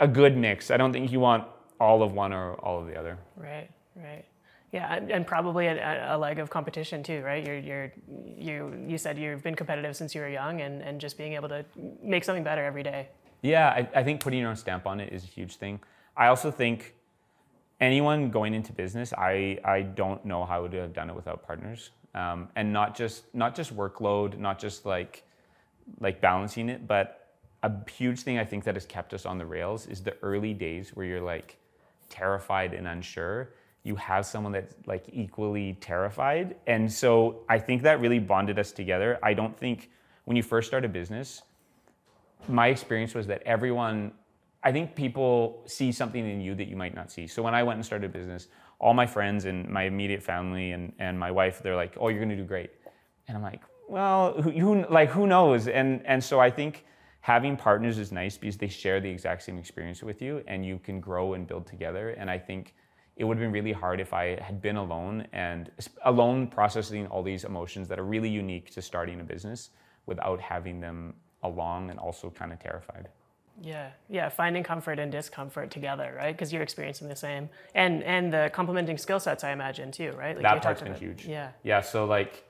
a 0.00 0.08
good 0.08 0.36
mix. 0.36 0.70
I 0.70 0.76
don't 0.76 0.92
think 0.92 1.10
you 1.10 1.20
want 1.20 1.44
all 1.80 2.02
of 2.02 2.12
one 2.12 2.32
or 2.32 2.54
all 2.54 2.80
of 2.80 2.86
the 2.86 2.96
other. 2.98 3.18
Right, 3.36 3.70
right. 3.94 4.24
Yeah, 4.72 4.94
and 4.94 5.26
probably 5.26 5.68
a, 5.68 6.16
a, 6.16 6.18
leg 6.18 6.38
of 6.38 6.50
competition 6.50 7.02
too, 7.02 7.22
right? 7.22 7.46
You're, 7.46 7.58
you're, 7.58 7.92
you, 8.36 8.84
you 8.86 8.98
said 8.98 9.16
you've 9.16 9.42
been 9.42 9.54
competitive 9.54 9.96
since 9.96 10.14
you 10.14 10.20
were 10.20 10.28
young, 10.28 10.60
and, 10.60 10.82
and 10.82 11.00
just 11.00 11.16
being 11.16 11.34
able 11.34 11.48
to 11.48 11.64
make 12.02 12.24
something 12.24 12.44
better 12.44 12.64
every 12.64 12.82
day. 12.82 13.08
Yeah, 13.46 13.68
I, 13.68 13.88
I 14.00 14.02
think 14.02 14.20
putting 14.20 14.40
your 14.40 14.50
own 14.50 14.56
stamp 14.56 14.88
on 14.88 14.98
it 14.98 15.12
is 15.12 15.22
a 15.22 15.28
huge 15.28 15.54
thing. 15.54 15.78
I 16.16 16.26
also 16.26 16.50
think 16.50 16.94
anyone 17.80 18.30
going 18.30 18.54
into 18.54 18.72
business, 18.72 19.12
I, 19.12 19.58
I 19.64 19.82
don't 19.82 20.24
know 20.24 20.44
how 20.44 20.66
to 20.66 20.76
have 20.78 20.92
done 20.92 21.08
it 21.10 21.14
without 21.14 21.46
partners. 21.46 21.90
Um, 22.12 22.48
and 22.56 22.72
not 22.72 22.96
just 22.96 23.32
not 23.34 23.54
just 23.54 23.76
workload, 23.76 24.38
not 24.38 24.58
just 24.58 24.84
like 24.84 25.22
like 26.00 26.20
balancing 26.20 26.68
it, 26.68 26.88
but 26.88 27.36
a 27.62 27.70
huge 27.90 28.20
thing 28.20 28.38
I 28.38 28.44
think 28.44 28.64
that 28.64 28.74
has 28.74 28.86
kept 28.86 29.14
us 29.14 29.24
on 29.26 29.38
the 29.38 29.46
rails 29.46 29.86
is 29.86 30.02
the 30.02 30.16
early 30.22 30.52
days 30.52 30.90
where 30.94 31.06
you're 31.06 31.20
like 31.20 31.56
terrified 32.08 32.74
and 32.74 32.88
unsure. 32.88 33.50
You 33.84 33.94
have 33.96 34.26
someone 34.26 34.52
that's 34.52 34.74
like 34.86 35.04
equally 35.12 35.74
terrified. 35.80 36.56
And 36.66 36.92
so 36.92 37.44
I 37.48 37.60
think 37.60 37.82
that 37.82 38.00
really 38.00 38.18
bonded 38.18 38.58
us 38.58 38.72
together. 38.72 39.20
I 39.22 39.34
don't 39.34 39.56
think 39.56 39.90
when 40.24 40.36
you 40.36 40.42
first 40.42 40.66
start 40.66 40.84
a 40.84 40.88
business, 40.88 41.42
my 42.48 42.68
experience 42.68 43.14
was 43.14 43.26
that 43.26 43.42
everyone 43.44 44.12
I 44.62 44.72
think 44.72 44.96
people 44.96 45.62
see 45.66 45.92
something 45.92 46.28
in 46.28 46.40
you 46.40 46.56
that 46.56 46.66
you 46.66 46.74
might 46.74 46.92
not 46.92 47.12
see. 47.12 47.28
So 47.28 47.40
when 47.40 47.54
I 47.54 47.62
went 47.62 47.76
and 47.76 47.86
started 47.86 48.10
a 48.10 48.12
business, 48.12 48.48
all 48.80 48.94
my 48.94 49.06
friends 49.06 49.44
and 49.44 49.68
my 49.68 49.84
immediate 49.84 50.22
family 50.22 50.72
and, 50.72 50.92
and 50.98 51.16
my 51.16 51.30
wife, 51.30 51.62
they're 51.62 51.76
like, 51.76 51.96
"Oh, 52.00 52.08
you're 52.08 52.18
going 52.18 52.30
to 52.30 52.36
do 52.36 52.44
great," 52.44 52.70
and 53.28 53.36
I'm 53.36 53.44
like, 53.44 53.62
"Well, 53.88 54.40
who, 54.42 54.50
who 54.50 54.84
like 54.90 55.10
who 55.10 55.28
knows?" 55.28 55.68
And 55.68 56.04
and 56.04 56.22
so 56.22 56.40
I 56.40 56.50
think 56.50 56.84
having 57.20 57.56
partners 57.56 57.96
is 57.96 58.10
nice 58.10 58.36
because 58.36 58.56
they 58.56 58.68
share 58.68 59.00
the 59.00 59.08
exact 59.08 59.42
same 59.44 59.56
experience 59.56 60.02
with 60.02 60.20
you, 60.20 60.42
and 60.48 60.66
you 60.66 60.78
can 60.78 61.00
grow 61.00 61.34
and 61.34 61.46
build 61.46 61.66
together. 61.66 62.10
And 62.10 62.28
I 62.28 62.38
think 62.38 62.74
it 63.16 63.24
would 63.24 63.36
have 63.36 63.44
been 63.44 63.52
really 63.52 63.72
hard 63.72 64.00
if 64.00 64.12
I 64.12 64.38
had 64.40 64.60
been 64.60 64.76
alone 64.76 65.26
and 65.32 65.70
alone 66.04 66.48
processing 66.48 67.06
all 67.06 67.22
these 67.22 67.44
emotions 67.44 67.86
that 67.88 67.98
are 67.98 68.04
really 68.04 68.28
unique 68.28 68.70
to 68.74 68.82
starting 68.82 69.20
a 69.20 69.24
business 69.24 69.70
without 70.06 70.40
having 70.40 70.80
them 70.80 71.14
along 71.42 71.90
and 71.90 71.98
also 71.98 72.30
kind 72.30 72.52
of 72.52 72.58
terrified. 72.58 73.08
Yeah, 73.62 73.90
yeah, 74.10 74.28
finding 74.28 74.62
comfort 74.62 74.98
and 74.98 75.10
discomfort 75.10 75.70
together, 75.70 76.14
right? 76.16 76.32
Because 76.36 76.52
you're 76.52 76.62
experiencing 76.62 77.08
the 77.08 77.16
same, 77.16 77.48
and 77.74 78.02
and 78.02 78.32
the 78.32 78.50
complementing 78.52 78.98
skill 78.98 79.18
sets, 79.18 79.44
I 79.44 79.52
imagine 79.52 79.90
too, 79.90 80.12
right? 80.12 80.36
Like 80.36 80.42
that 80.42 80.62
part's 80.62 80.82
been 80.82 80.94
huge. 80.94 81.26
Yeah, 81.26 81.50
yeah. 81.62 81.80
So 81.80 82.04
like, 82.04 82.44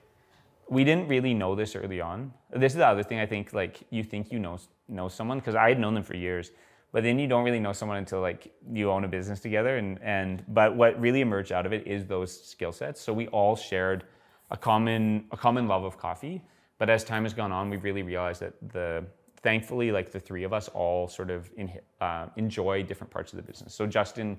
we 0.69 0.83
didn't 0.83 1.07
really 1.07 1.33
know 1.33 1.55
this 1.55 1.77
early 1.77 2.01
on. 2.01 2.33
This 2.51 2.73
is 2.73 2.79
the 2.79 2.87
other 2.87 3.05
thing 3.05 3.21
I 3.21 3.27
think. 3.27 3.53
Like, 3.53 3.85
you 3.91 4.03
think 4.03 4.33
you 4.33 4.41
know 4.41 4.59
know 4.89 5.09
someone 5.09 5.39
because 5.39 5.55
I 5.55 5.69
had 5.69 5.79
known 5.79 5.95
them 5.95 6.03
for 6.03 6.17
years, 6.17 6.51
but 6.91 7.05
then 7.05 7.21
you 7.21 7.29
don't 7.29 7.45
really 7.45 7.61
know 7.61 7.73
someone 7.73 7.99
until 7.99 8.21
like 8.21 8.53
you 8.73 8.91
own 8.91 9.05
a 9.05 9.09
business 9.09 9.39
together. 9.39 9.77
And 9.77 10.01
and 10.03 10.43
but 10.49 10.75
what 10.75 11.01
really 11.01 11.21
emerged 11.21 11.53
out 11.53 11.67
of 11.67 11.73
it 11.73 11.87
is 11.87 12.07
those 12.07 12.33
skill 12.45 12.73
sets. 12.73 13.01
So 13.01 13.13
we 13.13 13.29
all 13.29 13.55
shared 13.55 14.05
a 14.51 14.57
common 14.57 15.27
a 15.31 15.37
common 15.37 15.69
love 15.69 15.85
of 15.85 15.99
coffee. 15.99 16.43
But 16.79 16.91
as 16.91 17.05
time 17.05 17.25
has 17.25 17.33
gone 17.33 17.53
on, 17.53 17.71
we've 17.71 17.85
really 17.85 18.03
realized 18.03 18.41
that 18.43 18.55
the 18.73 19.05
thankfully, 19.43 19.93
like 19.93 20.11
the 20.11 20.21
three 20.21 20.45
of 20.45 20.53
us 20.53 20.69
all 20.69 21.09
sort 21.09 21.31
of 21.31 21.51
in, 21.57 21.71
uh, 22.01 22.27
enjoy 22.37 22.83
different 22.83 23.13
parts 23.13 23.33
of 23.33 23.37
the 23.37 23.43
business. 23.43 23.75
So 23.75 23.87
Justin 23.87 24.39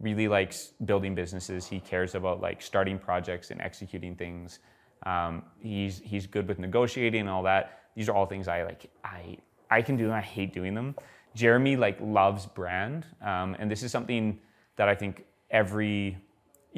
really 0.00 0.28
likes 0.28 0.72
building 0.84 1.14
businesses. 1.14 1.66
He 1.66 1.80
cares 1.80 2.14
about 2.14 2.40
like 2.40 2.62
starting 2.62 2.98
projects 2.98 3.50
and 3.50 3.60
executing 3.60 4.14
things. 4.14 4.58
Um, 5.04 5.44
he's 5.60 6.00
he's 6.00 6.26
good 6.26 6.48
with 6.48 6.58
negotiating 6.58 7.20
and 7.20 7.30
all 7.30 7.42
that. 7.44 7.82
These 7.94 8.08
are 8.08 8.14
all 8.14 8.26
things 8.26 8.48
I 8.48 8.62
like. 8.64 8.90
I 9.04 9.38
I 9.70 9.82
can 9.82 9.96
do 9.96 10.04
them. 10.04 10.14
I 10.14 10.20
hate 10.20 10.52
doing 10.52 10.74
them. 10.74 10.94
Jeremy 11.34 11.76
like 11.76 11.98
loves 12.00 12.46
brand, 12.46 13.06
um, 13.22 13.56
and 13.58 13.70
this 13.70 13.82
is 13.82 13.92
something 13.92 14.40
that 14.76 14.88
I 14.88 14.94
think 14.94 15.24
every 15.50 16.16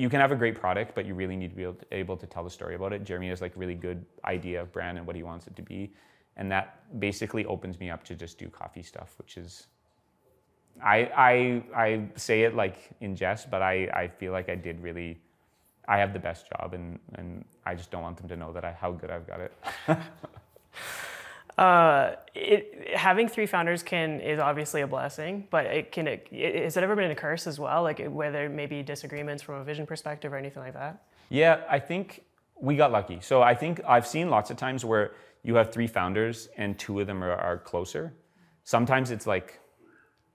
you 0.01 0.09
can 0.09 0.21
have 0.21 0.33
a 0.33 0.37
great 0.37 0.57
product, 0.59 0.95
but 0.95 1.05
you 1.07 1.15
really 1.15 1.37
need 1.37 1.51
to 1.51 1.57
be 1.57 1.63
able 1.63 1.75
to, 1.75 1.87
able 1.93 2.17
to 2.17 2.27
tell 2.27 2.45
the 2.45 2.51
story 2.51 2.75
about 2.75 2.93
it. 2.93 3.05
Jeremy 3.05 3.29
has 3.29 3.41
like 3.41 3.53
really 3.57 3.75
good 3.75 4.05
idea 4.25 4.61
of 4.63 4.73
brand 4.73 4.99
and 4.99 5.07
what 5.07 5.17
he 5.17 5.23
wants 5.23 5.47
it 5.47 5.55
to 5.57 5.63
be 5.63 5.93
and 6.41 6.51
that 6.51 6.99
basically 6.99 7.45
opens 7.45 7.79
me 7.79 7.91
up 7.91 8.03
to 8.05 8.15
just 8.15 8.39
do 8.39 8.49
coffee 8.49 8.83
stuff, 8.83 9.15
which 9.19 9.37
is 9.37 9.67
I 10.83 10.99
I 11.15 11.63
I 11.77 12.09
say 12.17 12.43
it 12.43 12.55
like 12.55 12.79
in 13.01 13.15
jest, 13.15 13.51
but 13.51 13.63
I, 13.63 13.91
I 13.93 14.09
feel 14.09 14.33
like 14.33 14.49
I 14.49 14.55
did 14.55 14.83
really 14.83 15.21
I 15.87 15.99
have 15.99 16.13
the 16.13 16.19
best 16.19 16.49
job 16.49 16.73
and 16.73 16.99
and 17.17 17.45
I 17.67 17.75
just 17.75 17.91
don't 17.91 18.03
want 18.03 18.17
them 18.17 18.29
to 18.29 18.37
know 18.37 18.53
that 18.53 18.65
I 18.65 18.73
how 18.73 18.93
good 18.93 19.11
I've 19.11 19.27
got 19.27 19.41
it. 19.41 19.53
uh, 21.61 22.17
it, 22.35 22.97
having 22.97 23.29
three 23.29 23.45
founders 23.45 23.83
can 23.83 24.19
is 24.21 24.39
obviously 24.39 24.81
a 24.81 24.87
blessing, 24.87 25.47
but 25.51 25.67
it 25.67 25.93
can 25.93 26.09
it, 26.09 26.27
has 26.33 26.79
it 26.79 26.83
ever 26.83 26.97
been 26.97 27.11
a 27.11 27.15
curse 27.15 27.47
as 27.47 27.61
well? 27.61 27.83
Like 27.83 28.03
whether 28.09 28.49
maybe 28.49 28.83
disagreements 28.83 29.43
from 29.43 29.57
a 29.57 29.65
vision 29.65 29.87
perspective 29.87 30.33
or 30.33 30.39
anything 30.39 30.63
like 30.63 30.73
that? 30.73 31.03
Yeah, 31.29 31.61
I 31.69 31.79
think 31.79 32.25
we 32.59 32.77
got 32.77 32.93
lucky. 32.93 33.21
So 33.21 33.43
I 33.43 33.55
think 33.55 33.83
I've 33.87 34.07
seen 34.07 34.31
lots 34.31 34.51
of 34.51 34.57
times 34.57 34.87
where 34.87 35.13
you 35.43 35.55
have 35.57 35.71
three 35.71 35.87
founders 35.87 36.49
and 36.57 36.79
two 36.79 36.99
of 36.99 37.07
them 37.07 37.23
are, 37.23 37.33
are 37.33 37.59
closer. 37.59 38.15
Sometimes 38.65 39.11
it's 39.11 39.27
like, 39.27 39.61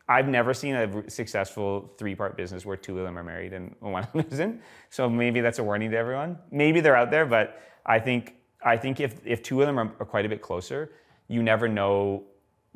I've 0.08 0.28
never 0.28 0.54
seen 0.54 0.76
a 0.76 1.10
successful 1.10 1.92
three-part 1.98 2.38
business 2.38 2.68
where 2.68 2.78
two 2.78 3.00
of 3.00 3.04
them 3.04 3.18
are 3.18 3.24
married 3.24 3.54
and 3.54 3.76
one 3.80 4.04
of 4.04 4.12
them 4.12 4.26
isn't. 4.32 4.62
So 4.92 5.10
maybe 5.10 5.42
that's 5.42 5.58
a 5.58 5.64
warning 5.64 5.90
to 5.90 5.98
everyone. 5.98 6.38
Maybe 6.52 6.82
they're 6.82 6.96
out 6.96 7.10
there, 7.10 7.26
but 7.26 7.60
I 7.84 7.98
think 7.98 8.36
I 8.64 8.78
think 8.78 9.00
if 9.00 9.26
if 9.26 9.42
two 9.42 9.62
of 9.62 9.68
them 9.68 9.80
are, 9.80 9.92
are 10.00 10.06
quite 10.06 10.26
a 10.26 10.30
bit 10.30 10.42
closer, 10.42 10.92
you 11.28 11.44
never 11.44 11.68
know. 11.68 12.24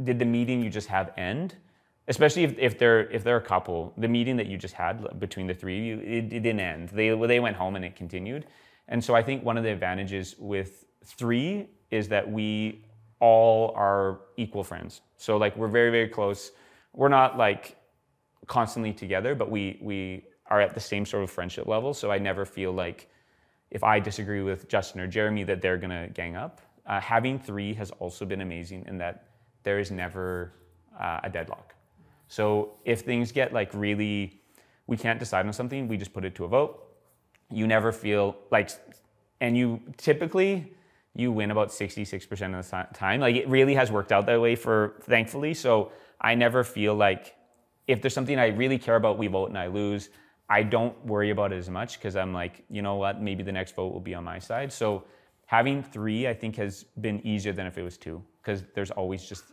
Did 0.03 0.19
the 0.19 0.25
meeting 0.25 0.61
you 0.61 0.69
just 0.69 0.87
have 0.87 1.11
end? 1.17 1.55
Especially 2.07 2.43
if, 2.43 2.57
if 2.57 2.79
they're 2.79 3.09
if 3.11 3.23
they're 3.23 3.37
a 3.37 3.41
couple, 3.41 3.93
the 3.97 4.07
meeting 4.07 4.35
that 4.37 4.47
you 4.47 4.57
just 4.57 4.73
had 4.73 5.19
between 5.19 5.45
the 5.45 5.53
three 5.53 5.77
of 5.79 5.85
you, 5.85 5.99
it, 5.99 6.33
it 6.33 6.39
didn't 6.41 6.59
end. 6.59 6.89
They 6.89 7.09
they 7.27 7.39
went 7.39 7.55
home 7.55 7.75
and 7.75 7.85
it 7.85 7.95
continued. 7.95 8.47
And 8.87 9.03
so 9.03 9.13
I 9.13 9.21
think 9.21 9.43
one 9.43 9.57
of 9.57 9.63
the 9.63 9.71
advantages 9.71 10.35
with 10.39 10.85
three 11.05 11.67
is 11.91 12.07
that 12.07 12.29
we 12.29 12.83
all 13.19 13.73
are 13.75 14.21
equal 14.37 14.63
friends. 14.63 15.01
So 15.17 15.37
like 15.37 15.55
we're 15.55 15.67
very 15.67 15.91
very 15.91 16.07
close. 16.07 16.51
We're 16.93 17.09
not 17.09 17.37
like 17.37 17.77
constantly 18.47 18.93
together, 18.93 19.35
but 19.35 19.51
we 19.51 19.77
we 19.81 20.25
are 20.47 20.59
at 20.59 20.73
the 20.73 20.79
same 20.79 21.05
sort 21.05 21.23
of 21.23 21.29
friendship 21.29 21.67
level. 21.67 21.93
So 21.93 22.11
I 22.11 22.17
never 22.17 22.45
feel 22.45 22.71
like 22.71 23.07
if 23.69 23.83
I 23.83 23.99
disagree 23.99 24.41
with 24.41 24.67
Justin 24.67 24.99
or 24.99 25.07
Jeremy 25.07 25.43
that 25.43 25.61
they're 25.61 25.77
gonna 25.77 26.07
gang 26.09 26.35
up. 26.35 26.61
Uh, 26.89 26.99
having 26.99 27.37
three 27.39 27.73
has 27.75 27.91
also 27.99 28.25
been 28.25 28.41
amazing 28.41 28.83
in 28.87 28.97
that 28.97 29.25
there 29.63 29.79
is 29.79 29.91
never 29.91 30.51
uh, 30.99 31.19
a 31.23 31.29
deadlock. 31.29 31.75
So 32.27 32.71
if 32.83 33.01
things 33.01 33.31
get 33.31 33.53
like 33.53 33.71
really, 33.73 34.41
we 34.87 34.97
can't 34.97 35.19
decide 35.19 35.45
on 35.45 35.53
something, 35.53 35.87
we 35.87 35.97
just 35.97 36.13
put 36.13 36.25
it 36.25 36.33
to 36.35 36.45
a 36.45 36.47
vote. 36.47 36.83
You 37.51 37.67
never 37.67 37.91
feel 37.91 38.35
like 38.51 38.71
and 39.39 39.55
you 39.55 39.81
typically 39.97 40.73
you 41.15 41.31
win 41.31 41.51
about 41.51 41.69
66% 41.69 42.59
of 42.59 42.69
the 42.69 42.87
time. 42.97 43.19
Like 43.19 43.35
it 43.35 43.47
really 43.47 43.75
has 43.75 43.91
worked 43.91 44.11
out 44.11 44.25
that 44.25 44.41
way 44.41 44.55
for 44.55 44.95
thankfully. 45.03 45.53
So 45.53 45.91
I 46.19 46.35
never 46.35 46.63
feel 46.63 46.95
like 46.95 47.35
if 47.87 48.01
there's 48.01 48.13
something 48.13 48.37
I 48.37 48.47
really 48.47 48.77
care 48.77 48.95
about, 48.95 49.17
we 49.17 49.27
vote 49.27 49.49
and 49.49 49.57
I 49.57 49.67
lose. 49.67 50.09
I 50.49 50.63
don't 50.63 50.95
worry 51.05 51.29
about 51.29 51.53
it 51.53 51.57
as 51.57 51.69
much 51.69 51.99
because 51.99 52.15
I'm 52.15 52.33
like, 52.33 52.63
you 52.69 52.81
know 52.81 52.95
what, 52.95 53.21
maybe 53.21 53.43
the 53.43 53.51
next 53.51 53.75
vote 53.75 53.93
will 53.93 53.99
be 53.99 54.15
on 54.15 54.23
my 54.23 54.39
side. 54.39 54.71
So 54.73 55.03
having 55.49 55.81
three, 55.81 56.27
I 56.27 56.33
think, 56.35 56.55
has 56.57 56.83
been 57.01 57.25
easier 57.25 57.51
than 57.51 57.65
if 57.65 57.75
it 57.75 57.81
was 57.81 57.97
two 57.97 58.23
because 58.39 58.63
there's 58.75 58.91
always 58.91 59.27
just, 59.27 59.45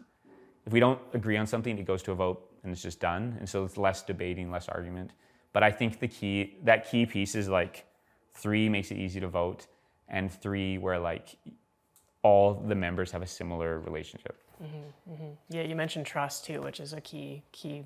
if 0.66 0.72
we 0.74 0.78
don't 0.78 1.00
agree 1.14 1.38
on 1.38 1.46
something, 1.46 1.78
it 1.78 1.86
goes 1.86 2.02
to 2.02 2.12
a 2.12 2.14
vote 2.14 2.50
and 2.62 2.70
it's 2.70 2.82
just 2.82 3.00
done. 3.00 3.34
And 3.38 3.48
so 3.48 3.64
it's 3.64 3.78
less 3.78 4.02
debating, 4.02 4.50
less 4.50 4.68
argument. 4.68 5.12
But 5.54 5.62
I 5.62 5.70
think 5.70 5.98
the 5.98 6.06
key, 6.06 6.58
that 6.64 6.90
key 6.90 7.06
piece 7.06 7.34
is 7.34 7.48
like 7.48 7.86
three 8.34 8.68
makes 8.68 8.90
it 8.90 8.98
easy 8.98 9.20
to 9.20 9.28
vote 9.28 9.68
and 10.06 10.30
three 10.30 10.76
where 10.76 10.98
like 10.98 11.34
all 12.22 12.52
the 12.52 12.74
members 12.74 13.10
have 13.12 13.22
a 13.22 13.26
similar 13.26 13.80
relationship. 13.80 14.42
Mm-hmm, 14.62 15.12
mm-hmm. 15.12 15.30
Yeah, 15.50 15.62
you 15.62 15.76
mentioned 15.76 16.06
trust 16.06 16.44
too, 16.46 16.62
which 16.62 16.80
is 16.80 16.92
a 16.92 17.00
key 17.00 17.42
key 17.52 17.84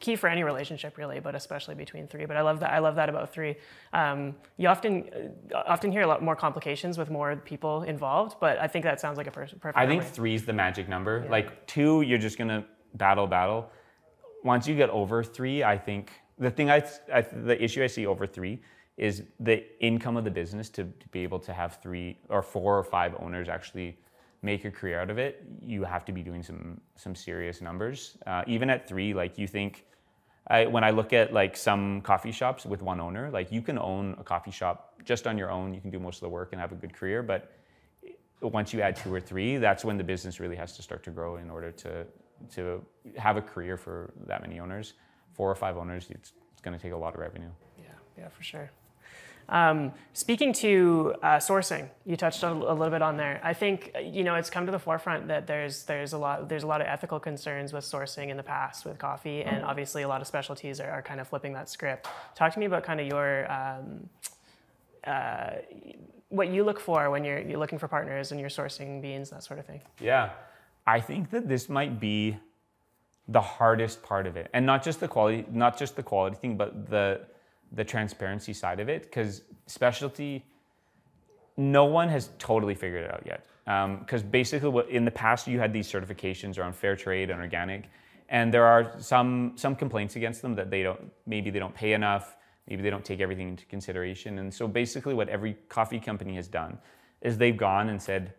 key 0.00 0.14
for 0.16 0.28
any 0.28 0.44
relationship 0.44 0.96
really, 0.96 1.18
but 1.18 1.34
especially 1.34 1.74
between 1.74 2.06
three. 2.06 2.24
But 2.24 2.36
I 2.36 2.42
love 2.42 2.60
that. 2.60 2.72
I 2.72 2.78
love 2.78 2.94
that 2.96 3.08
about 3.08 3.32
three. 3.32 3.56
Um, 3.92 4.36
you 4.58 4.68
often 4.68 5.10
uh, 5.52 5.62
often 5.66 5.90
hear 5.90 6.02
a 6.02 6.06
lot 6.06 6.22
more 6.22 6.36
complications 6.36 6.98
with 6.98 7.10
more 7.10 7.34
people 7.36 7.82
involved, 7.82 8.36
but 8.40 8.58
I 8.58 8.68
think 8.68 8.84
that 8.84 9.00
sounds 9.00 9.18
like 9.18 9.26
a 9.26 9.30
perfect. 9.30 9.76
I 9.76 9.86
think 9.86 10.04
three 10.04 10.34
is 10.34 10.46
the 10.46 10.52
magic 10.52 10.88
number. 10.88 11.22
Yeah. 11.24 11.30
Like 11.30 11.66
two, 11.66 12.02
you're 12.02 12.18
just 12.18 12.38
gonna 12.38 12.64
battle 12.94 13.26
battle. 13.26 13.70
Once 14.44 14.68
you 14.68 14.76
get 14.76 14.90
over 14.90 15.24
three, 15.24 15.64
I 15.64 15.76
think 15.76 16.12
the 16.38 16.50
thing 16.50 16.70
I, 16.70 16.84
I 17.12 17.22
the 17.22 17.60
issue 17.62 17.82
I 17.82 17.88
see 17.88 18.06
over 18.06 18.24
three 18.26 18.60
is 18.96 19.22
the 19.40 19.64
income 19.80 20.16
of 20.16 20.24
the 20.24 20.30
business 20.30 20.68
to, 20.68 20.84
to 20.84 21.08
be 21.10 21.22
able 21.22 21.38
to 21.38 21.52
have 21.52 21.78
three 21.80 22.18
or 22.28 22.42
four 22.42 22.76
or 22.76 22.84
five 22.84 23.14
owners 23.20 23.48
actually 23.48 23.96
make 24.42 24.64
a 24.64 24.70
career 24.70 25.00
out 25.00 25.10
of 25.10 25.18
it, 25.18 25.44
you 25.60 25.84
have 25.84 26.04
to 26.04 26.12
be 26.12 26.22
doing 26.22 26.42
some 26.42 26.80
some 26.96 27.14
serious 27.14 27.60
numbers. 27.60 28.16
Uh, 28.26 28.42
even 28.46 28.70
at 28.70 28.88
three, 28.88 29.14
like 29.14 29.38
you 29.38 29.46
think, 29.46 29.84
I, 30.46 30.66
when 30.66 30.84
I 30.84 30.90
look 30.90 31.12
at 31.12 31.32
like 31.32 31.56
some 31.56 32.00
coffee 32.02 32.32
shops 32.32 32.64
with 32.64 32.82
one 32.82 33.00
owner, 33.00 33.30
like 33.30 33.50
you 33.50 33.62
can 33.62 33.78
own 33.78 34.14
a 34.18 34.24
coffee 34.24 34.50
shop 34.50 34.94
just 35.04 35.26
on 35.26 35.36
your 35.36 35.50
own. 35.50 35.74
You 35.74 35.80
can 35.80 35.90
do 35.90 35.98
most 35.98 36.16
of 36.16 36.20
the 36.22 36.28
work 36.28 36.50
and 36.52 36.60
have 36.60 36.72
a 36.72 36.76
good 36.76 36.94
career, 36.94 37.22
but 37.22 37.52
once 38.40 38.72
you 38.72 38.80
add 38.80 38.94
two 38.96 39.12
or 39.12 39.20
three, 39.20 39.56
that's 39.56 39.84
when 39.84 39.96
the 39.96 40.04
business 40.04 40.38
really 40.38 40.56
has 40.56 40.76
to 40.76 40.82
start 40.82 41.02
to 41.04 41.10
grow 41.10 41.36
in 41.36 41.50
order 41.50 41.72
to 41.72 42.06
to 42.54 42.84
have 43.16 43.36
a 43.36 43.42
career 43.42 43.76
for 43.76 44.12
that 44.26 44.40
many 44.40 44.60
owners. 44.60 44.94
Four 45.32 45.50
or 45.50 45.54
five 45.54 45.76
owners, 45.76 46.06
it's, 46.10 46.32
it's 46.52 46.62
going 46.62 46.76
to 46.76 46.82
take 46.82 46.92
a 46.92 46.96
lot 46.96 47.14
of 47.14 47.20
revenue. 47.20 47.50
Yeah, 47.76 47.84
yeah, 48.16 48.28
for 48.28 48.42
sure. 48.42 48.70
Um, 49.48 49.92
speaking 50.12 50.52
to 50.54 51.14
uh, 51.22 51.36
sourcing, 51.38 51.88
you 52.04 52.16
touched 52.16 52.42
a, 52.42 52.50
a 52.50 52.52
little 52.52 52.90
bit 52.90 53.00
on 53.00 53.16
there. 53.16 53.40
I 53.42 53.54
think 53.54 53.94
you 54.02 54.22
know 54.22 54.34
it's 54.34 54.50
come 54.50 54.66
to 54.66 54.72
the 54.72 54.78
forefront 54.78 55.28
that 55.28 55.46
there's 55.46 55.84
there's 55.84 56.12
a 56.12 56.18
lot 56.18 56.48
there's 56.48 56.64
a 56.64 56.66
lot 56.66 56.82
of 56.82 56.86
ethical 56.86 57.18
concerns 57.18 57.72
with 57.72 57.84
sourcing 57.84 58.28
in 58.28 58.36
the 58.36 58.42
past 58.42 58.84
with 58.84 58.98
coffee, 58.98 59.42
and 59.42 59.64
obviously 59.64 60.02
a 60.02 60.08
lot 60.08 60.20
of 60.20 60.26
specialties 60.26 60.80
are, 60.80 60.90
are 60.90 61.02
kind 61.02 61.18
of 61.18 61.28
flipping 61.28 61.54
that 61.54 61.70
script. 61.70 62.08
Talk 62.34 62.52
to 62.52 62.60
me 62.60 62.66
about 62.66 62.82
kind 62.84 63.00
of 63.00 63.06
your 63.06 63.50
um, 63.50 64.10
uh, 65.04 65.50
what 66.28 66.48
you 66.48 66.62
look 66.62 66.78
for 66.78 67.10
when 67.10 67.24
you're 67.24 67.40
you're 67.40 67.58
looking 67.58 67.78
for 67.78 67.88
partners 67.88 68.32
and 68.32 68.40
you're 68.40 68.50
sourcing 68.50 69.00
beans, 69.00 69.30
that 69.30 69.42
sort 69.44 69.58
of 69.58 69.64
thing. 69.64 69.80
Yeah, 69.98 70.30
I 70.86 71.00
think 71.00 71.30
that 71.30 71.48
this 71.48 71.70
might 71.70 71.98
be 71.98 72.36
the 73.28 73.40
hardest 73.40 74.02
part 74.02 74.26
of 74.26 74.36
it, 74.36 74.50
and 74.52 74.66
not 74.66 74.84
just 74.84 75.00
the 75.00 75.08
quality, 75.08 75.46
not 75.50 75.78
just 75.78 75.96
the 75.96 76.02
quality 76.02 76.36
thing, 76.36 76.58
but 76.58 76.90
the 76.90 77.22
the 77.72 77.84
transparency 77.84 78.52
side 78.52 78.80
of 78.80 78.88
it 78.88 79.02
because 79.02 79.42
specialty 79.66 80.44
no 81.56 81.84
one 81.84 82.08
has 82.08 82.30
totally 82.38 82.74
figured 82.74 83.04
it 83.04 83.12
out 83.12 83.22
yet. 83.26 83.46
Because 84.00 84.22
um, 84.22 84.28
basically 84.28 84.68
what 84.68 84.88
in 84.88 85.04
the 85.04 85.10
past 85.10 85.46
you 85.46 85.58
had 85.58 85.72
these 85.72 85.90
certifications 85.90 86.58
around 86.58 86.74
fair 86.74 86.96
trade 86.96 87.30
and 87.30 87.40
organic 87.40 87.90
and 88.30 88.52
there 88.52 88.64
are 88.64 88.92
some 88.98 89.52
some 89.56 89.74
complaints 89.74 90.16
against 90.16 90.40
them 90.42 90.54
that 90.54 90.70
they 90.70 90.82
don't 90.82 91.00
maybe 91.26 91.50
they 91.50 91.58
don't 91.58 91.74
pay 91.74 91.92
enough 91.92 92.36
maybe 92.68 92.82
they 92.82 92.90
don't 92.90 93.04
take 93.04 93.20
everything 93.20 93.48
into 93.48 93.66
consideration 93.66 94.38
and 94.38 94.52
so 94.52 94.66
basically 94.66 95.12
what 95.12 95.28
every 95.28 95.54
coffee 95.68 96.00
company 96.00 96.34
has 96.36 96.48
done 96.48 96.78
is 97.20 97.36
they've 97.36 97.56
gone 97.56 97.90
and 97.90 98.00
said 98.00 98.32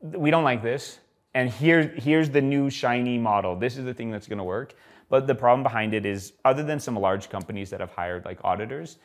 we 0.00 0.30
don't 0.30 0.44
like 0.44 0.62
this 0.62 1.00
and 1.34 1.50
here, 1.50 1.82
here's 1.82 2.30
the 2.30 2.40
new 2.40 2.70
shiny 2.70 3.18
model. 3.18 3.54
This 3.54 3.76
is 3.76 3.84
the 3.84 3.94
thing 3.94 4.10
that's 4.10 4.26
going 4.26 4.38
to 4.38 4.44
work 4.44 4.74
but 5.08 5.26
the 5.26 5.34
problem 5.34 5.62
behind 5.62 5.94
it 5.94 6.04
is, 6.04 6.34
other 6.44 6.62
than 6.62 6.80
some 6.80 6.96
large 6.96 7.30
companies 7.30 7.70
that 7.70 7.80
have 7.80 7.90
hired 7.90 8.24
like 8.24 8.38
auditors, 8.44 8.98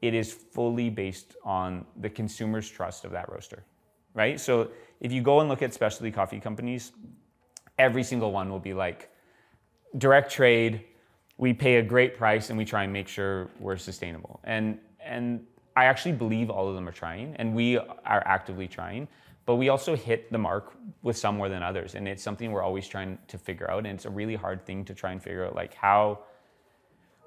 it 0.00 0.14
is 0.14 0.32
fully 0.32 0.90
based 0.90 1.36
on 1.44 1.86
the 2.00 2.10
consumer's 2.10 2.68
trust 2.68 3.04
of 3.04 3.12
that 3.12 3.30
roaster, 3.30 3.64
right? 4.14 4.40
So 4.40 4.70
if 5.00 5.12
you 5.12 5.22
go 5.22 5.40
and 5.40 5.48
look 5.48 5.62
at 5.62 5.72
specialty 5.72 6.10
coffee 6.10 6.40
companies, 6.40 6.92
every 7.78 8.02
single 8.02 8.32
one 8.32 8.50
will 8.50 8.58
be 8.58 8.74
like 8.74 9.10
direct 9.98 10.30
trade. 10.32 10.84
We 11.36 11.52
pay 11.52 11.76
a 11.76 11.82
great 11.82 12.16
price 12.16 12.50
and 12.50 12.58
we 12.58 12.64
try 12.64 12.84
and 12.84 12.92
make 12.92 13.08
sure 13.08 13.48
we're 13.60 13.76
sustainable. 13.76 14.40
And 14.44 14.78
and 15.04 15.46
I 15.74 15.86
actually 15.86 16.12
believe 16.12 16.50
all 16.50 16.68
of 16.68 16.74
them 16.74 16.86
are 16.86 16.92
trying, 16.92 17.34
and 17.36 17.54
we 17.54 17.78
are 17.78 18.22
actively 18.26 18.68
trying 18.68 19.08
but 19.44 19.56
we 19.56 19.68
also 19.68 19.96
hit 19.96 20.30
the 20.30 20.38
mark 20.38 20.74
with 21.02 21.16
some 21.16 21.36
more 21.36 21.48
than 21.48 21.62
others 21.62 21.94
and 21.94 22.06
it's 22.06 22.22
something 22.22 22.52
we're 22.52 22.62
always 22.62 22.86
trying 22.86 23.18
to 23.28 23.38
figure 23.38 23.70
out 23.70 23.78
and 23.78 23.88
it's 23.88 24.04
a 24.04 24.10
really 24.10 24.36
hard 24.36 24.64
thing 24.64 24.84
to 24.84 24.94
try 24.94 25.12
and 25.12 25.22
figure 25.22 25.44
out 25.46 25.54
like 25.54 25.74
how 25.74 26.18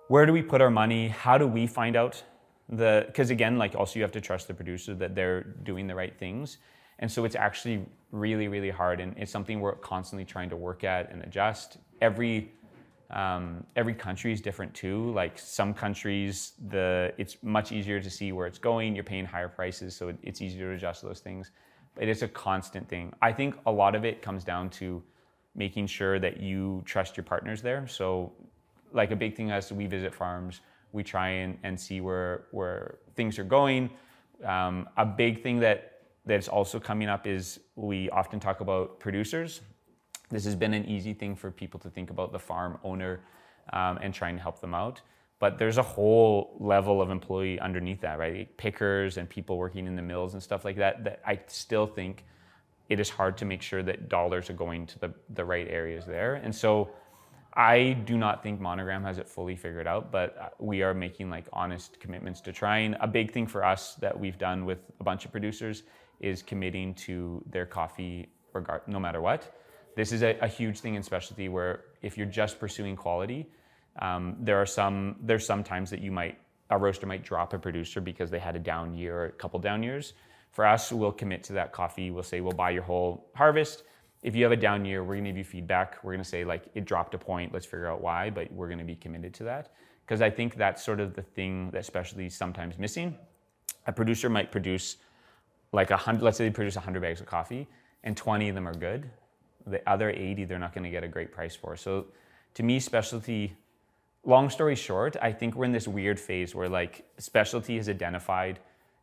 where 0.08 0.26
do 0.26 0.34
we 0.34 0.44
put 0.44 0.62
our 0.62 0.70
money? 0.70 1.08
How 1.08 1.38
do 1.38 1.48
we 1.48 1.66
find 1.66 1.96
out 1.96 2.22
the 2.70 3.04
because 3.08 3.30
again 3.30 3.58
like 3.58 3.76
also 3.76 4.00
you 4.00 4.02
have 4.02 4.12
to 4.12 4.22
trust 4.22 4.48
the 4.48 4.54
producer 4.54 4.96
that 4.96 5.14
they're 5.14 5.44
doing 5.44 5.86
the 5.86 5.94
right 5.94 6.18
things 6.18 6.58
and 6.98 7.12
so 7.12 7.24
it's 7.24 7.36
actually 7.36 7.86
really 8.12 8.48
really 8.48 8.72
hard 8.72 9.00
and 9.00 9.16
it's 9.18 9.32
something 9.32 9.60
we're 9.60 9.76
constantly 9.76 10.26
trying 10.26 10.50
to 10.50 10.56
work 10.56 10.84
at 10.84 11.12
and 11.12 11.22
adjust. 11.24 11.78
Every 12.02 12.52
um, 13.12 13.64
every 13.76 13.94
country 13.94 14.34
is 14.34 14.42
different 14.42 14.74
too 14.74 15.12
like 15.12 15.38
some 15.38 15.74
countries 15.74 16.54
the 16.70 17.14
it's 17.18 17.38
much 17.44 17.72
easier 17.72 18.00
to 18.00 18.10
see 18.10 18.32
where 18.32 18.48
it's 18.48 18.58
going 18.58 18.96
you're 18.96 19.04
paying 19.04 19.26
higher 19.26 19.48
prices 19.48 19.96
so 19.96 20.12
it's 20.24 20.42
easier 20.42 20.72
to 20.72 20.76
adjust 20.76 21.04
those 21.04 21.20
things 21.20 21.52
it 22.00 22.10
is 22.10 22.22
a 22.22 22.28
constant 22.28 22.88
thing. 22.88 23.14
I 23.22 23.32
think 23.32 23.56
a 23.66 23.72
lot 23.72 23.96
of 23.96 24.06
it 24.06 24.22
comes 24.22 24.44
down 24.44 24.70
to 24.72 25.02
making 25.56 25.88
sure 25.88 26.20
that 26.20 26.40
you 26.40 26.84
trust 26.86 27.16
your 27.16 27.24
partners 27.24 27.62
there. 27.62 27.88
So, 27.88 28.34
like 28.92 29.12
a 29.12 29.16
big 29.16 29.36
thing 29.36 29.52
as 29.52 29.72
we 29.72 29.88
visit 29.88 30.14
farms, 30.14 30.62
we 30.92 31.04
try 31.04 31.30
and, 31.30 31.58
and 31.64 31.80
see 31.80 32.02
where 32.02 32.46
where 32.52 33.00
things 33.16 33.40
are 33.40 33.44
going. 33.44 33.90
Um, 34.44 34.90
a 34.98 35.06
big 35.06 35.44
thing 35.44 35.60
that 35.60 36.02
that's 36.26 36.48
also 36.48 36.80
coming 36.80 37.08
up 37.08 37.28
is 37.28 37.60
we 37.76 38.10
often 38.10 38.40
talk 38.40 38.62
about 38.62 39.00
producers. 39.00 39.62
This 40.30 40.44
has 40.46 40.56
been 40.56 40.74
an 40.74 40.86
easy 40.86 41.14
thing 41.14 41.36
for 41.36 41.52
people 41.52 41.80
to 41.82 41.90
think 41.90 42.10
about 42.10 42.32
the 42.32 42.40
farm 42.40 42.80
owner 42.84 43.22
um, 43.74 44.00
and 44.02 44.14
trying 44.14 44.36
to 44.36 44.42
help 44.42 44.60
them 44.60 44.74
out 44.74 45.02
but 45.40 45.58
there's 45.58 45.78
a 45.78 45.84
whole 45.84 46.56
level 46.60 47.02
of 47.02 47.10
employee 47.10 47.60
underneath 47.60 48.02
that, 48.02 48.18
right? 48.18 48.56
Pickers 48.58 49.18
and 49.18 49.30
people 49.30 49.58
working 49.58 49.88
in 49.88 49.96
the 49.96 50.02
mills 50.02 50.34
and 50.34 50.42
stuff 50.42 50.64
like 50.64 50.78
that. 50.78 51.04
That 51.04 51.22
I 51.26 51.40
still 51.48 51.88
think 51.88 52.24
it 52.90 53.00
is 53.00 53.10
hard 53.10 53.38
to 53.38 53.46
make 53.46 53.62
sure 53.62 53.84
that 53.84 54.10
dollars 54.10 54.50
are 54.50 54.54
going 54.54 54.86
to 54.88 55.00
the, 55.00 55.14
the 55.32 55.44
right 55.44 55.68
areas 55.70 56.06
there. 56.06 56.36
And 56.36 56.56
so 56.56 56.92
I 57.56 57.94
do 58.06 58.18
not 58.18 58.44
think 58.44 58.60
Monogram 58.60 59.04
has 59.04 59.18
it 59.18 59.28
fully 59.28 59.56
figured 59.56 59.88
out, 59.88 60.12
but 60.12 60.38
uh, 60.38 60.50
we 60.60 60.84
are 60.84 60.94
making 60.94 61.30
like 61.30 61.46
honest 61.54 62.00
commitments 62.00 62.42
to 62.42 62.52
trying. 62.52 62.96
A 63.00 63.08
big 63.08 63.32
thing 63.32 63.48
for 63.48 63.64
us 63.64 63.96
that 63.96 64.18
we've 64.18 64.38
done 64.38 64.66
with 64.66 64.80
a 65.00 65.04
bunch 65.04 65.26
of 65.26 65.32
producers 65.32 65.84
is 66.20 66.42
committing 66.42 66.94
to 66.94 67.44
their 67.50 67.66
coffee 67.66 68.28
regard, 68.54 68.82
no 68.88 69.00
matter 69.00 69.22
what. 69.22 69.56
This 69.96 70.12
is 70.12 70.22
a, 70.22 70.38
a 70.42 70.48
huge 70.48 70.80
thing 70.80 70.96
in 70.96 71.04
specialty 71.04 71.48
where 71.48 71.86
if 72.02 72.18
you're 72.18 72.28
just 72.28 72.60
pursuing 72.60 72.96
quality, 72.96 73.48
um, 74.00 74.36
there 74.40 74.62
are 74.62 74.66
some 74.66 75.16
there's 75.22 75.46
some 75.46 75.64
times 75.64 75.90
that 75.90 76.02
you 76.02 76.12
might 76.12 76.38
a 76.70 76.78
roaster 76.78 77.06
might 77.06 77.24
drop 77.24 77.54
a 77.54 77.60
producer 77.60 78.02
because 78.02 78.32
they 78.32 78.40
had 78.40 78.56
a 78.56 78.60
down 78.60 78.94
year 78.94 79.18
or 79.18 79.26
a 79.26 79.32
couple 79.32 79.60
down 79.60 79.84
years. 79.84 80.14
For 80.52 80.66
us, 80.66 80.92
we'll 80.92 81.12
commit 81.12 81.44
to 81.46 81.54
that 81.54 81.74
coffee. 81.74 82.12
We'll 82.12 82.24
say 82.24 82.42
we'll 82.42 82.54
buy 82.54 82.72
your 82.72 82.84
whole 82.84 83.30
harvest. 83.36 83.84
If 84.24 84.36
you 84.36 84.44
have 84.44 84.52
a 84.52 84.58
down 84.58 84.86
year, 84.86 85.04
we're 85.04 85.16
gonna 85.16 85.30
give 85.30 85.38
you 85.38 85.44
feedback. 85.44 86.04
We're 86.04 86.14
gonna 86.14 86.24
say 86.24 86.44
like 86.44 86.64
it 86.74 86.86
dropped 86.86 87.14
a 87.14 87.18
point. 87.18 87.54
Let's 87.54 87.66
figure 87.66 87.88
out 87.88 88.02
why, 88.02 88.30
but 88.30 88.52
we're 88.52 88.70
gonna 88.70 88.84
be 88.84 88.96
committed 88.96 89.34
to 89.36 89.44
that 89.44 89.74
because 90.06 90.22
I 90.22 90.30
think 90.30 90.56
that's 90.56 90.84
sort 90.84 91.00
of 91.00 91.14
the 91.14 91.22
thing 91.22 91.72
that 91.72 91.80
especially 91.80 92.30
sometimes 92.30 92.78
missing. 92.78 93.18
A 93.88 93.92
producer 93.92 94.30
might 94.30 94.52
produce 94.52 94.98
like 95.72 95.92
a 95.92 95.98
hundred. 95.98 96.24
Let's 96.24 96.38
say 96.38 96.46
they 96.46 96.54
produce 96.54 96.76
hundred 96.76 97.02
bags 97.02 97.22
of 97.22 97.28
coffee, 97.28 97.68
and 98.04 98.16
20 98.16 98.50
of 98.50 98.56
them 98.56 98.68
are 98.68 98.74
good. 98.74 99.10
The 99.68 99.88
other 99.90 100.12
80, 100.12 100.46
they're 100.46 100.60
not 100.60 100.74
to 100.74 100.90
get 100.90 101.04
a 101.04 101.08
great 101.08 101.32
price 101.32 101.56
for. 101.56 101.76
So, 101.76 102.06
to 102.54 102.64
me, 102.64 102.80
specialty 102.80 103.56
long 104.26 104.50
story 104.50 104.76
short, 104.76 105.16
I 105.22 105.32
think 105.32 105.56
we're 105.56 105.66
in 105.66 105.72
this 105.72 105.88
weird 105.88 106.20
phase 106.20 106.54
where 106.56 106.68
like 106.68 107.06
specialty 107.18 107.78
is 107.78 107.88
identified 107.90 108.60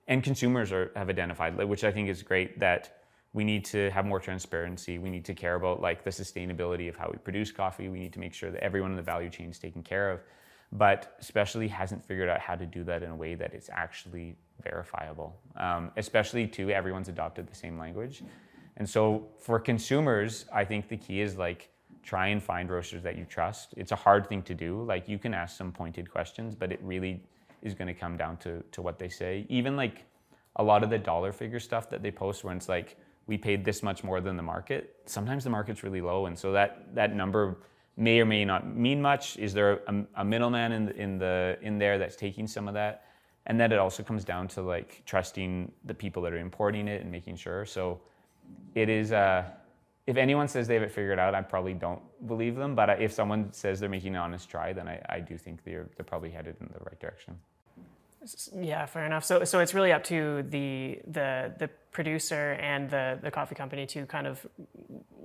and 0.08 0.22
consumers 0.22 0.72
are, 0.72 0.90
have 0.96 1.08
identified, 1.08 1.56
which 1.56 1.84
I 1.84 1.92
think 1.92 2.08
is 2.08 2.22
great 2.22 2.58
that 2.58 2.98
we 3.32 3.44
need 3.44 3.64
to 3.66 3.90
have 3.90 4.04
more 4.04 4.20
transparency. 4.20 4.98
We 4.98 5.08
need 5.08 5.24
to 5.26 5.34
care 5.34 5.54
about 5.54 5.80
like 5.80 6.04
the 6.04 6.10
sustainability 6.10 6.88
of 6.88 6.96
how 6.96 7.08
we 7.10 7.18
produce 7.18 7.50
coffee. 7.50 7.88
We 7.88 7.98
need 7.98 8.12
to 8.12 8.20
make 8.20 8.34
sure 8.34 8.50
that 8.50 8.62
everyone 8.62 8.90
in 8.90 8.96
the 8.96 9.02
value 9.02 9.30
chain 9.30 9.48
is 9.48 9.58
taken 9.58 9.82
care 9.82 10.10
of. 10.10 10.20
but 10.72 11.16
especially 11.20 11.68
hasn't 11.68 12.02
figured 12.04 12.28
out 12.28 12.40
how 12.40 12.54
to 12.54 12.64
do 12.64 12.82
that 12.84 13.02
in 13.02 13.10
a 13.10 13.14
way 13.14 13.34
that 13.34 13.52
it's 13.52 13.68
actually 13.70 14.34
verifiable. 14.62 15.38
Um, 15.56 15.90
especially 15.96 16.46
too, 16.46 16.70
everyone's 16.70 17.08
adopted 17.08 17.46
the 17.46 17.54
same 17.54 17.78
language, 17.78 18.22
and 18.78 18.88
so 18.88 19.28
for 19.38 19.58
consumers, 19.60 20.46
I 20.52 20.64
think 20.64 20.88
the 20.88 20.96
key 20.96 21.20
is 21.20 21.36
like 21.36 21.68
try 22.02 22.28
and 22.28 22.42
find 22.42 22.70
roasters 22.70 23.02
that 23.02 23.16
you 23.16 23.24
trust. 23.24 23.74
It's 23.76 23.92
a 23.92 23.96
hard 23.96 24.28
thing 24.28 24.42
to 24.42 24.54
do. 24.54 24.82
Like 24.82 25.08
you 25.08 25.18
can 25.18 25.34
ask 25.34 25.56
some 25.56 25.72
pointed 25.72 26.10
questions, 26.10 26.54
but 26.54 26.72
it 26.72 26.80
really 26.82 27.22
is 27.62 27.74
going 27.74 27.88
to 27.88 27.94
come 27.94 28.16
down 28.16 28.36
to 28.38 28.62
to 28.72 28.82
what 28.82 28.98
they 28.98 29.08
say. 29.08 29.46
Even 29.48 29.76
like 29.76 30.04
a 30.56 30.62
lot 30.62 30.82
of 30.82 30.90
the 30.90 30.98
dollar 30.98 31.32
figure 31.32 31.60
stuff 31.60 31.88
that 31.90 32.02
they 32.02 32.10
post, 32.10 32.44
when 32.44 32.56
it's 32.56 32.68
like 32.68 32.96
we 33.26 33.38
paid 33.38 33.64
this 33.64 33.82
much 33.82 34.02
more 34.02 34.20
than 34.20 34.36
the 34.36 34.42
market. 34.42 34.96
Sometimes 35.06 35.44
the 35.44 35.50
market's 35.50 35.82
really 35.82 36.00
low, 36.00 36.26
and 36.26 36.38
so 36.38 36.52
that 36.52 36.94
that 36.94 37.14
number 37.14 37.56
may 37.96 38.20
or 38.20 38.24
may 38.26 38.44
not 38.44 38.66
mean 38.66 39.00
much. 39.00 39.36
Is 39.36 39.54
there 39.54 39.80
a, 39.86 40.04
a 40.16 40.24
middleman 40.24 40.72
in 40.72 40.88
in 40.90 41.18
the 41.18 41.56
in 41.62 41.78
there 41.78 41.98
that's 41.98 42.16
taking 42.16 42.46
some 42.46 42.68
of 42.68 42.74
that? 42.74 43.04
And 43.46 43.60
then 43.60 43.72
it 43.72 43.78
also 43.78 44.02
comes 44.02 44.24
down 44.24 44.46
to 44.48 44.62
like 44.62 45.02
trusting 45.04 45.72
the 45.84 45.94
people 45.94 46.22
that 46.22 46.32
are 46.32 46.38
importing 46.38 46.86
it 46.88 47.02
and 47.02 47.10
making 47.10 47.36
sure. 47.36 47.64
So 47.64 48.00
it 48.74 48.88
is. 48.88 49.12
Uh, 49.12 49.44
if 50.06 50.16
anyone 50.16 50.48
says 50.48 50.66
they 50.66 50.74
have 50.74 50.82
it 50.82 50.92
figured 50.92 51.18
out, 51.18 51.34
I 51.34 51.42
probably 51.42 51.74
don't 51.74 52.02
believe 52.26 52.56
them. 52.56 52.74
But 52.74 53.00
if 53.00 53.12
someone 53.12 53.52
says 53.52 53.80
they're 53.80 53.88
making 53.88 54.14
an 54.14 54.22
honest 54.22 54.50
try, 54.50 54.72
then 54.72 54.88
I, 54.88 55.00
I 55.08 55.20
do 55.20 55.38
think 55.38 55.64
they're 55.64 55.88
they're 55.96 56.04
probably 56.04 56.30
headed 56.30 56.56
in 56.60 56.68
the 56.72 56.80
right 56.84 56.98
direction. 56.98 57.38
Yeah, 58.56 58.86
fair 58.86 59.04
enough. 59.04 59.24
So, 59.24 59.42
so 59.42 59.58
it's 59.58 59.74
really 59.74 59.92
up 59.92 60.04
to 60.04 60.44
the 60.48 61.00
the 61.06 61.52
the 61.58 61.68
producer 61.90 62.52
and 62.60 62.88
the 62.88 63.18
the 63.20 63.30
coffee 63.30 63.56
company 63.56 63.84
to 63.86 64.06
kind 64.06 64.26
of, 64.26 64.46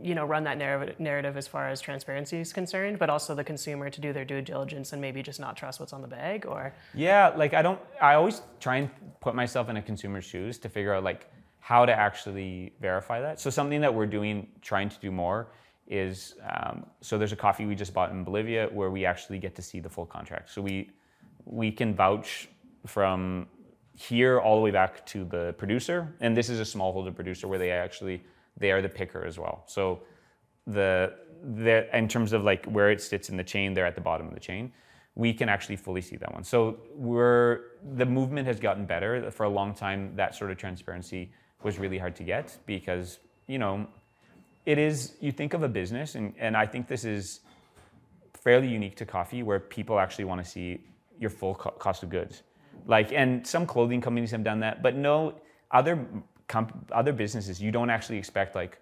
you 0.02 0.16
know, 0.16 0.26
run 0.26 0.44
that 0.46 0.58
narrative 0.58 1.00
narrative 1.00 1.38
as 1.38 1.48
far 1.48 1.70
as 1.70 1.80
transparency 1.80 2.40
is 2.40 2.52
concerned, 2.52 2.98
but 2.98 3.10
also 3.10 3.36
the 3.36 3.44
consumer 3.44 3.92
to 3.92 4.02
do 4.02 4.14
their 4.14 4.26
due 4.26 4.42
diligence 4.42 4.94
and 4.94 5.02
maybe 5.02 5.22
just 5.22 5.40
not 5.40 5.56
trust 5.56 5.80
what's 5.80 5.94
on 5.94 6.02
the 6.02 6.08
bag. 6.08 6.48
Or 6.48 6.74
yeah, 6.96 7.30
like 7.36 7.54
I 7.54 7.62
don't. 7.62 7.80
I 8.02 8.16
always 8.16 8.42
try 8.60 8.78
and 8.78 8.90
put 9.22 9.36
myself 9.36 9.70
in 9.70 9.78
a 9.78 9.82
consumer's 9.82 10.26
shoes 10.26 10.58
to 10.60 10.70
figure 10.70 10.94
out 10.94 11.04
like 11.04 11.30
how 11.68 11.86
to 11.86 11.92
actually 11.92 12.72
verify 12.80 13.20
that. 13.20 13.42
So 13.42 13.50
something 13.50 13.82
that 13.82 13.94
we're 13.94 14.12
doing, 14.20 14.48
trying 14.62 14.88
to 14.88 15.00
do 15.02 15.12
more, 15.12 15.48
is 15.86 16.36
um, 16.54 16.86
so 17.02 17.18
there's 17.18 17.34
a 17.34 17.42
coffee 17.48 17.66
we 17.66 17.76
just 17.76 17.94
bought 17.94 18.10
in 18.10 18.24
Bolivia 18.24 18.70
where 18.72 18.90
we 18.90 19.06
actually 19.06 19.38
get 19.38 19.54
to 19.56 19.62
see 19.62 19.82
the 19.82 19.90
full 19.90 20.06
contract. 20.06 20.50
So 20.50 20.62
we 20.62 20.92
we 21.44 21.70
can 21.80 21.94
vouch 21.94 22.48
from 22.86 23.48
here 23.94 24.40
all 24.40 24.56
the 24.56 24.62
way 24.62 24.72
back 24.72 25.06
to 25.08 25.26
the 25.26 25.56
producer, 25.58 26.16
and 26.22 26.38
this 26.38 26.48
is 26.50 26.62
a 26.62 26.78
smallholder 26.78 27.14
producer 27.14 27.50
where 27.50 27.60
they 27.60 27.72
actually 27.72 28.24
they 28.56 28.72
are 28.72 28.82
the 28.82 28.94
picker 29.00 29.26
as 29.26 29.38
well. 29.38 29.66
So 29.68 30.04
the 30.68 31.16
the 31.60 31.98
in 31.98 32.08
terms 32.08 32.32
of 32.32 32.46
like 32.46 32.66
where 32.68 32.92
it 32.92 33.02
sits 33.02 33.28
in 33.28 33.36
the 33.36 33.44
chain, 33.54 33.74
they're 33.74 33.90
at 33.94 33.96
the 33.96 34.08
bottom 34.10 34.26
of 34.30 34.34
the 34.34 34.46
chain. 34.50 34.72
We 35.16 35.34
can 35.34 35.50
actually 35.50 35.76
fully 35.76 36.02
see 36.02 36.16
that 36.16 36.32
one. 36.34 36.46
So 36.46 36.78
we're 36.96 37.60
the 38.02 38.06
movement 38.06 38.48
has 38.48 38.58
gotten 38.58 38.86
better. 38.86 39.30
For 39.32 39.44
a 39.44 39.54
long 39.60 39.74
time, 39.74 40.16
that 40.16 40.34
sort 40.34 40.50
of 40.52 40.58
transparency 40.58 41.34
was 41.64 41.80
really 41.80 41.98
hard 41.98 42.16
to 42.16 42.24
get 42.24 42.58
because 42.66 43.20
you 43.48 43.58
know 43.58 43.88
it 44.66 44.78
is 44.78 45.14
you 45.20 45.32
think 45.32 45.54
of 45.54 45.64
a 45.64 45.70
business 45.70 46.16
and, 46.16 46.34
and 46.38 46.56
i 46.56 46.66
think 46.66 46.88
this 46.88 47.04
is 47.04 47.42
fairly 48.34 48.68
unique 48.68 48.96
to 48.96 49.06
coffee 49.06 49.44
where 49.44 49.60
people 49.60 50.00
actually 50.00 50.26
want 50.26 50.44
to 50.44 50.50
see 50.50 50.80
your 51.20 51.30
full 51.30 51.56
co- 51.56 51.72
cost 51.72 52.04
of 52.04 52.10
goods 52.10 52.44
like, 52.88 53.12
and 53.12 53.46
some 53.46 53.66
clothing 53.66 54.02
companies 54.02 54.32
have 54.32 54.44
done 54.44 54.62
that, 54.62 54.82
but 54.82 54.96
no 54.96 55.36
other 55.72 56.06
comp- 56.48 56.90
other 56.92 57.12
businesses. 57.12 57.62
You 57.62 57.72
don't 57.72 57.90
actually 57.90 58.18
expect 58.18 58.56
like, 58.56 58.80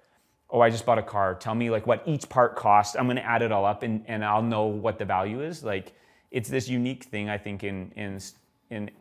oh, 0.51 0.61
I 0.61 0.69
just 0.69 0.85
bought 0.85 0.99
a 0.99 1.03
car. 1.03 1.35
Tell 1.35 1.55
me 1.55 1.69
like 1.71 1.87
what 1.87 2.03
each 2.05 2.29
part 2.29 2.55
cost. 2.55 2.95
I'm 2.97 3.05
going 3.05 3.17
to 3.17 3.25
add 3.25 3.41
it 3.41 3.51
all 3.51 3.65
up, 3.65 3.83
and 3.83 4.03
and 4.07 4.23
I'll 4.23 4.43
know 4.43 4.65
what 4.65 4.99
the 4.99 5.05
value 5.05 5.41
is. 5.41 5.63
Like, 5.63 5.93
it's 6.31 6.49
this 6.49 6.69
unique 6.69 7.05
thing 7.05 7.29
I 7.29 7.37
think 7.37 7.63
in 7.63 7.91
in 7.95 8.19
in 8.69 8.91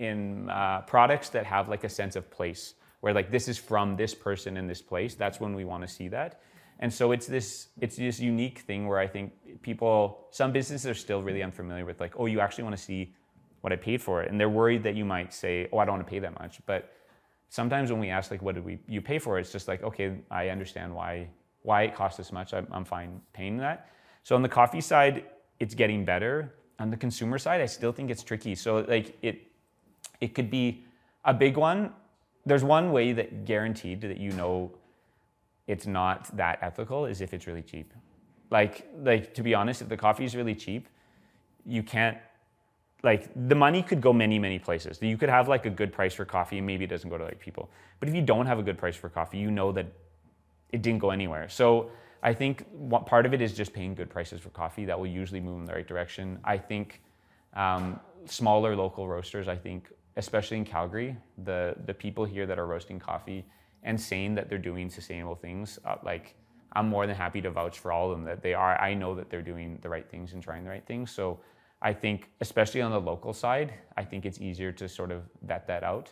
in 0.00 0.50
uh, 0.50 0.82
products 0.82 1.28
that 1.30 1.46
have 1.46 1.68
like 1.68 1.84
a 1.84 1.88
sense 1.88 2.16
of 2.16 2.28
place, 2.30 2.74
where 3.00 3.12
like 3.12 3.30
this 3.30 3.48
is 3.48 3.58
from 3.58 3.96
this 3.96 4.14
person 4.14 4.56
in 4.56 4.66
this 4.66 4.82
place. 4.82 5.14
That's 5.14 5.40
when 5.40 5.54
we 5.54 5.64
want 5.64 5.82
to 5.82 5.88
see 5.88 6.08
that. 6.08 6.40
And 6.80 6.92
so 6.92 7.12
it's 7.12 7.26
this 7.26 7.68
it's 7.80 7.96
this 7.96 8.20
unique 8.20 8.60
thing 8.60 8.86
where 8.86 8.98
I 8.98 9.06
think 9.06 9.62
people 9.62 10.26
some 10.30 10.52
businesses 10.52 10.86
are 10.86 10.94
still 10.94 11.22
really 11.22 11.42
unfamiliar 11.42 11.84
with 11.84 12.00
like 12.00 12.14
oh 12.18 12.26
you 12.26 12.40
actually 12.40 12.64
want 12.64 12.76
to 12.76 12.82
see 12.82 13.14
what 13.60 13.72
I 13.72 13.76
paid 13.76 14.00
for 14.00 14.22
it. 14.22 14.30
And 14.30 14.40
they're 14.40 14.48
worried 14.48 14.82
that 14.84 14.94
you 14.94 15.04
might 15.04 15.32
say, 15.32 15.68
oh, 15.72 15.78
I 15.78 15.84
don't 15.84 15.96
want 15.96 16.06
to 16.06 16.10
pay 16.10 16.20
that 16.20 16.38
much. 16.38 16.60
But 16.66 16.92
sometimes 17.48 17.90
when 17.90 18.00
we 18.00 18.08
ask 18.08 18.30
like, 18.30 18.42
what 18.42 18.54
did 18.54 18.64
we 18.64 18.78
you 18.86 19.00
pay 19.00 19.18
for 19.18 19.38
it? 19.38 19.42
It's 19.42 19.52
just 19.52 19.68
like, 19.68 19.82
okay, 19.82 20.16
I 20.30 20.48
understand 20.48 20.94
why 20.94 21.28
why 21.62 21.82
it 21.82 21.94
costs 21.94 22.16
this 22.16 22.32
much. 22.32 22.54
I'm, 22.54 22.66
I'm 22.70 22.84
fine 22.84 23.20
paying 23.32 23.56
that. 23.58 23.90
So 24.22 24.36
on 24.36 24.42
the 24.42 24.48
coffee 24.48 24.80
side, 24.80 25.24
it's 25.58 25.74
getting 25.74 26.04
better. 26.04 26.54
On 26.78 26.90
the 26.90 26.96
consumer 26.96 27.38
side, 27.38 27.60
I 27.60 27.66
still 27.66 27.92
think 27.92 28.10
it's 28.10 28.22
tricky. 28.22 28.54
So 28.54 28.84
like 28.88 29.18
it 29.22 29.48
it 30.20 30.34
could 30.34 30.50
be 30.50 30.84
a 31.24 31.34
big 31.34 31.56
one. 31.56 31.92
There's 32.48 32.64
one 32.64 32.92
way 32.92 33.12
that 33.12 33.44
guaranteed 33.44 34.00
that 34.00 34.18
you 34.18 34.32
know 34.32 34.72
it's 35.66 35.86
not 35.86 36.34
that 36.36 36.58
ethical 36.62 37.04
is 37.04 37.20
if 37.20 37.34
it's 37.34 37.46
really 37.46 37.62
cheap. 37.62 37.92
Like 38.50 38.88
like 39.10 39.34
to 39.34 39.42
be 39.42 39.54
honest, 39.54 39.82
if 39.82 39.88
the 39.88 39.96
coffee 39.96 40.24
is 40.24 40.34
really 40.34 40.54
cheap, 40.54 40.88
you 41.66 41.82
can't 41.82 42.16
like 43.02 43.30
the 43.48 43.54
money 43.54 43.82
could 43.82 44.00
go 44.00 44.12
many 44.12 44.38
many 44.38 44.58
places. 44.58 44.98
You 45.02 45.18
could 45.18 45.28
have 45.28 45.46
like 45.46 45.66
a 45.66 45.70
good 45.70 45.92
price 45.92 46.14
for 46.14 46.24
coffee 46.24 46.58
and 46.58 46.66
maybe 46.66 46.84
it 46.84 46.90
doesn't 46.94 47.10
go 47.10 47.18
to 47.18 47.24
like 47.24 47.38
people. 47.38 47.70
But 48.00 48.08
if 48.08 48.14
you 48.14 48.22
don't 48.22 48.46
have 48.46 48.58
a 48.58 48.62
good 48.62 48.78
price 48.78 48.96
for 48.96 49.10
coffee 49.10 49.38
you 49.38 49.50
know 49.50 49.70
that 49.72 49.86
it 50.72 50.80
didn't 50.82 51.00
go 51.00 51.10
anywhere. 51.10 51.48
So 51.48 51.90
i 52.20 52.32
think 52.32 52.64
what 52.72 53.06
part 53.06 53.26
of 53.26 53.32
it 53.34 53.40
is 53.40 53.52
just 53.52 53.72
paying 53.72 53.94
good 53.94 54.10
prices 54.10 54.40
for 54.40 54.50
coffee 54.50 54.84
that 54.86 54.98
will 54.98 55.06
usually 55.06 55.40
move 55.40 55.60
in 55.60 55.66
the 55.66 55.74
right 55.74 55.86
direction. 55.86 56.38
I 56.44 56.56
think 56.58 57.02
um, 57.54 58.00
smaller 58.26 58.76
local 58.76 59.08
roasters 59.08 59.48
i 59.48 59.56
think 59.56 59.90
especially 60.18 60.58
in 60.58 60.64
calgary 60.64 61.16
the 61.44 61.74
the 61.86 61.94
people 61.94 62.24
here 62.24 62.46
that 62.46 62.58
are 62.58 62.66
roasting 62.66 62.98
coffee 62.98 63.44
and 63.82 63.98
saying 63.98 64.34
that 64.34 64.48
they're 64.48 64.66
doing 64.70 64.90
sustainable 64.90 65.34
things 65.36 65.78
uh, 65.86 65.96
like 66.04 66.34
i'm 66.74 66.88
more 66.88 67.06
than 67.06 67.16
happy 67.16 67.40
to 67.40 67.50
vouch 67.50 67.78
for 67.78 67.90
all 67.90 68.10
of 68.10 68.16
them 68.16 68.24
that 68.24 68.42
they 68.42 68.54
are 68.54 68.78
i 68.80 68.92
know 68.92 69.14
that 69.14 69.30
they're 69.30 69.48
doing 69.52 69.78
the 69.82 69.88
right 69.88 70.08
things 70.10 70.32
and 70.34 70.42
trying 70.42 70.62
the 70.64 70.70
right 70.70 70.86
things 70.86 71.10
so 71.10 71.38
I 71.80 71.92
think, 71.92 72.30
especially 72.40 72.82
on 72.82 72.90
the 72.90 73.00
local 73.00 73.32
side, 73.32 73.72
I 73.96 74.04
think 74.04 74.26
it's 74.26 74.40
easier 74.40 74.72
to 74.72 74.88
sort 74.88 75.12
of 75.12 75.22
vet 75.42 75.66
that 75.68 75.84
out. 75.84 76.10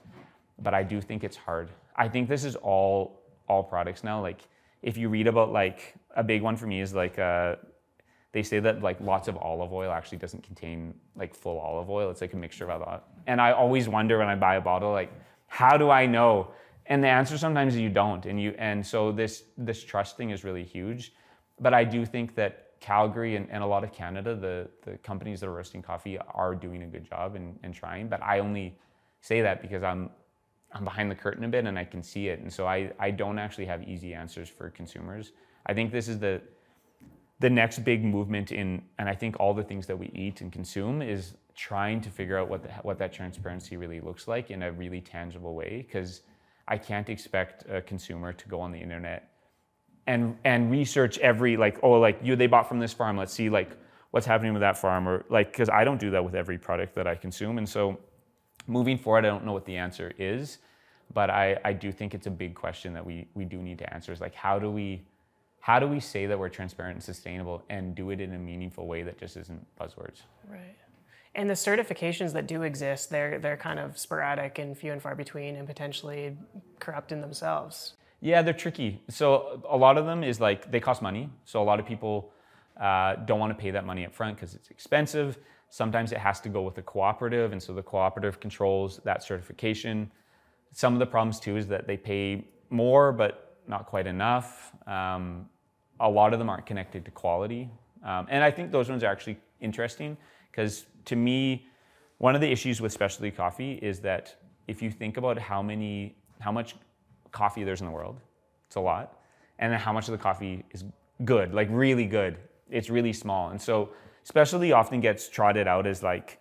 But 0.60 0.74
I 0.74 0.82
do 0.82 1.00
think 1.00 1.24
it's 1.24 1.36
hard. 1.36 1.70
I 1.96 2.08
think 2.08 2.28
this 2.28 2.44
is 2.44 2.56
all 2.56 3.22
all 3.48 3.62
products 3.62 4.02
now. 4.04 4.20
Like 4.20 4.48
if 4.82 4.96
you 4.96 5.08
read 5.08 5.26
about 5.26 5.52
like 5.52 5.94
a 6.14 6.22
big 6.22 6.42
one 6.42 6.56
for 6.56 6.66
me 6.66 6.80
is 6.80 6.94
like 6.94 7.18
uh, 7.18 7.56
they 8.36 8.42
say 8.42 8.60
that 8.60 8.82
like 8.82 9.00
lots 9.00 9.28
of 9.28 9.36
olive 9.38 9.72
oil 9.72 9.90
actually 9.90 10.18
doesn't 10.18 10.42
contain 10.42 10.92
like 11.16 11.34
full 11.34 11.58
olive 11.58 11.88
oil. 11.88 12.10
It's 12.10 12.20
like 12.20 12.34
a 12.34 12.36
mixture 12.36 12.70
of 12.70 12.82
a 12.82 12.84
lot. 12.84 13.08
And 13.26 13.40
I 13.40 13.52
always 13.52 13.88
wonder 13.88 14.18
when 14.18 14.28
I 14.28 14.34
buy 14.34 14.56
a 14.56 14.60
bottle, 14.60 14.92
like 14.92 15.10
how 15.46 15.78
do 15.78 15.88
I 15.88 16.04
know? 16.04 16.48
And 16.84 17.02
the 17.02 17.08
answer 17.08 17.38
sometimes 17.38 17.76
is 17.76 17.80
you 17.80 17.88
don't. 17.88 18.26
And 18.26 18.38
you 18.38 18.54
and 18.58 18.86
so 18.86 19.10
this 19.10 19.44
this 19.56 19.82
trust 19.82 20.18
thing 20.18 20.32
is 20.32 20.44
really 20.44 20.64
huge. 20.64 21.14
But 21.60 21.72
I 21.72 21.82
do 21.82 22.04
think 22.04 22.34
that 22.34 22.78
Calgary 22.78 23.36
and, 23.36 23.48
and 23.50 23.62
a 23.62 23.66
lot 23.66 23.82
of 23.84 23.90
Canada, 23.90 24.36
the, 24.36 24.68
the 24.82 24.98
companies 24.98 25.40
that 25.40 25.46
are 25.46 25.54
roasting 25.54 25.80
coffee 25.80 26.18
are 26.18 26.54
doing 26.54 26.82
a 26.82 26.86
good 26.86 27.08
job 27.08 27.36
and, 27.36 27.58
and 27.62 27.72
trying. 27.72 28.06
But 28.06 28.22
I 28.22 28.40
only 28.40 28.76
say 29.22 29.40
that 29.40 29.62
because 29.62 29.82
I'm 29.82 30.10
I'm 30.74 30.84
behind 30.84 31.10
the 31.10 31.14
curtain 31.14 31.44
a 31.44 31.48
bit 31.48 31.64
and 31.64 31.78
I 31.78 31.84
can 31.84 32.02
see 32.02 32.28
it. 32.28 32.40
And 32.40 32.52
so 32.52 32.66
I, 32.66 32.92
I 32.98 33.12
don't 33.12 33.38
actually 33.38 33.64
have 33.64 33.82
easy 33.88 34.12
answers 34.12 34.50
for 34.50 34.68
consumers. 34.68 35.32
I 35.64 35.72
think 35.72 35.90
this 35.90 36.06
is 36.06 36.18
the 36.18 36.42
the 37.38 37.50
next 37.50 37.80
big 37.80 38.04
movement 38.04 38.52
in 38.52 38.82
and 38.98 39.08
I 39.08 39.14
think 39.14 39.36
all 39.38 39.54
the 39.54 39.62
things 39.62 39.86
that 39.86 39.98
we 39.98 40.10
eat 40.14 40.40
and 40.40 40.52
consume 40.52 41.02
is 41.02 41.34
trying 41.54 42.00
to 42.02 42.10
figure 42.10 42.38
out 42.38 42.48
what 42.48 42.62
the, 42.62 42.68
what 42.82 42.98
that 42.98 43.12
transparency 43.12 43.76
really 43.76 44.00
looks 44.00 44.28
like 44.28 44.50
in 44.50 44.62
a 44.62 44.72
really 44.72 45.00
tangible 45.00 45.54
way 45.54 45.86
because 45.86 46.22
I 46.68 46.78
can't 46.78 47.08
expect 47.08 47.64
a 47.70 47.80
consumer 47.80 48.32
to 48.32 48.48
go 48.48 48.60
on 48.60 48.72
the 48.72 48.78
internet 48.78 49.30
and 50.06 50.36
and 50.44 50.70
research 50.70 51.18
every 51.18 51.56
like 51.56 51.78
oh 51.82 51.92
like 51.92 52.18
you 52.22 52.36
they 52.36 52.46
bought 52.46 52.68
from 52.68 52.78
this 52.78 52.92
farm. 52.92 53.16
Let's 53.16 53.32
see 53.32 53.50
like 53.50 53.76
what's 54.10 54.26
happening 54.26 54.52
with 54.52 54.62
that 54.62 54.78
farm 54.78 55.06
or 55.06 55.24
like 55.28 55.52
because 55.52 55.68
i 55.68 55.84
don't 55.84 56.00
do 56.00 56.10
that 56.10 56.24
with 56.24 56.34
every 56.34 56.58
product 56.58 56.94
that 56.94 57.06
i 57.06 57.14
consume. 57.14 57.58
And 57.58 57.68
so 57.68 57.98
moving 58.66 58.98
forward 58.98 59.24
i 59.24 59.28
don't 59.28 59.44
know 59.44 59.52
what 59.52 59.64
the 59.64 59.76
answer 59.76 60.12
is 60.18 60.58
but 61.12 61.30
i 61.30 61.56
i 61.64 61.72
do 61.72 61.92
think 61.92 62.14
it's 62.14 62.26
a 62.26 62.30
big 62.30 62.54
question 62.54 62.92
that 62.92 63.04
we 63.04 63.28
we 63.34 63.44
do 63.44 63.58
need 63.58 63.78
to 63.78 63.94
answer 63.94 64.12
is 64.12 64.20
like 64.20 64.34
how 64.34 64.58
do 64.58 64.70
we 64.70 65.02
how 65.66 65.78
do 65.80 65.86
we 65.88 65.98
say 65.98 66.26
that 66.26 66.38
we're 66.38 66.48
transparent 66.48 66.94
and 66.94 67.02
sustainable 67.02 67.62
and 67.68 67.94
do 67.94 68.10
it 68.10 68.20
in 68.20 68.32
a 68.34 68.38
meaningful 68.38 68.86
way 68.86 69.02
that 69.02 69.18
just 69.18 69.36
isn't 69.36 69.66
buzzwords 69.80 70.22
right 70.48 70.76
and 71.34 71.50
the 71.50 71.54
certifications 71.54 72.32
that 72.32 72.46
do 72.46 72.62
exist 72.62 73.10
they're 73.10 73.38
they're 73.38 73.56
kind 73.56 73.78
of 73.78 73.98
sporadic 73.98 74.58
and 74.58 74.76
few 74.78 74.92
and 74.92 75.02
far 75.02 75.14
between 75.14 75.56
and 75.56 75.66
potentially 75.66 76.36
corrupt 76.78 77.12
in 77.12 77.20
themselves 77.20 77.94
yeah, 78.20 78.42
they're 78.42 78.54
tricky. 78.54 79.00
So 79.08 79.62
a 79.68 79.76
lot 79.76 79.98
of 79.98 80.06
them 80.06 80.24
is 80.24 80.40
like 80.40 80.70
they 80.70 80.80
cost 80.80 81.02
money. 81.02 81.28
So 81.44 81.62
a 81.62 81.64
lot 81.64 81.78
of 81.78 81.86
people 81.86 82.32
uh, 82.80 83.16
don't 83.16 83.38
want 83.38 83.56
to 83.56 83.60
pay 83.60 83.70
that 83.70 83.84
money 83.84 84.06
up 84.06 84.14
front 84.14 84.36
because 84.36 84.54
it's 84.54 84.70
expensive. 84.70 85.38
Sometimes 85.68 86.12
it 86.12 86.18
has 86.18 86.40
to 86.40 86.48
go 86.48 86.62
with 86.62 86.78
a 86.78 86.82
cooperative, 86.82 87.52
and 87.52 87.62
so 87.62 87.72
the 87.74 87.82
cooperative 87.82 88.40
controls 88.40 89.00
that 89.04 89.22
certification. 89.22 90.10
Some 90.72 90.92
of 90.92 90.98
the 90.98 91.06
problems 91.06 91.40
too 91.40 91.56
is 91.56 91.66
that 91.68 91.86
they 91.86 91.96
pay 91.96 92.46
more, 92.70 93.12
but 93.12 93.58
not 93.66 93.86
quite 93.86 94.06
enough. 94.06 94.72
Um, 94.86 95.48
a 96.00 96.08
lot 96.08 96.32
of 96.32 96.38
them 96.38 96.48
aren't 96.48 96.66
connected 96.66 97.04
to 97.04 97.10
quality, 97.10 97.70
um, 98.04 98.26
and 98.30 98.44
I 98.44 98.50
think 98.50 98.70
those 98.70 98.88
ones 98.88 99.02
are 99.02 99.10
actually 99.10 99.38
interesting 99.60 100.16
Because 100.56 100.86
to 101.04 101.16
me, 101.16 101.66
one 102.16 102.34
of 102.34 102.40
the 102.40 102.50
issues 102.50 102.80
with 102.80 102.90
specialty 102.90 103.30
coffee 103.30 103.74
is 103.74 104.00
that 104.00 104.36
if 104.66 104.80
you 104.80 104.90
think 104.90 105.18
about 105.18 105.38
how 105.38 105.62
many, 105.62 106.16
how 106.40 106.50
much 106.50 106.76
coffee 107.30 107.62
there's 107.62 107.82
in 107.82 107.86
the 107.86 107.92
world, 107.92 108.18
it's 108.66 108.76
a 108.76 108.80
lot, 108.80 109.20
and 109.58 109.70
then 109.70 109.78
how 109.78 109.92
much 109.92 110.08
of 110.08 110.12
the 110.12 110.18
coffee 110.18 110.64
is 110.70 110.84
good, 111.26 111.52
like 111.52 111.68
really 111.70 112.06
good, 112.06 112.38
it's 112.70 112.88
really 112.88 113.12
small. 113.12 113.50
And 113.50 113.60
so 113.60 113.90
specialty 114.22 114.72
often 114.72 115.00
gets 115.00 115.28
trotted 115.28 115.68
out 115.68 115.86
as 115.86 116.02
like, 116.02 116.38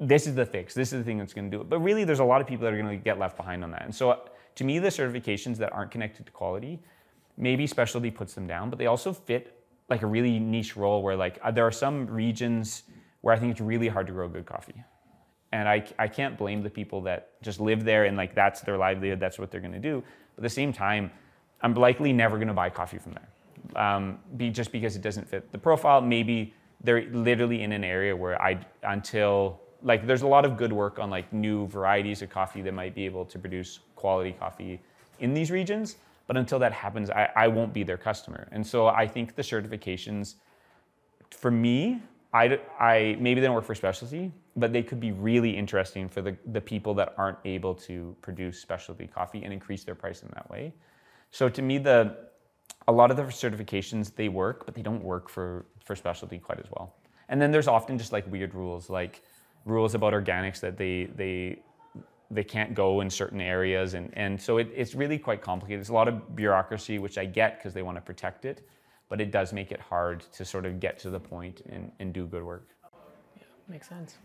this 0.00 0.26
is 0.26 0.34
the 0.34 0.44
fix, 0.44 0.74
this 0.74 0.92
is 0.92 0.98
the 0.98 1.04
thing 1.04 1.18
that's 1.18 1.32
going 1.32 1.48
to 1.48 1.56
do 1.56 1.60
it. 1.60 1.68
But 1.68 1.78
really, 1.78 2.02
there's 2.02 2.18
a 2.18 2.24
lot 2.24 2.40
of 2.40 2.48
people 2.48 2.64
that 2.64 2.74
are 2.74 2.82
going 2.82 2.98
to 2.98 3.02
get 3.02 3.18
left 3.18 3.36
behind 3.36 3.62
on 3.62 3.70
that. 3.70 3.84
And 3.84 3.94
so 3.94 4.28
to 4.56 4.64
me, 4.64 4.80
the 4.80 4.88
certifications 4.88 5.56
that 5.58 5.72
aren't 5.72 5.92
connected 5.92 6.26
to 6.26 6.32
quality, 6.32 6.80
maybe 7.38 7.66
specialty 7.66 8.10
puts 8.10 8.34
them 8.34 8.46
down, 8.46 8.68
but 8.68 8.78
they 8.78 8.86
also 8.86 9.12
fit 9.12 9.58
like 9.88 10.02
a 10.02 10.06
really 10.06 10.38
niche 10.38 10.76
role 10.76 11.02
where 11.02 11.16
like 11.16 11.38
uh, 11.42 11.50
there 11.50 11.66
are 11.66 11.72
some 11.72 12.06
regions 12.06 12.82
where 13.22 13.34
I 13.34 13.38
think 13.38 13.52
it's 13.52 13.60
really 13.60 13.88
hard 13.88 14.06
to 14.08 14.12
grow 14.12 14.28
good 14.28 14.44
coffee. 14.44 14.82
And 15.52 15.66
I, 15.66 15.86
I 15.98 16.08
can't 16.08 16.36
blame 16.36 16.62
the 16.62 16.68
people 16.68 17.00
that 17.02 17.40
just 17.40 17.58
live 17.58 17.84
there 17.84 18.04
and 18.04 18.16
like 18.16 18.34
that's 18.34 18.60
their 18.60 18.76
livelihood, 18.76 19.18
that's 19.18 19.38
what 19.38 19.50
they're 19.50 19.62
gonna 19.62 19.78
do. 19.78 20.02
But 20.34 20.40
at 20.40 20.42
the 20.42 20.54
same 20.54 20.72
time, 20.72 21.10
I'm 21.62 21.74
likely 21.74 22.12
never 22.12 22.38
gonna 22.38 22.52
buy 22.52 22.68
coffee 22.68 22.98
from 22.98 23.12
there. 23.12 23.82
Um, 23.82 24.18
be 24.36 24.50
just 24.50 24.72
because 24.72 24.96
it 24.96 25.02
doesn't 25.02 25.26
fit 25.26 25.50
the 25.52 25.58
profile. 25.58 26.00
Maybe 26.00 26.54
they're 26.82 27.08
literally 27.10 27.62
in 27.62 27.72
an 27.72 27.84
area 27.84 28.14
where 28.14 28.40
I 28.40 28.60
until 28.82 29.60
like 29.82 30.06
there's 30.06 30.22
a 30.22 30.26
lot 30.26 30.44
of 30.44 30.56
good 30.56 30.72
work 30.72 30.98
on 30.98 31.10
like 31.10 31.32
new 31.32 31.66
varieties 31.68 32.22
of 32.22 32.30
coffee 32.30 32.62
that 32.62 32.74
might 32.74 32.94
be 32.94 33.04
able 33.04 33.24
to 33.26 33.38
produce 33.38 33.80
quality 33.96 34.32
coffee 34.32 34.80
in 35.20 35.34
these 35.34 35.50
regions. 35.50 35.96
But 36.28 36.36
until 36.36 36.60
that 36.60 36.72
happens, 36.72 37.10
I, 37.10 37.30
I 37.34 37.48
won't 37.48 37.72
be 37.72 37.82
their 37.82 37.96
customer. 37.96 38.48
And 38.52 38.64
so 38.64 38.86
I 38.86 39.08
think 39.08 39.34
the 39.34 39.42
certifications, 39.42 40.36
for 41.30 41.50
me, 41.50 42.00
I, 42.32 42.60
I 42.78 43.16
maybe 43.18 43.40
they 43.40 43.46
don't 43.46 43.56
work 43.56 43.64
for 43.64 43.74
specialty, 43.74 44.30
but 44.54 44.72
they 44.72 44.82
could 44.82 45.00
be 45.00 45.12
really 45.12 45.50
interesting 45.56 46.08
for 46.08 46.20
the, 46.20 46.36
the 46.52 46.60
people 46.60 46.94
that 46.94 47.14
aren't 47.16 47.38
able 47.44 47.74
to 47.74 48.14
produce 48.20 48.60
specialty 48.60 49.06
coffee 49.06 49.42
and 49.42 49.52
increase 49.52 49.82
their 49.84 49.94
price 49.94 50.22
in 50.22 50.28
that 50.34 50.48
way. 50.50 50.72
So 51.30 51.48
to 51.48 51.62
me, 51.62 51.78
the 51.78 52.28
a 52.86 52.92
lot 52.92 53.10
of 53.10 53.16
the 53.16 53.22
certifications 53.24 54.14
they 54.14 54.28
work, 54.28 54.64
but 54.66 54.74
they 54.74 54.82
don't 54.82 55.02
work 55.02 55.28
for 55.28 55.66
for 55.84 55.96
specialty 55.96 56.38
quite 56.38 56.58
as 56.58 56.66
well. 56.70 56.94
And 57.30 57.40
then 57.40 57.50
there's 57.50 57.68
often 57.68 57.98
just 57.98 58.12
like 58.12 58.30
weird 58.30 58.54
rules, 58.54 58.90
like 58.90 59.22
rules 59.64 59.94
about 59.94 60.12
organics 60.12 60.60
that 60.60 60.76
they 60.76 61.08
they 61.16 61.60
they 62.30 62.44
can't 62.44 62.74
go 62.74 63.00
in 63.00 63.10
certain 63.10 63.40
areas, 63.40 63.94
and 63.94 64.10
and 64.16 64.40
so 64.40 64.58
it, 64.58 64.70
it's 64.74 64.94
really 64.94 65.18
quite 65.18 65.40
complicated. 65.40 65.80
There's 65.80 65.88
a 65.88 65.94
lot 65.94 66.08
of 66.08 66.36
bureaucracy, 66.36 66.98
which 66.98 67.18
I 67.18 67.24
get 67.24 67.58
because 67.58 67.72
they 67.74 67.82
want 67.82 67.96
to 67.96 68.02
protect 68.02 68.44
it, 68.44 68.68
but 69.08 69.20
it 69.20 69.30
does 69.30 69.52
make 69.52 69.72
it 69.72 69.80
hard 69.80 70.20
to 70.32 70.44
sort 70.44 70.66
of 70.66 70.80
get 70.80 70.98
to 71.00 71.10
the 71.10 71.20
point 71.20 71.62
and, 71.70 71.90
and 71.98 72.12
do 72.12 72.26
good 72.26 72.42
work. 72.42 72.68
Yeah, 73.36 73.42
makes 73.68 73.88
sense. 73.88 74.18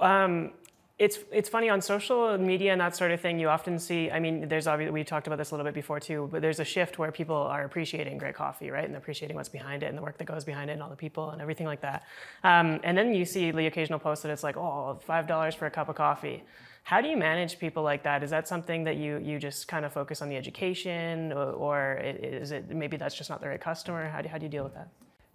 Um, 0.00 0.52
it's 0.98 1.18
it's 1.30 1.48
funny 1.50 1.68
on 1.68 1.82
social 1.82 2.38
media 2.38 2.72
and 2.72 2.80
that 2.80 2.96
sort 2.96 3.10
of 3.10 3.20
thing. 3.20 3.38
You 3.38 3.50
often 3.50 3.78
see. 3.78 4.10
I 4.10 4.18
mean, 4.18 4.48
there's 4.48 4.66
obviously 4.66 4.92
we 4.92 5.04
talked 5.04 5.26
about 5.26 5.36
this 5.36 5.50
a 5.50 5.54
little 5.54 5.64
bit 5.64 5.74
before 5.74 6.00
too. 6.00 6.28
But 6.32 6.40
there's 6.40 6.58
a 6.58 6.64
shift 6.64 6.98
where 6.98 7.12
people 7.12 7.36
are 7.36 7.64
appreciating 7.64 8.16
great 8.16 8.34
coffee, 8.34 8.70
right, 8.70 8.84
and 8.84 8.96
appreciating 8.96 9.36
what's 9.36 9.50
behind 9.50 9.82
it 9.82 9.86
and 9.86 9.98
the 9.98 10.02
work 10.02 10.16
that 10.16 10.24
goes 10.24 10.44
behind 10.44 10.70
it 10.70 10.74
and 10.74 10.82
all 10.82 10.88
the 10.88 10.96
people 10.96 11.30
and 11.30 11.42
everything 11.42 11.66
like 11.66 11.82
that. 11.82 12.04
Um, 12.44 12.80
and 12.82 12.96
then 12.96 13.12
you 13.12 13.26
see 13.26 13.50
the 13.50 13.66
occasional 13.66 13.98
post 13.98 14.22
that 14.22 14.32
it's 14.32 14.42
like, 14.42 14.56
oh, 14.56 14.98
five 15.04 15.26
dollars 15.26 15.54
for 15.54 15.66
a 15.66 15.70
cup 15.70 15.90
of 15.90 15.96
coffee. 15.96 16.44
How 16.84 17.02
do 17.02 17.08
you 17.08 17.16
manage 17.16 17.58
people 17.58 17.82
like 17.82 18.04
that? 18.04 18.22
Is 18.22 18.30
that 18.30 18.48
something 18.48 18.84
that 18.84 18.96
you 18.96 19.18
you 19.18 19.38
just 19.38 19.68
kind 19.68 19.84
of 19.84 19.92
focus 19.92 20.22
on 20.22 20.30
the 20.30 20.36
education, 20.36 21.30
or, 21.32 21.50
or 21.50 21.98
is 21.98 22.52
it 22.52 22.70
maybe 22.70 22.96
that's 22.96 23.14
just 23.14 23.28
not 23.28 23.42
the 23.42 23.48
right 23.48 23.60
customer? 23.60 24.08
How 24.08 24.22
do 24.22 24.28
how 24.30 24.38
do 24.38 24.44
you 24.44 24.50
deal 24.50 24.64
with 24.64 24.74
that? 24.74 24.88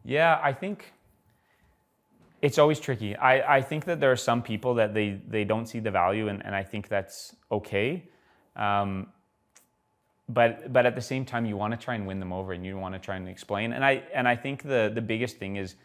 Yeah, 0.03 0.39
I 0.41 0.53
think 0.53 0.91
it's 2.42 2.58
always 2.58 2.80
tricky. 2.80 3.16
I, 3.16 3.58
I 3.58 3.62
think 3.62 3.86
that 3.86 4.00
there 4.00 4.12
are 4.12 4.18
some 4.18 4.42
people 4.42 4.74
that 4.76 4.94
they, 4.94 5.22
they 5.28 5.44
don't 5.44 5.68
see 5.68 5.80
the 5.80 5.92
value, 5.92 6.28
and, 6.28 6.44
and 6.46 6.56
I 6.56 6.64
think 6.64 6.88
that's 6.88 7.36
okay. 7.52 8.10
Um, 8.56 9.08
but 10.28 10.72
but 10.72 10.86
at 10.86 10.96
the 10.96 11.02
same 11.02 11.26
time, 11.26 11.46
you 11.46 11.58
want 11.58 11.72
to 11.72 11.78
try 11.78 11.96
and 11.96 12.08
win 12.08 12.20
them 12.20 12.32
over, 12.32 12.54
and 12.54 12.66
you 12.66 12.78
want 12.78 12.96
to 12.96 13.00
try 13.00 13.16
and 13.16 13.28
explain. 13.28 13.74
And 13.74 13.84
I 13.84 14.04
and 14.14 14.28
I 14.28 14.36
think 14.36 14.64
the 14.64 14.92
the 14.94 15.02
biggest 15.02 15.38
thing 15.38 15.58
is 15.58 15.76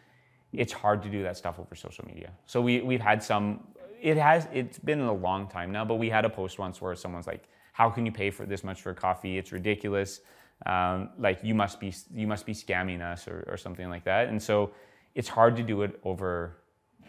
it's 0.53 0.71
hard 0.71 1.03
to 1.03 1.09
do 1.09 1.21
that 1.23 1.37
stuff 1.37 1.59
over 1.59 1.75
social 1.75 2.05
media. 2.05 2.31
So 2.45 2.61
we 2.61 2.81
we've 2.81 3.01
had 3.01 3.21
some. 3.21 3.67
It 4.01 4.17
has 4.17 4.47
it's 4.53 4.79
been 4.79 5.01
a 5.01 5.13
long 5.13 5.47
time 5.47 5.71
now, 5.71 5.83
but 5.83 5.95
we 5.95 6.09
had 6.09 6.23
a 6.23 6.29
post 6.29 6.59
once 6.59 6.81
where 6.81 6.95
someone's 6.95 7.27
like, 7.27 7.43
"How 7.73 7.89
can 7.89 8.05
you 8.05 8.11
pay 8.11 8.29
for 8.29 8.45
this 8.45 8.63
much 8.63 8.81
for 8.81 8.93
coffee? 8.93 9.37
It's 9.37 9.51
ridiculous. 9.51 10.21
Um, 10.65 11.09
like 11.19 11.43
you 11.43 11.53
must 11.53 11.79
be 11.79 11.93
you 12.13 12.27
must 12.27 12.45
be 12.45 12.53
scamming 12.53 13.01
us 13.01 13.27
or, 13.27 13.43
or 13.47 13.57
something 13.57 13.89
like 13.89 14.05
that." 14.05 14.29
And 14.29 14.41
so 14.41 14.71
it's 15.17 15.27
hard 15.27 15.55
to 15.57 15.63
do 15.63 15.81
it 15.81 15.99
over 16.03 16.55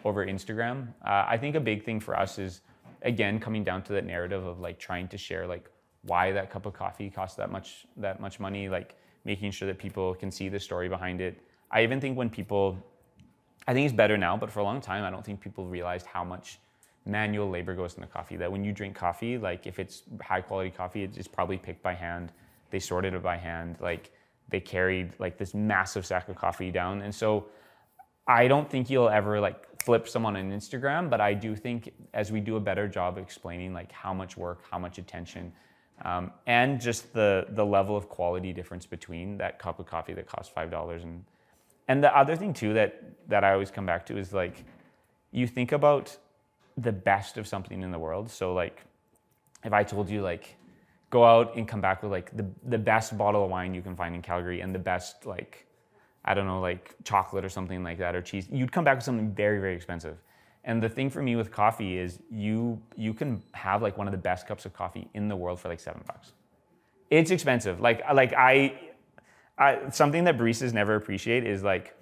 over 0.05 0.25
Instagram. 0.27 0.89
Uh, 1.05 1.27
I 1.29 1.37
think 1.37 1.55
a 1.55 1.61
big 1.61 1.85
thing 1.85 2.01
for 2.01 2.19
us 2.19 2.39
is 2.39 2.63
again 3.03 3.39
coming 3.39 3.63
down 3.63 3.83
to 3.83 3.93
that 3.93 4.05
narrative 4.05 4.45
of 4.47 4.59
like 4.61 4.79
trying 4.79 5.07
to 5.09 5.19
share 5.19 5.47
like 5.47 5.71
why 6.03 6.33
that 6.33 6.51
cup 6.51 6.65
of 6.65 6.73
coffee 6.73 7.11
costs 7.11 7.37
that 7.37 7.51
much 7.53 7.87
that 7.99 8.19
much 8.19 8.41
money, 8.41 8.69
like 8.71 8.97
making 9.27 9.51
sure 9.51 9.69
that 9.69 9.79
people 9.79 10.15
can 10.15 10.31
see 10.31 10.49
the 10.49 10.59
story 10.59 10.89
behind 10.89 11.21
it. 11.21 11.39
I 11.71 11.83
even 11.83 12.01
think 12.01 12.17
when 12.17 12.31
people 12.31 12.79
I 13.69 13.75
think 13.75 13.85
it's 13.85 13.95
better 13.95 14.17
now, 14.17 14.39
but 14.39 14.51
for 14.51 14.61
a 14.61 14.65
long 14.65 14.81
time 14.81 15.05
I 15.05 15.11
don't 15.11 15.25
think 15.25 15.43
people 15.43 15.67
realized 15.67 16.07
how 16.07 16.25
much 16.25 16.59
manual 17.05 17.51
labor 17.51 17.75
goes 17.75 17.95
into 17.97 18.09
coffee. 18.09 18.37
That 18.37 18.51
when 18.51 18.65
you 18.65 18.73
drink 18.73 18.97
coffee, 18.97 19.37
like 19.37 19.67
if 19.67 19.79
it's 19.79 20.05
high 20.23 20.41
quality 20.41 20.71
coffee, 20.71 21.05
it's 21.05 21.29
probably 21.29 21.59
picked 21.59 21.83
by 21.83 21.93
hand. 21.93 22.33
They 22.71 22.79
sorted 22.79 23.13
it 23.13 23.23
by 23.23 23.37
hand. 23.37 23.77
Like 23.81 24.13
they 24.49 24.61
carried 24.61 25.13
like 25.19 25.37
this 25.37 25.53
massive 25.53 26.07
sack 26.07 26.31
of 26.31 26.37
coffee 26.37 26.71
down. 26.71 27.03
And 27.03 27.15
so 27.15 27.49
I 28.29 28.47
don't 28.47 28.71
think 28.71 28.91
you'll 28.91 29.09
ever 29.09 29.41
like 29.41 29.83
flip 29.83 30.07
someone 30.07 30.37
on 30.37 30.53
Instagram, 30.53 31.09
but 31.09 31.21
I 31.21 31.33
do 31.33 31.57
think 31.57 31.93
as 32.13 32.31
we 32.31 32.41
do 32.41 32.57
a 32.57 32.61
better 32.61 32.87
job 32.87 33.17
explaining 33.17 33.73
like 33.73 33.91
how 33.91 34.13
much 34.13 34.37
work, 34.37 34.63
how 34.71 34.79
much 34.79 34.99
attention, 34.99 35.51
um, 36.05 36.31
and 36.47 36.79
just 36.81 37.13
the 37.15 37.47
the 37.51 37.65
level 37.65 37.97
of 37.97 38.09
quality 38.09 38.53
difference 38.53 38.85
between 38.85 39.39
that 39.39 39.59
cup 39.59 39.81
of 39.81 39.87
coffee 39.87 40.13
that 40.13 40.27
costs 40.27 40.53
five 40.53 40.71
dollars 40.71 41.03
and 41.03 41.25
and 41.89 42.05
the 42.05 42.17
other 42.17 42.37
thing 42.37 42.53
too 42.53 42.75
that 42.75 43.03
that 43.29 43.45
I 43.45 43.53
always 43.53 43.71
come 43.71 43.87
back 43.87 44.05
to 44.07 44.19
is 44.19 44.35
like 44.35 44.63
you 45.33 45.47
think 45.47 45.73
about 45.73 46.17
the 46.77 46.93
best 46.93 47.39
of 47.39 47.47
something 47.47 47.83
in 47.83 47.91
the 47.91 47.99
world. 47.99 48.31
So 48.31 48.53
like 48.53 48.85
if 49.65 49.73
I 49.73 49.83
told 49.83 50.11
you 50.11 50.21
like 50.21 50.57
go 51.11 51.25
out 51.25 51.57
and 51.57 51.67
come 51.67 51.81
back 51.81 52.03
with 52.03 52.13
like 52.13 52.37
the 52.37 52.47
the 52.67 52.79
best 52.79 53.17
bottle 53.17 53.43
of 53.45 53.51
wine 53.51 53.75
you 53.75 53.81
can 53.81 53.97
find 53.97 54.15
in 54.15 54.21
Calgary 54.21 54.61
and 54.61 54.75
the 54.75 54.79
best 54.79 55.25
like 55.25 55.67
I 56.25 56.35
don't 56.35 56.47
know, 56.47 56.61
like 56.61 56.95
chocolate 57.05 57.45
or 57.45 57.49
something 57.49 57.83
like 57.83 57.99
that, 57.99 58.15
or 58.15 58.23
cheese, 58.23 58.49
you'd 58.51 58.73
come 58.73 58.85
back 58.85 58.97
with 58.97 59.05
something 59.05 59.33
very, 59.33 59.61
very 59.61 59.75
expensive. 59.75 60.19
And 60.65 60.83
the 60.83 60.89
thing 60.89 61.09
for 61.09 61.23
me 61.23 61.37
with 61.37 61.51
coffee 61.51 61.99
is 61.99 62.19
you 62.31 62.81
you 62.97 63.15
can 63.15 63.43
have 63.53 63.81
like 63.81 63.97
one 63.97 64.07
of 64.07 64.13
the 64.13 64.19
best 64.19 64.47
cups 64.47 64.67
of 64.67 64.75
coffee 64.75 65.09
in 65.15 65.29
the 65.29 65.37
world 65.37 65.61
for 65.61 65.69
like 65.69 65.81
seven 65.81 66.03
bucks. 66.07 66.33
It's 67.11 67.31
expensive. 67.31 67.81
Like 67.81 68.03
like 68.13 68.35
I, 68.35 68.79
I 69.57 69.89
something 69.91 70.25
that 70.25 70.37
baristas 70.37 70.73
never 70.75 70.95
appreciate 70.95 71.47
is 71.47 71.63
like 71.63 71.95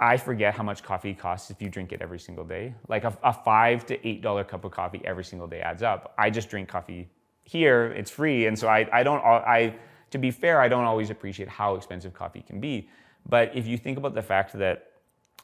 I 0.00 0.16
forget 0.16 0.54
how 0.54 0.62
much 0.62 0.82
coffee 0.82 1.12
costs 1.12 1.50
if 1.50 1.60
you 1.60 1.68
drink 1.68 1.92
it 1.92 2.00
every 2.00 2.18
single 2.18 2.44
day. 2.44 2.74
Like 2.88 3.04
a, 3.04 3.16
a 3.22 3.32
five 3.32 3.84
to 3.86 4.08
eight 4.08 4.22
dollar 4.22 4.42
cup 4.42 4.64
of 4.64 4.72
coffee 4.72 5.02
every 5.04 5.24
single 5.24 5.46
day 5.46 5.60
adds 5.60 5.82
up. 5.82 6.14
I 6.18 6.30
just 6.30 6.48
drink 6.48 6.68
coffee 6.68 7.08
here; 7.44 7.92
it's 7.92 8.10
free, 8.10 8.46
and 8.46 8.58
so 8.58 8.66
I 8.66 8.88
I 8.92 9.02
don't 9.02 9.22
I 9.22 9.76
to 10.10 10.18
be 10.18 10.30
fair 10.30 10.60
I 10.60 10.68
don't 10.68 10.84
always 10.84 11.10
appreciate 11.10 11.48
how 11.48 11.76
expensive 11.76 12.14
coffee 12.14 12.40
can 12.40 12.58
be. 12.58 12.88
But 13.28 13.56
if 13.56 13.66
you 13.66 13.78
think 13.78 13.98
about 13.98 14.14
the 14.14 14.22
fact 14.22 14.52
that 14.54 14.90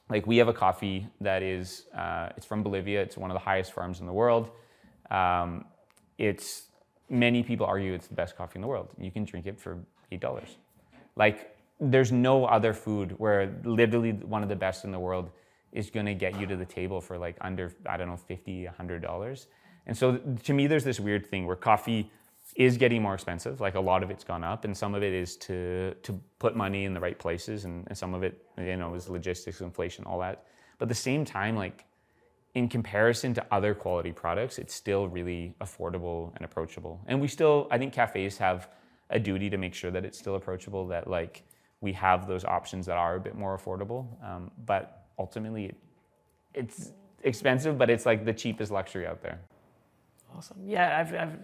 like 0.09 0.27
we 0.27 0.37
have 0.37 0.49
a 0.49 0.53
coffee 0.53 1.09
that 1.21 1.43
is 1.43 1.87
uh, 1.97 2.29
it's 2.37 2.47
from 2.47 2.63
Bolivia. 2.63 3.03
It's 3.03 3.17
one 3.17 3.31
of 3.31 3.35
the 3.35 3.41
highest 3.41 3.73
farms 3.73 4.01
in 4.01 4.07
the 4.07 4.13
world. 4.13 4.51
Um, 5.11 5.65
it's 6.19 6.67
many 7.09 7.43
people 7.43 7.67
argue 7.67 7.93
it's 7.93 8.07
the 8.07 8.15
best 8.15 8.37
coffee 8.37 8.57
in 8.57 8.61
the 8.61 8.69
world. 8.69 8.89
You 8.99 9.11
can 9.11 9.25
drink 9.25 9.47
it 9.47 9.61
for 9.61 9.79
eight 10.13 10.21
dollars. 10.21 10.57
Like 11.17 11.57
there's 11.81 12.13
no 12.13 12.47
other 12.47 12.73
food 12.73 13.15
where 13.19 13.53
literally 13.65 14.13
one 14.13 14.43
of 14.43 14.49
the 14.49 14.57
best 14.57 14.85
in 14.85 14.93
the 14.93 14.99
world 14.99 15.31
is 15.73 15.91
going 15.91 16.07
to 16.07 16.15
get 16.15 16.39
you 16.41 16.47
to 16.47 16.57
the 16.57 16.65
table 16.65 17.01
for 17.01 17.19
like 17.19 17.37
under 17.41 17.75
I 17.87 17.97
don't 17.97 18.09
know 18.09 18.17
50 18.17 18.67
100 18.67 19.03
dollars. 19.03 19.49
And 19.87 19.97
so 19.97 20.19
to 20.45 20.53
me 20.53 20.67
there's 20.67 20.85
this 20.85 21.01
weird 21.01 21.27
thing 21.27 21.47
where 21.47 21.57
coffee 21.57 22.11
is 22.55 22.77
getting 22.77 23.03
more 23.03 23.15
expensive. 23.15 23.61
Like 23.61 23.75
a 23.75 23.81
lot 23.81 24.03
of 24.03 24.11
it's 24.11 24.25
gone 24.25 24.45
up, 24.45 24.65
and 24.65 24.77
some 24.77 24.95
of 24.95 25.03
it 25.03 25.13
is 25.13 25.37
to 25.39 25.95
to 26.03 26.21
put 26.39 26.57
money 26.57 26.85
in 26.85 26.95
the 26.95 27.01
right 27.01 27.19
places, 27.19 27.65
and, 27.65 27.87
and 27.89 27.99
some 27.99 28.15
of 28.15 28.23
it, 28.23 28.45
you 28.59 28.77
know, 28.77 28.95
is 28.95 29.09
logistics, 29.09 29.61
inflation, 29.61 30.05
all 30.05 30.21
that. 30.21 30.45
But 30.79 30.85
at 30.85 30.89
the 30.89 30.95
same 30.95 31.25
time, 31.25 31.57
like 31.57 31.85
in 32.55 32.69
comparison 32.69 33.35
to 33.35 33.47
other 33.51 33.75
quality 33.75 34.13
products, 34.13 34.59
it's 34.59 34.75
still 34.75 35.09
really 35.09 35.55
affordable 35.61 36.35
and 36.37 36.45
approachable. 36.45 37.01
And 37.07 37.21
we 37.21 37.29
still, 37.29 37.67
I 37.71 37.79
think, 37.79 37.93
cafes 37.93 38.39
have 38.39 38.69
a 39.11 39.19
duty 39.19 39.51
to 39.51 39.57
make 39.57 39.75
sure 39.75 39.91
that 39.91 40.05
it's 40.05 40.19
still 40.19 40.37
approachable. 40.37 40.87
That 40.89 41.09
like 41.09 41.43
we 41.81 41.93
have 41.93 42.27
those 42.27 42.45
options 42.45 42.87
that 42.87 42.97
are 42.97 43.17
a 43.17 43.21
bit 43.21 43.35
more 43.35 43.59
affordable. 43.59 44.07
Um, 44.25 44.51
but 44.65 45.07
ultimately, 45.19 45.67
it, 45.67 45.77
it's 46.55 46.93
expensive, 47.23 47.77
but 47.77 47.91
it's 47.91 48.07
like 48.07 48.25
the 48.25 48.33
cheapest 48.33 48.73
luxury 48.73 49.07
out 49.07 49.23
there. 49.23 49.41
Awesome. 50.35 50.59
Yeah, 50.65 50.99
I've, 50.99 51.15
I've 51.15 51.39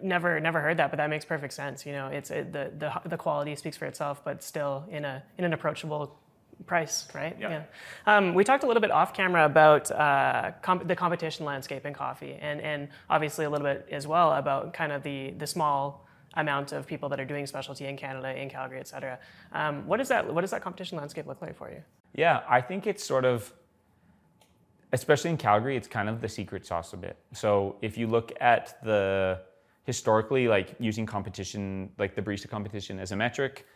never 0.00 0.40
never 0.40 0.60
heard 0.60 0.76
that, 0.78 0.90
but 0.90 0.96
that 0.96 1.10
makes 1.10 1.24
perfect 1.24 1.52
sense. 1.52 1.86
You 1.86 1.92
know, 1.92 2.08
it's 2.08 2.30
it, 2.30 2.52
the 2.52 2.70
the 2.78 3.08
the 3.08 3.16
quality 3.16 3.54
speaks 3.56 3.76
for 3.76 3.86
itself, 3.86 4.22
but 4.24 4.42
still 4.42 4.84
in 4.90 5.04
a 5.04 5.22
in 5.38 5.44
an 5.44 5.52
approachable 5.52 6.18
price, 6.66 7.08
right? 7.14 7.36
Yeah. 7.40 7.62
Um, 8.06 8.34
we 8.34 8.44
talked 8.44 8.62
a 8.62 8.66
little 8.66 8.80
bit 8.80 8.92
off 8.92 9.12
camera 9.12 9.44
about 9.46 9.90
uh, 9.90 10.52
comp- 10.62 10.86
the 10.86 10.94
competition 10.94 11.44
landscape 11.44 11.84
in 11.84 11.92
coffee, 11.92 12.38
and, 12.40 12.60
and 12.60 12.88
obviously 13.10 13.44
a 13.44 13.50
little 13.50 13.66
bit 13.66 13.88
as 13.90 14.06
well 14.06 14.32
about 14.32 14.72
kind 14.72 14.92
of 14.92 15.02
the, 15.02 15.30
the 15.38 15.46
small 15.46 16.06
amount 16.34 16.70
of 16.70 16.86
people 16.86 17.08
that 17.08 17.18
are 17.18 17.24
doing 17.24 17.46
specialty 17.46 17.86
in 17.86 17.96
Canada, 17.96 18.40
in 18.40 18.48
Calgary, 18.48 18.78
et 18.78 18.86
cetera. 18.86 19.18
Um, 19.52 19.86
what, 19.88 20.00
is 20.00 20.08
that, 20.08 20.32
what 20.32 20.42
does 20.42 20.52
that 20.52 20.62
competition 20.62 20.98
landscape 20.98 21.26
look 21.26 21.42
like 21.42 21.56
for 21.56 21.68
you? 21.68 21.82
Yeah, 22.14 22.42
I 22.48 22.60
think 22.60 22.86
it's 22.86 23.02
sort 23.02 23.24
of, 23.24 23.52
especially 24.92 25.30
in 25.30 25.38
Calgary, 25.38 25.76
it's 25.76 25.88
kind 25.88 26.08
of 26.08 26.20
the 26.20 26.28
secret 26.28 26.64
sauce 26.64 26.92
a 26.92 26.96
bit. 26.96 27.16
So 27.32 27.76
if 27.82 27.98
you 27.98 28.06
look 28.06 28.30
at 28.40 28.80
the 28.84 29.40
historically, 29.84 30.48
like 30.48 30.74
using 30.78 31.04
competition, 31.06 31.90
like 31.98 32.14
the 32.14 32.22
barista 32.22 32.48
competition 32.48 32.98
as 32.98 33.12
a 33.12 33.16
metric, 33.16 33.66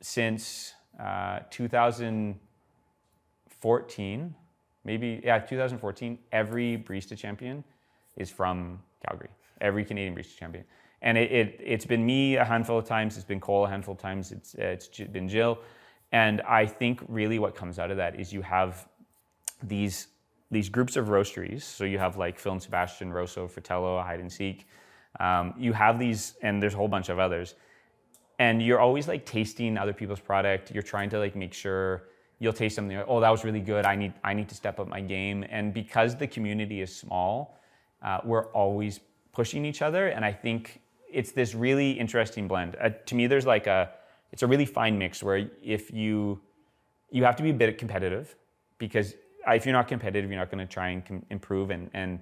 since 0.00 0.72
uh, 1.00 1.40
2014, 1.50 4.34
maybe 4.84 5.20
yeah, 5.24 5.38
2014, 5.38 6.18
every 6.32 6.78
barista 6.78 7.16
champion 7.16 7.64
is 8.16 8.30
from 8.30 8.80
Calgary. 9.06 9.30
Every 9.60 9.84
Canadian 9.84 10.14
barista 10.14 10.36
champion, 10.36 10.64
and 11.02 11.18
it, 11.18 11.32
it 11.32 11.60
it's 11.60 11.84
been 11.84 12.06
me 12.06 12.36
a 12.36 12.44
handful 12.44 12.78
of 12.78 12.84
times. 12.84 13.16
It's 13.16 13.26
been 13.26 13.40
Cole 13.40 13.64
a 13.64 13.68
handful 13.68 13.94
of 13.94 14.00
times. 14.00 14.30
It's 14.30 14.54
it's 14.54 14.86
been 14.86 15.28
Jill, 15.28 15.58
and 16.12 16.40
I 16.42 16.64
think 16.64 17.02
really 17.08 17.40
what 17.40 17.56
comes 17.56 17.80
out 17.80 17.90
of 17.90 17.96
that 17.96 18.20
is 18.20 18.32
you 18.32 18.42
have 18.42 18.86
these 19.64 20.06
these 20.50 20.68
groups 20.68 20.96
of 20.96 21.08
roasteries. 21.08 21.62
So 21.62 21.84
you 21.84 21.98
have 21.98 22.16
like 22.16 22.38
Phil 22.38 22.52
and 22.52 22.62
Sebastian, 22.62 23.12
Rosso, 23.12 23.48
Fratello, 23.48 24.00
Hide 24.00 24.20
and 24.20 24.32
Seek. 24.32 24.66
Um, 25.20 25.54
you 25.58 25.72
have 25.72 25.98
these, 25.98 26.34
and 26.42 26.62
there's 26.62 26.74
a 26.74 26.76
whole 26.76 26.88
bunch 26.88 27.08
of 27.08 27.18
others. 27.18 27.54
And 28.38 28.62
you're 28.62 28.78
always 28.78 29.08
like 29.08 29.26
tasting 29.26 29.76
other 29.76 29.92
people's 29.92 30.20
product. 30.20 30.70
You're 30.70 30.82
trying 30.82 31.10
to 31.10 31.18
like 31.18 31.34
make 31.34 31.52
sure 31.52 32.04
you'll 32.38 32.52
taste 32.52 32.76
something 32.76 32.96
oh 33.08 33.20
that 33.20 33.30
was 33.30 33.44
really 33.44 33.60
good. 33.60 33.84
I 33.84 33.96
need 33.96 34.12
i 34.24 34.32
need 34.32 34.48
to 34.48 34.54
step 34.54 34.78
up 34.80 34.88
my 34.88 35.00
game. 35.00 35.44
And 35.48 35.74
because 35.74 36.16
the 36.16 36.26
community 36.26 36.80
is 36.80 36.94
small 36.94 37.58
uh, 38.02 38.20
we're 38.24 38.46
always 38.52 39.00
pushing 39.32 39.64
each 39.64 39.82
other. 39.82 40.08
And 40.08 40.24
i 40.24 40.32
think 40.32 40.80
it's 41.10 41.32
this 41.32 41.54
really 41.54 41.92
interesting 41.92 42.46
blend. 42.46 42.76
Uh, 42.80 42.90
to 43.06 43.14
me 43.14 43.26
there's 43.26 43.46
like 43.46 43.66
a 43.66 43.90
it's 44.32 44.42
a 44.42 44.46
really 44.46 44.66
fine 44.66 44.98
mix 44.98 45.22
where 45.22 45.50
if 45.62 45.92
you 45.92 46.40
you 47.10 47.24
have 47.24 47.36
to 47.36 47.42
be 47.42 47.50
a 47.50 47.54
bit 47.54 47.76
competitive 47.78 48.36
because 48.78 49.14
if 49.48 49.64
you're 49.64 49.72
not 49.72 49.88
competitive 49.88 50.30
you're 50.30 50.38
not 50.38 50.50
going 50.50 50.64
to 50.66 50.72
try 50.72 50.90
and 50.90 51.04
com- 51.04 51.24
improve 51.30 51.70
and 51.70 51.90
and 51.94 52.20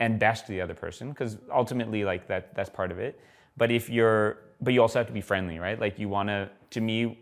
and 0.00 0.18
bash 0.18 0.42
the 0.42 0.60
other 0.60 0.74
person 0.74 1.10
because 1.10 1.36
ultimately 1.54 2.04
like 2.04 2.26
that 2.26 2.54
that's 2.54 2.70
part 2.70 2.90
of 2.90 2.98
it. 2.98 3.20
But 3.56 3.70
if 3.70 3.88
you're 3.88 4.38
but 4.60 4.74
you 4.74 4.82
also 4.82 4.98
have 4.98 5.06
to 5.06 5.12
be 5.12 5.20
friendly 5.20 5.58
right? 5.58 5.78
Like 5.78 5.98
you 5.98 6.08
want 6.08 6.30
to 6.30 6.50
to 6.70 6.80
me 6.80 7.20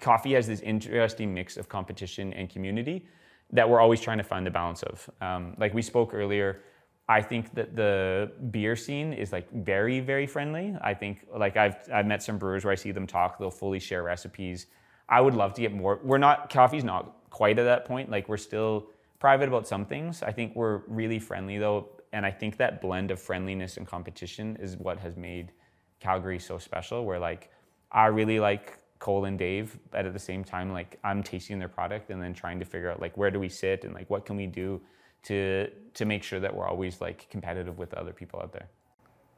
coffee 0.00 0.34
has 0.34 0.46
this 0.46 0.60
interesting 0.60 1.32
mix 1.32 1.56
of 1.56 1.68
competition 1.68 2.32
and 2.34 2.48
community 2.48 3.06
that 3.52 3.68
we're 3.68 3.80
always 3.80 4.00
trying 4.00 4.18
to 4.18 4.24
find 4.24 4.46
the 4.46 4.50
balance 4.50 4.82
of. 4.82 5.08
Um, 5.20 5.54
like 5.58 5.72
we 5.74 5.82
spoke 5.82 6.12
earlier. 6.12 6.60
I 7.08 7.20
think 7.20 7.54
that 7.54 7.76
the 7.76 8.32
beer 8.50 8.76
scene 8.76 9.12
is 9.12 9.32
like 9.32 9.50
very 9.50 10.00
very 10.00 10.26
friendly. 10.26 10.76
I 10.82 10.94
think 10.94 11.26
like 11.34 11.56
i've 11.56 11.76
i've 11.92 12.06
met 12.06 12.22
some 12.22 12.38
brewers 12.38 12.64
where 12.64 12.72
i 12.72 12.76
see 12.76 12.92
them 12.92 13.06
talk 13.06 13.38
they'll 13.38 13.50
fully 13.50 13.80
share 13.80 14.02
recipes. 14.02 14.66
I 15.08 15.20
would 15.20 15.34
love 15.34 15.54
to 15.54 15.62
get 15.62 15.72
more 15.72 16.00
we're 16.02 16.18
not 16.18 16.50
coffee's 16.50 16.84
not 16.84 17.30
quite 17.30 17.58
at 17.58 17.64
that 17.64 17.86
point. 17.86 18.10
Like 18.10 18.28
we're 18.28 18.36
still 18.36 18.88
private 19.26 19.48
about 19.52 19.66
some 19.74 19.84
things 19.92 20.22
i 20.30 20.32
think 20.38 20.48
we're 20.60 20.78
really 21.00 21.20
friendly 21.28 21.58
though 21.64 21.78
and 22.14 22.24
I 22.24 22.30
think 22.30 22.56
that 22.58 22.80
blend 22.80 23.10
of 23.10 23.20
friendliness 23.20 23.76
and 23.76 23.84
competition 23.84 24.56
is 24.60 24.76
what 24.76 24.98
has 25.00 25.16
made 25.16 25.50
Calgary 25.98 26.38
so 26.38 26.58
special. 26.58 27.04
Where 27.04 27.18
like 27.18 27.50
I 27.90 28.06
really 28.06 28.38
like 28.38 28.78
Cole 29.00 29.24
and 29.24 29.36
Dave, 29.36 29.76
but 29.90 30.06
at 30.06 30.12
the 30.12 30.20
same 30.20 30.44
time, 30.44 30.72
like 30.72 30.96
I'm 31.02 31.24
tasting 31.24 31.58
their 31.58 31.68
product 31.68 32.10
and 32.10 32.22
then 32.22 32.32
trying 32.32 32.60
to 32.60 32.64
figure 32.64 32.88
out 32.88 33.00
like 33.00 33.16
where 33.16 33.32
do 33.32 33.40
we 33.40 33.48
sit 33.48 33.82
and 33.82 33.92
like 33.92 34.08
what 34.10 34.24
can 34.24 34.36
we 34.36 34.46
do 34.46 34.80
to 35.24 35.68
to 35.94 36.04
make 36.04 36.22
sure 36.22 36.38
that 36.38 36.54
we're 36.54 36.68
always 36.68 37.00
like 37.00 37.28
competitive 37.30 37.78
with 37.78 37.92
other 37.94 38.12
people 38.12 38.40
out 38.40 38.52
there. 38.52 38.68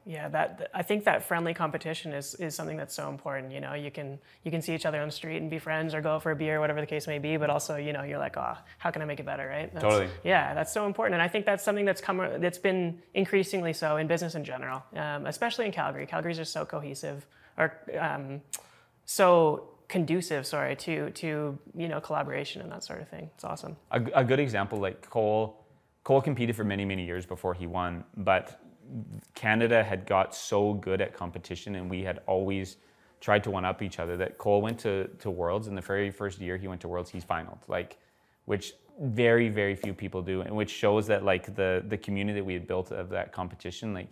Yeah, 0.07 0.29
that 0.29 0.71
I 0.73 0.83
think 0.83 1.03
that 1.03 1.25
friendly 1.25 1.53
competition 1.53 2.13
is, 2.13 2.33
is 2.35 2.55
something 2.55 2.77
that's 2.77 2.95
so 2.95 3.09
important. 3.09 3.51
You 3.51 3.59
know, 3.59 3.73
you 3.73 3.91
can 3.91 4.19
you 4.43 4.51
can 4.51 4.61
see 4.61 4.73
each 4.73 4.85
other 4.85 5.01
on 5.01 5.09
the 5.09 5.11
street 5.11 5.41
and 5.41 5.49
be 5.49 5.59
friends 5.59 5.93
or 5.93 5.99
go 5.99 6.17
for 6.17 6.31
a 6.31 6.35
beer, 6.35 6.61
whatever 6.61 6.79
the 6.79 6.87
case 6.87 7.07
may 7.07 7.19
be. 7.19 7.35
But 7.35 7.49
also, 7.49 7.75
you 7.75 7.91
know, 7.91 8.03
you're 8.03 8.17
like, 8.17 8.37
oh, 8.37 8.55
how 8.77 8.89
can 8.89 9.01
I 9.01 9.05
make 9.05 9.19
it 9.19 9.25
better, 9.25 9.45
right? 9.45 9.69
That's, 9.73 9.83
totally. 9.83 10.07
Yeah, 10.23 10.53
that's 10.53 10.71
so 10.71 10.85
important, 10.85 11.15
and 11.15 11.21
I 11.21 11.27
think 11.27 11.45
that's 11.45 11.61
something 11.61 11.83
that's 11.83 11.99
come 11.99 12.19
that's 12.39 12.57
been 12.57 13.01
increasingly 13.15 13.73
so 13.73 13.97
in 13.97 14.07
business 14.07 14.35
in 14.35 14.45
general, 14.45 14.81
um, 14.95 15.25
especially 15.25 15.65
in 15.65 15.73
Calgary. 15.73 16.05
Calgary's 16.07 16.37
just 16.37 16.53
so 16.53 16.63
cohesive 16.63 17.27
or 17.57 17.73
um, 17.99 18.39
so 19.03 19.71
conducive, 19.89 20.47
sorry, 20.47 20.77
to 20.77 21.09
to 21.11 21.59
you 21.75 21.87
know 21.89 21.99
collaboration 21.99 22.61
and 22.61 22.71
that 22.71 22.85
sort 22.85 23.01
of 23.01 23.09
thing. 23.09 23.29
It's 23.35 23.43
awesome. 23.43 23.75
A, 23.91 24.01
a 24.15 24.23
good 24.23 24.39
example, 24.39 24.79
like 24.79 25.09
Cole. 25.09 25.65
Cole 26.05 26.21
competed 26.21 26.55
for 26.55 26.63
many 26.63 26.85
many 26.85 27.05
years 27.05 27.25
before 27.25 27.53
he 27.53 27.67
won, 27.67 28.05
but 28.15 28.61
Canada 29.35 29.83
had 29.83 30.05
got 30.05 30.33
so 30.35 30.73
good 30.73 31.01
at 31.01 31.13
competition 31.13 31.75
and 31.75 31.89
we 31.89 32.03
had 32.03 32.19
always 32.27 32.77
tried 33.19 33.43
to 33.43 33.51
one 33.51 33.65
up 33.65 33.81
each 33.81 33.99
other 33.99 34.15
that 34.17 34.37
Cole 34.37 34.61
went 34.61 34.79
to, 34.79 35.07
to 35.19 35.29
Worlds 35.29 35.67
and 35.67 35.77
the 35.77 35.81
very 35.81 36.11
first 36.11 36.39
year 36.39 36.57
he 36.57 36.67
went 36.67 36.81
to 36.81 36.87
Worlds, 36.87 37.09
he's 37.09 37.25
finaled. 37.25 37.59
Like, 37.67 37.97
which 38.45 38.73
very, 38.99 39.49
very 39.49 39.75
few 39.75 39.93
people 39.93 40.21
do, 40.21 40.41
and 40.41 40.55
which 40.55 40.71
shows 40.71 41.05
that 41.07 41.23
like 41.23 41.53
the 41.55 41.83
the 41.87 41.97
community 41.97 42.39
that 42.39 42.45
we 42.45 42.53
had 42.53 42.67
built 42.67 42.91
of 42.91 43.09
that 43.09 43.31
competition, 43.31 43.93
like 43.93 44.09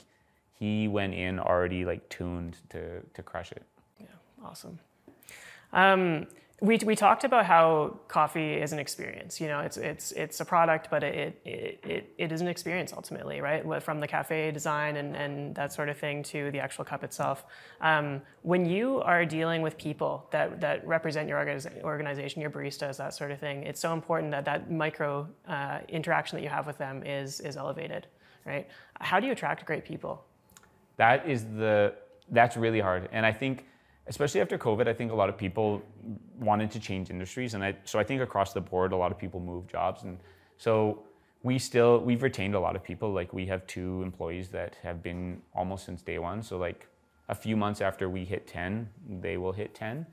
he 0.53 0.88
went 0.88 1.13
in 1.13 1.39
already 1.39 1.86
like 1.86 2.07
tuned 2.09 2.57
to 2.69 3.01
to 3.13 3.23
crush 3.23 3.51
it. 3.51 3.63
Yeah, 3.99 4.07
awesome. 4.43 4.80
Um, 5.73 6.28
we, 6.62 6.78
we 6.86 6.95
talked 6.95 7.26
about 7.26 7.45
how 7.45 7.99
coffee 8.08 8.53
is 8.53 8.72
an 8.72 8.80
experience. 8.80 9.41
You 9.41 9.47
know, 9.47 9.60
it's 9.60 9.76
it's 9.76 10.14
it's 10.14 10.39
a 10.39 10.45
product, 10.45 10.89
but 10.89 11.03
it 11.03 11.39
it, 11.43 11.80
it, 11.84 12.14
it 12.18 12.32
is 12.32 12.39
an 12.39 12.47
experience 12.47 12.93
ultimately, 12.93 13.41
right? 13.41 13.84
From 13.84 13.99
the 13.99 14.08
cafe 14.08 14.51
design 14.51 14.95
and, 14.95 15.16
and 15.18 15.53
that 15.56 15.74
sort 15.74 15.89
of 15.89 15.97
thing 15.97 16.24
to 16.24 16.51
the 16.51 16.60
actual 16.60 16.86
cup 16.86 17.03
itself. 17.03 17.45
Um, 17.82 18.22
when 18.43 18.66
you 18.66 19.01
are 19.01 19.26
dealing 19.26 19.62
with 19.64 19.78
people 19.78 20.28
that, 20.32 20.62
that 20.62 20.88
represent 20.88 21.28
your 21.28 21.38
organization, 21.84 22.41
your 22.41 22.51
baristas, 22.51 22.95
that 22.97 23.14
sort 23.14 23.32
of 23.32 23.39
thing, 23.39 23.64
it's 23.64 23.82
so 23.82 23.91
important 23.91 24.32
that 24.32 24.45
that 24.45 24.72
micro 24.72 25.28
uh, 25.49 25.80
interaction 25.89 26.38
that 26.38 26.43
you 26.43 26.49
have 26.49 26.68
with 26.68 26.78
them 26.78 27.03
is 27.03 27.41
is 27.41 27.58
elevated, 27.58 28.08
right? 28.45 28.66
How 29.01 29.20
do 29.20 29.26
you 29.28 29.34
attract 29.34 29.66
great 29.66 29.84
people? 29.84 30.24
That 30.95 31.28
is 31.28 31.43
the 31.43 31.95
that's 32.30 32.56
really 32.56 32.80
hard, 32.80 33.10
and 33.12 33.26
I 33.26 33.34
think 33.34 33.66
especially 34.08 34.41
after 34.41 34.58
COVID, 34.58 34.88
I 34.88 34.93
think 34.93 35.12
a 35.12 35.16
lot 35.16 35.30
of 35.30 35.38
people 35.38 35.82
wanted 36.39 36.72
to 36.72 36.80
change 36.80 37.10
industries, 37.10 37.53
and 37.53 37.64
I, 37.64 37.76
so 37.86 37.99
I 37.99 38.03
think 38.03 38.22
across 38.22 38.53
the 38.53 38.62
board, 38.62 38.91
a 38.91 38.97
lot 38.97 39.12
of 39.12 39.18
people 39.18 39.39
moved 39.39 39.70
jobs, 39.70 40.03
and 40.03 40.20
so 40.58 41.03
we 41.43 41.60
still 41.60 41.99
we've 41.99 42.24
retained 42.24 42.56
a 42.56 42.60
lot 42.60 42.76
of 42.76 42.84
people. 42.84 43.12
Like 43.12 43.34
we 43.34 43.45
have 43.47 43.66
two 43.68 44.01
employees 44.03 44.49
that 44.49 44.76
have 44.84 45.01
been 45.01 45.41
almost 45.53 45.86
since 45.86 46.01
day 46.01 46.20
one. 46.20 46.41
So 46.43 46.58
like 46.58 46.88
a 47.30 47.36
few 47.36 47.56
months 47.58 47.82
after 47.82 48.10
we 48.10 48.26
hit 48.26 48.47
ten, 48.47 48.89
they 49.22 49.38
will 49.38 49.51
hit 49.51 49.74
ten, 49.74 50.06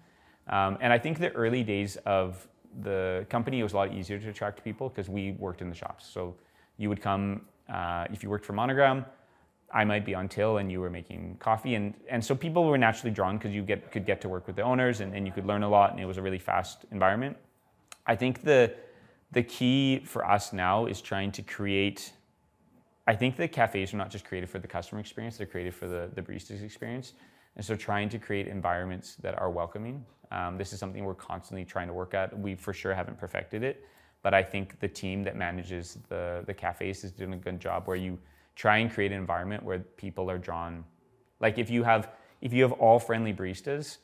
um, 0.48 0.78
and 0.80 0.92
I 0.92 0.98
think 0.98 1.18
the 1.18 1.32
early 1.32 1.62
days 1.62 1.96
of 2.06 2.48
the 2.82 3.26
company 3.28 3.60
it 3.60 3.62
was 3.62 3.74
a 3.74 3.76
lot 3.76 3.92
easier 3.92 4.18
to 4.18 4.30
attract 4.30 4.64
people 4.64 4.88
because 4.88 5.08
we 5.10 5.32
worked 5.32 5.60
in 5.60 5.68
the 5.68 5.74
shops. 5.74 6.06
So 6.06 6.34
you 6.78 6.88
would 6.88 7.02
come 7.02 7.42
uh, 7.68 8.06
if 8.10 8.22
you 8.22 8.30
worked 8.30 8.46
for 8.46 8.54
Monogram 8.54 9.04
I 9.72 9.84
might 9.84 10.04
be 10.04 10.14
on 10.14 10.28
till 10.28 10.58
and 10.58 10.70
you 10.70 10.80
were 10.80 10.90
making 10.90 11.36
coffee. 11.38 11.74
And, 11.74 11.94
and 12.08 12.24
so 12.24 12.34
people 12.34 12.64
were 12.64 12.76
naturally 12.76 13.10
drawn 13.10 13.38
because 13.38 13.54
you 13.54 13.62
get, 13.62 13.90
could 13.90 14.04
get 14.04 14.20
to 14.20 14.28
work 14.28 14.46
with 14.46 14.56
the 14.56 14.62
owners 14.62 15.00
and, 15.00 15.14
and 15.14 15.26
you 15.26 15.32
could 15.32 15.46
learn 15.46 15.62
a 15.62 15.68
lot 15.68 15.92
and 15.92 16.00
it 16.00 16.04
was 16.04 16.18
a 16.18 16.22
really 16.22 16.38
fast 16.38 16.84
environment. 16.90 17.36
I 18.06 18.16
think 18.16 18.42
the, 18.42 18.74
the 19.32 19.42
key 19.42 20.02
for 20.04 20.28
us 20.28 20.52
now 20.52 20.86
is 20.86 21.00
trying 21.00 21.32
to 21.32 21.42
create, 21.42 22.12
I 23.06 23.14
think 23.14 23.36
the 23.36 23.48
cafes 23.48 23.94
are 23.94 23.96
not 23.96 24.10
just 24.10 24.24
created 24.24 24.50
for 24.50 24.58
the 24.58 24.68
customer 24.68 25.00
experience, 25.00 25.38
they're 25.38 25.46
created 25.46 25.74
for 25.74 25.88
the, 25.88 26.10
the 26.14 26.22
barista's 26.22 26.62
experience. 26.62 27.14
And 27.56 27.64
so 27.64 27.74
trying 27.74 28.08
to 28.10 28.18
create 28.18 28.48
environments 28.48 29.16
that 29.16 29.38
are 29.38 29.50
welcoming. 29.50 30.04
Um, 30.30 30.56
this 30.56 30.72
is 30.72 30.78
something 30.78 31.04
we're 31.04 31.14
constantly 31.14 31.64
trying 31.64 31.86
to 31.88 31.92
work 31.92 32.14
at. 32.14 32.38
We 32.38 32.54
for 32.54 32.72
sure 32.72 32.94
haven't 32.94 33.18
perfected 33.18 33.62
it, 33.62 33.84
but 34.22 34.32
I 34.34 34.42
think 34.42 34.80
the 34.80 34.88
team 34.88 35.22
that 35.24 35.36
manages 35.36 35.98
the, 36.08 36.42
the 36.46 36.54
cafes 36.54 37.04
is 37.04 37.12
doing 37.12 37.34
a 37.34 37.36
good 37.36 37.60
job 37.60 37.86
where 37.86 37.96
you 37.96 38.18
try 38.54 38.78
and 38.78 38.90
create 38.90 39.12
an 39.12 39.18
environment 39.18 39.62
where 39.62 39.78
people 39.78 40.30
are 40.30 40.38
drawn. 40.38 40.84
Like 41.40 41.58
if 41.58 41.70
you 41.70 41.82
have 41.82 42.10
if 42.40 42.52
you 42.52 42.62
have 42.62 42.72
all 42.72 42.98
friendly 42.98 43.32
baristas 43.32 43.98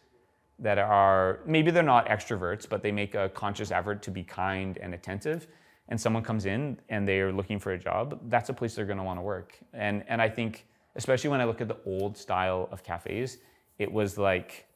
that 0.61 0.79
are 0.79 1.41
maybe 1.47 1.71
they're 1.71 1.83
not 1.83 2.07
extroverts, 2.09 2.69
but 2.69 2.83
they 2.83 2.93
make 2.93 3.15
a 3.15 3.29
conscious 3.31 3.71
effort 3.71 4.03
to 4.03 4.11
be 4.11 4.23
kind 4.23 4.79
and 4.79 4.95
attentive, 4.95 5.47
and 5.89 6.01
someone 6.01 6.23
comes 6.23 6.47
in 6.47 6.79
and 6.89 7.07
they're 7.07 7.33
looking 7.33 7.59
for 7.59 7.73
a 7.73 7.79
job, 7.79 8.19
that's 8.29 8.49
a 8.49 8.53
place 8.53 8.75
they're 8.75 8.87
going 8.87 8.99
to 8.99 9.05
want 9.05 9.19
to 9.19 9.23
work. 9.23 9.59
And 9.73 10.05
and 10.09 10.21
I 10.23 10.29
think 10.29 10.67
especially 10.97 11.31
when 11.31 11.41
I 11.41 11.45
look 11.45 11.61
at 11.61 11.69
the 11.69 11.79
old 11.87 12.17
style 12.17 12.69
of 12.73 12.83
cafes, 12.83 13.39
it 13.79 13.91
was 13.91 14.19
like 14.19 14.67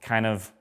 kind 0.00 0.26
of 0.26 0.52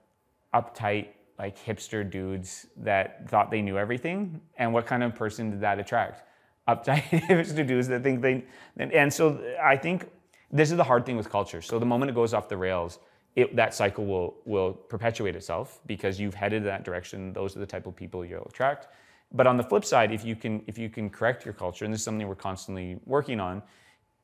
uptight 0.53 1.09
like 1.39 1.57
hipster 1.57 2.09
dudes 2.09 2.67
that 2.77 3.29
thought 3.29 3.51
they 3.51 3.61
knew 3.61 3.77
everything 3.77 4.41
and 4.57 4.73
what 4.73 4.87
kind 4.87 5.03
of 5.03 5.13
person 5.13 5.51
did 5.51 5.61
that 5.61 5.77
attract 5.79 6.26
uptight 6.67 7.55
to 7.55 7.63
do 7.63 7.79
is 7.79 7.87
that 7.87 8.03
think 8.03 8.21
they 8.21 8.43
and 8.77 9.13
so 9.13 9.41
I 9.61 9.77
think 9.77 10.09
this 10.51 10.71
is 10.71 10.77
the 10.77 10.83
hard 10.83 11.05
thing 11.05 11.17
with 11.17 11.29
culture. 11.29 11.61
So 11.61 11.79
the 11.79 11.85
moment 11.85 12.09
it 12.09 12.15
goes 12.15 12.33
off 12.33 12.47
the 12.47 12.57
rails, 12.57 12.99
it, 13.35 13.55
that 13.55 13.73
cycle 13.73 14.05
will 14.05 14.35
will 14.45 14.73
perpetuate 14.73 15.35
itself 15.35 15.79
because 15.85 16.19
you've 16.19 16.33
headed 16.33 16.63
that 16.65 16.83
direction. 16.83 17.33
Those 17.33 17.55
are 17.55 17.59
the 17.59 17.65
type 17.65 17.85
of 17.85 17.95
people 17.95 18.25
you'll 18.25 18.45
attract. 18.45 18.87
But 19.31 19.45
on 19.45 19.57
the 19.57 19.63
flip 19.63 19.83
side, 19.83 20.11
if 20.11 20.23
you 20.23 20.35
can 20.35 20.63
if 20.67 20.77
you 20.77 20.89
can 20.89 21.09
correct 21.09 21.45
your 21.45 21.53
culture, 21.53 21.85
and 21.85 21.93
this 21.93 22.01
is 22.01 22.05
something 22.05 22.27
we're 22.27 22.35
constantly 22.35 22.99
working 23.05 23.39
on, 23.39 23.61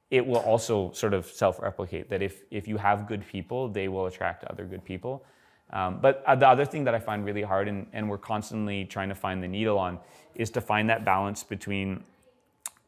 it 0.09 0.25
will 0.25 0.37
also 0.37 0.91
sort 0.93 1.13
of 1.13 1.25
self-replicate. 1.25 2.09
That 2.09 2.21
if 2.21 2.43
if 2.51 2.67
you 2.67 2.77
have 2.77 3.07
good 3.07 3.25
people, 3.27 3.67
they 3.67 3.87
will 3.87 4.05
attract 4.05 4.45
other 4.45 4.65
good 4.65 4.83
people. 4.83 5.25
Um, 5.71 5.99
but 6.01 6.23
uh, 6.27 6.35
the 6.35 6.47
other 6.47 6.65
thing 6.65 6.83
that 6.83 6.93
I 6.93 6.99
find 6.99 7.25
really 7.25 7.41
hard, 7.41 7.67
and, 7.67 7.87
and 7.93 8.07
we're 8.07 8.19
constantly 8.19 8.85
trying 8.85 9.09
to 9.09 9.15
find 9.15 9.41
the 9.41 9.47
needle 9.47 9.79
on, 9.79 9.97
is 10.35 10.51
to 10.51 10.61
find 10.61 10.87
that 10.89 11.03
balance 11.03 11.43
between 11.43 12.03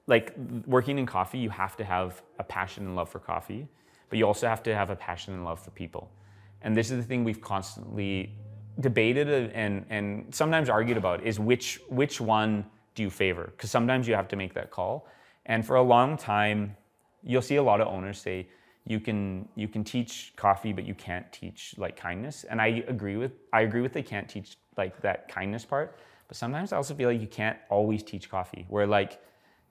like 0.08 0.34
working 0.68 1.00
in 1.00 1.06
coffee, 1.06 1.40
you 1.40 1.50
have 1.50 1.76
to 1.78 1.84
have 1.84 2.22
a 2.40 2.44
passion 2.44 2.86
and 2.86 2.96
love 2.96 3.10
for 3.10 3.20
coffee, 3.20 3.68
but 4.10 4.20
you 4.20 4.26
also 4.26 4.48
have 4.48 4.62
to 4.64 4.76
have 4.76 4.90
a 4.90 4.96
passion 4.96 5.34
and 5.34 5.44
love 5.44 5.60
for 5.60 5.72
people. 5.72 6.12
And 6.62 6.76
this 6.76 6.92
is 6.92 6.98
the 6.98 7.04
thing 7.04 7.24
we've 7.24 7.42
constantly 7.42 8.32
debated 8.80 9.52
and, 9.54 9.86
and 9.90 10.34
sometimes 10.34 10.70
argued 10.70 10.98
about 10.98 11.24
is 11.24 11.40
which, 11.40 11.80
which 11.90 12.20
one 12.22 12.66
do 12.94 13.04
you 13.04 13.10
favor? 13.10 13.52
Because 13.56 13.72
sometimes 13.72 14.08
you 14.08 14.14
have 14.16 14.28
to 14.28 14.36
make 14.36 14.54
that 14.54 14.72
call. 14.72 15.08
And 15.46 15.66
for 15.66 15.76
a 15.76 15.82
long 15.82 16.18
time, 16.18 16.76
you'll 17.24 17.42
see 17.42 17.56
a 17.56 17.64
lot 17.64 17.82
of 17.82 17.88
owners 17.88 18.20
say, 18.20 18.48
you 18.88 19.00
can 19.00 19.48
you 19.56 19.68
can 19.68 19.84
teach 19.84 20.34
coffee 20.36 20.72
but 20.72 20.86
you 20.86 20.94
can't 20.94 21.32
teach 21.32 21.74
like 21.78 21.98
kindness 21.98 22.44
and 22.44 22.62
i 22.62 22.84
agree 22.88 23.18
with 23.18 23.32
i 23.52 23.62
agree 23.62 23.82
with 23.82 23.94
they 23.94 24.04
can't 24.04 24.30
teach 24.30 24.58
like 24.78 25.02
that 25.02 25.28
kindness 25.28 25.66
part 25.66 25.98
but 26.28 26.38
sometimes 26.38 26.72
i 26.72 26.78
also 26.78 26.94
feel 26.94 27.10
like 27.10 27.20
you 27.20 27.28
can't 27.28 27.58
always 27.70 28.04
teach 28.04 28.30
coffee 28.30 28.66
where 28.70 28.86
like 28.86 29.20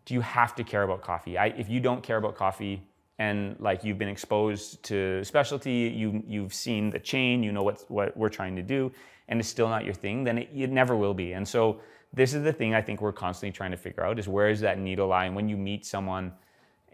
do 0.04 0.14
you 0.14 0.20
have 0.20 0.54
to 0.56 0.64
care 0.64 0.82
about 0.82 1.02
coffee? 1.02 1.38
I, 1.38 1.46
if 1.46 1.68
you 1.68 1.80
don't 1.80 2.02
care 2.02 2.16
about 2.16 2.34
coffee 2.36 2.82
and 3.18 3.56
like 3.60 3.84
you've 3.84 3.98
been 3.98 4.08
exposed 4.08 4.82
to 4.82 5.22
specialty 5.22 5.92
you 5.94 6.22
you've 6.26 6.52
seen 6.52 6.90
the 6.90 6.98
chain 6.98 7.44
you 7.44 7.52
know 7.52 7.62
what 7.62 7.84
what 7.88 8.16
we're 8.16 8.28
trying 8.28 8.56
to 8.56 8.62
do 8.62 8.90
and 9.28 9.38
it's 9.38 9.48
still 9.48 9.68
not 9.68 9.84
your 9.84 9.94
thing 9.94 10.24
then 10.24 10.38
it, 10.38 10.48
it 10.54 10.70
never 10.70 10.96
will 10.96 11.14
be. 11.14 11.32
And 11.32 11.46
so 11.46 11.80
this 12.12 12.34
is 12.34 12.42
the 12.42 12.52
thing 12.52 12.74
i 12.74 12.82
think 12.82 13.00
we're 13.00 13.12
constantly 13.12 13.52
trying 13.52 13.70
to 13.70 13.76
figure 13.76 14.04
out 14.04 14.18
is 14.18 14.26
where 14.26 14.48
is 14.48 14.60
that 14.60 14.78
needle 14.78 15.08
lie 15.08 15.26
and 15.26 15.36
when 15.36 15.48
you 15.48 15.56
meet 15.56 15.86
someone 15.86 16.32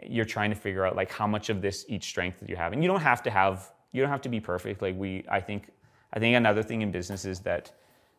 you're 0.07 0.25
trying 0.25 0.51
to 0.51 0.57
figure 0.57 0.87
out 0.87 0.97
like 0.97 1.11
how 1.11 1.27
much 1.27 1.51
of 1.51 1.61
this 1.61 1.85
each 1.89 2.05
strength 2.05 2.41
that 2.41 2.49
you 2.49 2.57
have. 2.57 2.73
And 2.73 2.83
you 2.83 2.89
don't 2.89 3.01
have 3.01 3.23
to 3.25 3.31
have 3.31 3.73
you 3.93 4.01
don't 4.01 4.11
have 4.11 4.23
to 4.23 4.29
be 4.29 4.41
perfect. 4.41 4.83
Like 4.83 4.97
we 4.97 5.25
i 5.31 5.41
think 5.41 5.71
i 6.13 6.19
think 6.19 6.37
another 6.37 6.63
thing 6.63 6.83
in 6.83 6.91
businesses 6.91 7.41
that 7.41 7.73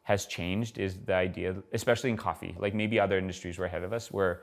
has 0.04 0.26
changed 0.26 0.78
is 0.78 0.98
the 1.06 1.14
idea 1.14 1.56
especially 1.74 2.10
in 2.10 2.18
coffee 2.18 2.56
like 2.58 2.74
maybe 2.74 3.00
other 3.00 3.20
industries 3.20 3.60
were 3.60 3.66
ahead 3.66 3.84
of 3.84 3.94
us 3.94 4.12
where 4.12 4.42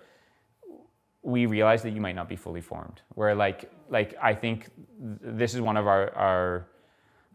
we 1.22 1.46
realize 1.46 1.82
that 1.82 1.90
you 1.90 2.00
might 2.00 2.14
not 2.14 2.28
be 2.28 2.36
fully 2.36 2.60
formed. 2.60 3.02
Where 3.14 3.34
like 3.34 3.70
like 3.90 4.14
i 4.22 4.34
think 4.34 4.68
this 4.98 5.54
is 5.54 5.60
one 5.60 5.76
of 5.76 5.86
our 5.86 6.14
our 6.14 6.68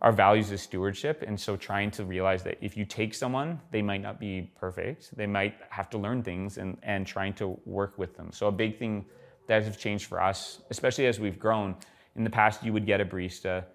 our 0.02 0.12
values 0.12 0.52
is 0.52 0.62
stewardship. 0.62 1.24
And 1.26 1.40
so 1.40 1.56
trying 1.56 1.90
to 1.92 2.04
realize 2.04 2.44
that 2.44 2.58
if 2.60 2.76
you 2.76 2.86
take 2.86 3.14
someone 3.14 3.60
they 3.72 3.82
might 3.82 4.02
not 4.02 4.20
be 4.20 4.52
perfect. 4.60 5.16
They 5.16 5.28
might 5.28 5.56
have 5.70 5.90
to 5.92 5.98
learn 5.98 6.24
things 6.24 6.58
and 6.58 6.78
and 6.84 7.06
trying 7.06 7.34
to 7.36 7.60
work 7.66 7.98
with 7.98 8.16
them. 8.16 8.32
So 8.32 8.48
a 8.48 8.52
big 8.52 8.78
thing 8.78 9.06
that 9.48 9.64
has 9.64 9.78
changed 9.78 10.06
for 10.06 10.22
us 10.22 10.62
especially 10.70 11.06
as 11.08 11.20
we've 11.20 11.40
grown 11.40 11.76
in 12.16 12.24
the 12.24 12.30
past 12.30 12.64
you 12.64 12.72
would 12.74 12.86
get 12.86 13.02
a 13.02 13.06
barista 13.06 13.66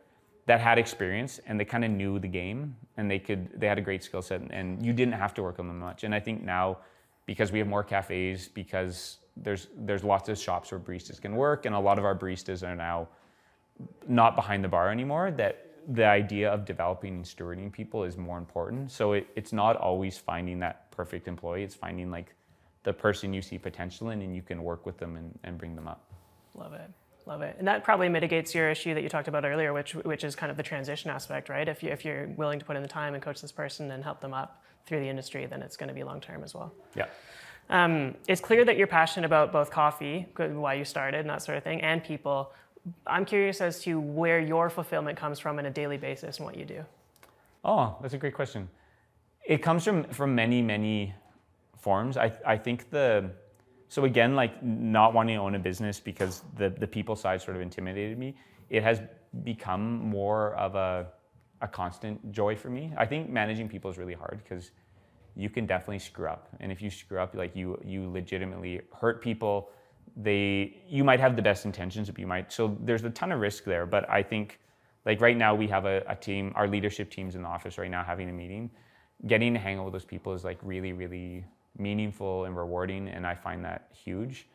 that 0.46 0.60
had 0.60 0.78
experience 0.78 1.40
and 1.46 1.60
they 1.60 1.64
kind 1.64 1.84
of 1.84 1.90
knew 1.90 2.18
the 2.18 2.28
game 2.28 2.74
and 2.96 3.10
they 3.10 3.18
could 3.18 3.48
they 3.60 3.66
had 3.66 3.76
a 3.76 3.82
great 3.82 4.02
skill 4.02 4.22
set 4.22 4.40
and 4.50 4.84
you 4.84 4.94
didn't 4.94 5.12
have 5.12 5.34
to 5.34 5.42
work 5.42 5.58
on 5.58 5.68
them 5.68 5.78
much. 5.78 6.04
And 6.04 6.14
i 6.14 6.20
think 6.20 6.42
now 6.42 6.78
because 7.26 7.52
we 7.52 7.58
have 7.58 7.68
more 7.68 7.84
cafes 7.84 8.48
because 8.48 9.18
there's 9.42 9.68
there's 9.76 10.04
lots 10.04 10.28
of 10.28 10.38
shops 10.38 10.70
where 10.70 10.80
baristas 10.80 11.20
can 11.20 11.36
work, 11.36 11.66
and 11.66 11.74
a 11.74 11.78
lot 11.78 11.98
of 11.98 12.04
our 12.04 12.16
baristas 12.16 12.66
are 12.66 12.76
now 12.76 13.08
not 14.06 14.36
behind 14.36 14.64
the 14.64 14.68
bar 14.68 14.90
anymore. 14.90 15.30
That 15.30 15.66
the 15.88 16.04
idea 16.04 16.50
of 16.50 16.64
developing 16.64 17.14
and 17.14 17.24
stewarding 17.24 17.72
people 17.72 18.04
is 18.04 18.16
more 18.16 18.38
important. 18.38 18.90
So 18.90 19.12
it, 19.12 19.28
it's 19.36 19.52
not 19.52 19.76
always 19.76 20.18
finding 20.18 20.58
that 20.60 20.90
perfect 20.90 21.28
employee. 21.28 21.62
It's 21.62 21.74
finding 21.74 22.10
like 22.10 22.34
the 22.82 22.92
person 22.92 23.32
you 23.32 23.42
see 23.42 23.58
potential 23.58 24.10
in, 24.10 24.22
and 24.22 24.34
you 24.34 24.42
can 24.42 24.62
work 24.62 24.84
with 24.84 24.98
them 24.98 25.16
and, 25.16 25.38
and 25.44 25.58
bring 25.58 25.74
them 25.74 25.88
up. 25.88 26.04
Love 26.54 26.74
it. 26.74 26.90
Love 27.26 27.42
it. 27.42 27.56
And 27.58 27.68
that 27.68 27.84
probably 27.84 28.08
mitigates 28.08 28.54
your 28.54 28.70
issue 28.70 28.94
that 28.94 29.02
you 29.02 29.08
talked 29.10 29.28
about 29.28 29.44
earlier, 29.44 29.72
which 29.74 29.94
which 29.94 30.24
is 30.24 30.34
kind 30.34 30.50
of 30.50 30.56
the 30.56 30.62
transition 30.62 31.10
aspect, 31.10 31.48
right? 31.50 31.68
If 31.68 31.82
you 31.82 31.90
if 31.90 32.04
you're 32.04 32.26
willing 32.36 32.58
to 32.58 32.64
put 32.64 32.76
in 32.76 32.82
the 32.82 32.88
time 32.88 33.14
and 33.14 33.22
coach 33.22 33.42
this 33.42 33.52
person 33.52 33.90
and 33.90 34.02
help 34.02 34.20
them 34.20 34.32
up 34.32 34.62
through 34.86 35.00
the 35.00 35.08
industry, 35.08 35.44
then 35.44 35.60
it's 35.60 35.76
going 35.76 35.88
to 35.88 35.94
be 35.94 36.02
long 36.02 36.20
term 36.20 36.42
as 36.42 36.54
well. 36.54 36.72
Yeah. 36.96 37.06
Um, 37.70 38.14
it's 38.26 38.40
clear 38.40 38.64
that 38.64 38.76
you're 38.76 38.86
passionate 38.86 39.26
about 39.26 39.52
both 39.52 39.70
coffee, 39.70 40.26
why 40.36 40.74
you 40.74 40.84
started, 40.84 41.20
and 41.20 41.30
that 41.30 41.42
sort 41.42 41.58
of 41.58 41.64
thing, 41.64 41.80
and 41.82 42.02
people. 42.02 42.52
I'm 43.06 43.26
curious 43.26 43.60
as 43.60 43.80
to 43.80 44.00
where 44.00 44.40
your 44.40 44.70
fulfillment 44.70 45.18
comes 45.18 45.38
from 45.38 45.58
on 45.58 45.66
a 45.66 45.70
daily 45.70 45.98
basis 45.98 46.38
and 46.38 46.46
what 46.46 46.56
you 46.56 46.64
do. 46.64 46.84
Oh, 47.64 47.96
that's 48.00 48.14
a 48.14 48.18
great 48.18 48.34
question. 48.34 48.68
It 49.44 49.58
comes 49.58 49.84
from 49.84 50.04
from 50.04 50.34
many 50.34 50.62
many 50.62 51.14
forms. 51.76 52.16
I 52.16 52.32
I 52.46 52.56
think 52.56 52.90
the 52.90 53.30
so 53.88 54.04
again 54.04 54.34
like 54.34 54.62
not 54.62 55.12
wanting 55.12 55.36
to 55.36 55.42
own 55.42 55.54
a 55.54 55.58
business 55.58 56.00
because 56.00 56.42
the 56.56 56.70
the 56.70 56.86
people 56.86 57.16
side 57.16 57.42
sort 57.42 57.56
of 57.56 57.62
intimidated 57.62 58.18
me. 58.18 58.36
It 58.70 58.82
has 58.82 59.02
become 59.44 59.98
more 59.98 60.54
of 60.54 60.74
a 60.74 61.08
a 61.60 61.68
constant 61.68 62.32
joy 62.32 62.56
for 62.56 62.70
me. 62.70 62.92
I 62.96 63.04
think 63.04 63.28
managing 63.28 63.68
people 63.68 63.90
is 63.90 63.98
really 63.98 64.14
hard 64.14 64.40
because 64.42 64.70
you 65.38 65.48
can 65.48 65.66
definitely 65.66 66.00
screw 66.00 66.28
up. 66.28 66.48
And 66.58 66.72
if 66.72 66.82
you 66.82 66.90
screw 66.90 67.20
up, 67.20 67.34
like 67.34 67.54
you 67.54 67.80
you 67.84 68.10
legitimately 68.10 68.82
hurt 69.00 69.22
people. 69.22 69.70
They 70.16 70.82
you 70.88 71.04
might 71.04 71.20
have 71.20 71.36
the 71.36 71.42
best 71.42 71.64
intentions, 71.64 72.10
but 72.10 72.18
you 72.18 72.26
might 72.26 72.52
so 72.52 72.76
there's 72.80 73.04
a 73.04 73.10
ton 73.10 73.30
of 73.30 73.40
risk 73.40 73.62
there. 73.64 73.86
But 73.86 74.10
I 74.10 74.22
think 74.22 74.58
like 75.06 75.20
right 75.20 75.36
now 75.36 75.54
we 75.54 75.68
have 75.68 75.84
a, 75.84 76.02
a 76.08 76.16
team, 76.16 76.52
our 76.56 76.66
leadership 76.66 77.08
team's 77.08 77.36
in 77.36 77.42
the 77.42 77.48
office 77.48 77.78
right 77.78 77.90
now 77.90 78.02
having 78.02 78.28
a 78.28 78.32
meeting. 78.32 78.68
Getting 79.26 79.54
to 79.54 79.60
hang 79.60 79.78
out 79.78 79.84
with 79.84 79.92
those 79.92 80.04
people 80.04 80.34
is 80.34 80.42
like 80.42 80.58
really, 80.62 80.92
really 80.92 81.44
meaningful 81.78 82.44
and 82.44 82.56
rewarding, 82.56 83.08
and 83.08 83.24
I 83.24 83.36
find 83.36 83.64
that 83.64 83.90
huge. 83.92 84.48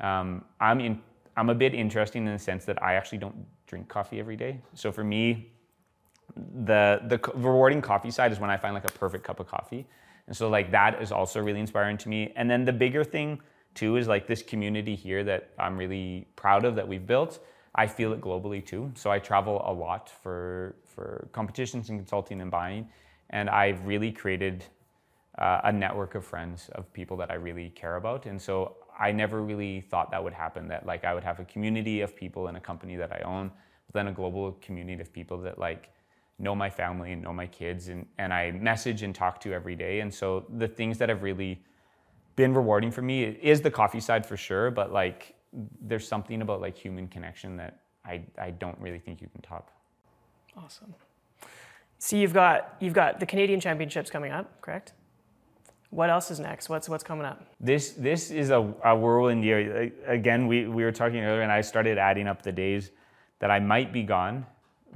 Um, 0.00 0.44
I'm 0.60 0.78
in 0.80 1.02
I'm 1.36 1.50
a 1.50 1.54
bit 1.54 1.74
interesting 1.74 2.24
in 2.24 2.32
the 2.32 2.38
sense 2.38 2.64
that 2.66 2.80
I 2.80 2.94
actually 2.94 3.18
don't 3.18 3.34
drink 3.66 3.88
coffee 3.88 4.20
every 4.20 4.36
day. 4.36 4.60
So 4.74 4.92
for 4.92 5.02
me, 5.02 5.50
the 6.36 7.00
the 7.08 7.18
rewarding 7.34 7.82
coffee 7.82 8.12
side 8.12 8.30
is 8.30 8.38
when 8.38 8.50
I 8.50 8.56
find 8.56 8.74
like 8.74 8.88
a 8.88 8.92
perfect 8.92 9.24
cup 9.24 9.40
of 9.40 9.48
coffee. 9.48 9.88
And 10.30 10.36
so 10.36 10.48
like 10.48 10.70
that 10.70 11.02
is 11.02 11.10
also 11.10 11.40
really 11.40 11.58
inspiring 11.58 11.98
to 11.98 12.08
me. 12.08 12.32
And 12.36 12.48
then 12.48 12.64
the 12.64 12.72
bigger 12.72 13.02
thing 13.02 13.40
too 13.74 13.96
is 13.96 14.06
like 14.06 14.28
this 14.28 14.44
community 14.44 14.94
here 14.94 15.24
that 15.24 15.50
I'm 15.58 15.76
really 15.76 16.28
proud 16.36 16.64
of 16.64 16.76
that 16.76 16.86
we've 16.86 17.04
built. 17.04 17.40
I 17.74 17.88
feel 17.88 18.12
it 18.12 18.20
globally 18.20 18.64
too. 18.64 18.92
So 18.94 19.10
I 19.10 19.18
travel 19.18 19.60
a 19.66 19.72
lot 19.72 20.08
for 20.08 20.76
for 20.86 21.28
competitions 21.32 21.88
and 21.88 21.98
consulting 21.98 22.40
and 22.40 22.48
buying, 22.48 22.88
and 23.30 23.50
I've 23.50 23.84
really 23.84 24.12
created 24.12 24.64
uh, 25.36 25.62
a 25.64 25.72
network 25.72 26.14
of 26.14 26.24
friends 26.24 26.70
of 26.76 26.92
people 26.92 27.16
that 27.16 27.32
I 27.32 27.34
really 27.34 27.70
care 27.70 27.96
about. 27.96 28.26
And 28.26 28.40
so 28.40 28.76
I 29.00 29.10
never 29.10 29.42
really 29.42 29.80
thought 29.80 30.12
that 30.12 30.22
would 30.22 30.32
happen. 30.32 30.68
That 30.68 30.86
like 30.86 31.04
I 31.04 31.12
would 31.12 31.24
have 31.24 31.40
a 31.40 31.44
community 31.44 32.02
of 32.02 32.14
people 32.14 32.46
in 32.46 32.54
a 32.54 32.60
company 32.60 32.94
that 32.94 33.10
I 33.12 33.22
own, 33.24 33.50
but 33.88 33.94
then 33.94 34.06
a 34.06 34.12
global 34.12 34.52
community 34.60 35.02
of 35.02 35.12
people 35.12 35.38
that 35.38 35.58
like 35.58 35.90
know 36.40 36.54
my 36.54 36.70
family 36.70 37.12
and 37.12 37.22
know 37.22 37.32
my 37.32 37.46
kids 37.46 37.88
and, 37.88 38.06
and 38.18 38.32
I 38.32 38.50
message 38.52 39.02
and 39.02 39.14
talk 39.14 39.40
to 39.40 39.52
every 39.52 39.76
day. 39.76 40.00
And 40.00 40.12
so 40.12 40.46
the 40.56 40.66
things 40.66 40.98
that 40.98 41.08
have 41.08 41.22
really 41.22 41.62
been 42.34 42.54
rewarding 42.54 42.90
for 42.90 43.02
me 43.02 43.24
is 43.24 43.60
the 43.60 43.70
coffee 43.70 44.00
side 44.00 44.24
for 44.24 44.36
sure, 44.36 44.70
but 44.70 44.92
like 44.92 45.34
there's 45.82 46.06
something 46.06 46.42
about 46.42 46.60
like 46.60 46.76
human 46.76 47.08
connection 47.08 47.56
that 47.58 47.80
I, 48.04 48.22
I 48.38 48.50
don't 48.50 48.78
really 48.80 48.98
think 48.98 49.20
you 49.20 49.28
can 49.28 49.42
top. 49.42 49.70
Awesome. 50.56 50.94
So 51.98 52.16
you've 52.16 52.32
got 52.32 52.76
you've 52.80 52.94
got 52.94 53.20
the 53.20 53.26
Canadian 53.26 53.60
Championships 53.60 54.10
coming 54.10 54.32
up, 54.32 54.60
correct? 54.62 54.94
What 55.90 56.08
else 56.08 56.30
is 56.30 56.40
next? 56.40 56.68
What's 56.70 56.88
what's 56.88 57.04
coming 57.04 57.26
up? 57.26 57.44
This 57.60 57.90
this 57.90 58.30
is 58.30 58.50
a, 58.50 58.72
a 58.84 58.96
whirlwind 58.96 59.44
year. 59.44 59.92
Again, 60.06 60.46
we, 60.46 60.66
we 60.66 60.82
were 60.82 60.92
talking 60.92 61.20
earlier, 61.20 61.42
and 61.42 61.52
I 61.52 61.60
started 61.60 61.98
adding 61.98 62.26
up 62.26 62.42
the 62.42 62.52
days 62.52 62.90
that 63.40 63.50
I 63.50 63.60
might 63.60 63.92
be 63.92 64.02
gone 64.02 64.46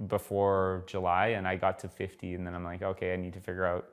before 0.08 0.84
July, 0.86 1.28
and 1.28 1.46
I 1.46 1.56
got 1.56 1.78
to 1.80 1.88
50, 1.88 2.34
and 2.34 2.46
then 2.46 2.54
I'm 2.54 2.64
like, 2.64 2.82
okay, 2.82 3.12
I 3.12 3.16
need 3.16 3.32
to 3.34 3.40
figure 3.40 3.64
out 3.64 3.88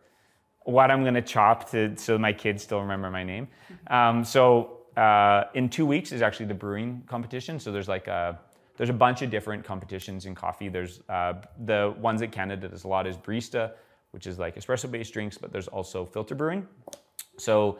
what 0.63 0.91
I'm 0.91 1.01
going 1.01 1.15
to 1.15 1.21
chop 1.21 1.69
to 1.71 1.95
so 1.97 2.17
my 2.17 2.33
kids 2.33 2.63
still 2.63 2.79
remember 2.79 3.09
my 3.09 3.23
name. 3.23 3.47
Um, 3.87 4.23
so 4.23 4.81
uh, 4.97 5.45
in 5.53 5.69
two 5.69 5.85
weeks 5.85 6.11
is 6.11 6.21
actually 6.21 6.45
the 6.47 6.53
brewing 6.53 7.03
competition. 7.07 7.59
So 7.59 7.71
there's 7.71 7.87
like 7.87 8.07
a 8.07 8.39
there's 8.77 8.89
a 8.89 8.93
bunch 8.93 9.21
of 9.21 9.29
different 9.29 9.63
competitions 9.63 10.25
in 10.25 10.33
coffee. 10.33 10.69
There's 10.69 11.01
uh, 11.09 11.33
the 11.65 11.93
ones 11.99 12.19
that 12.21 12.31
Canada 12.31 12.67
does 12.67 12.83
a 12.83 12.87
lot 12.87 13.05
is 13.05 13.15
barista, 13.15 13.73
which 14.11 14.25
is 14.27 14.39
like 14.39 14.55
espresso 14.55 14.89
based 14.89 15.13
drinks, 15.13 15.37
but 15.37 15.51
there's 15.51 15.67
also 15.67 16.05
filter 16.05 16.35
brewing. 16.35 16.67
So 17.37 17.79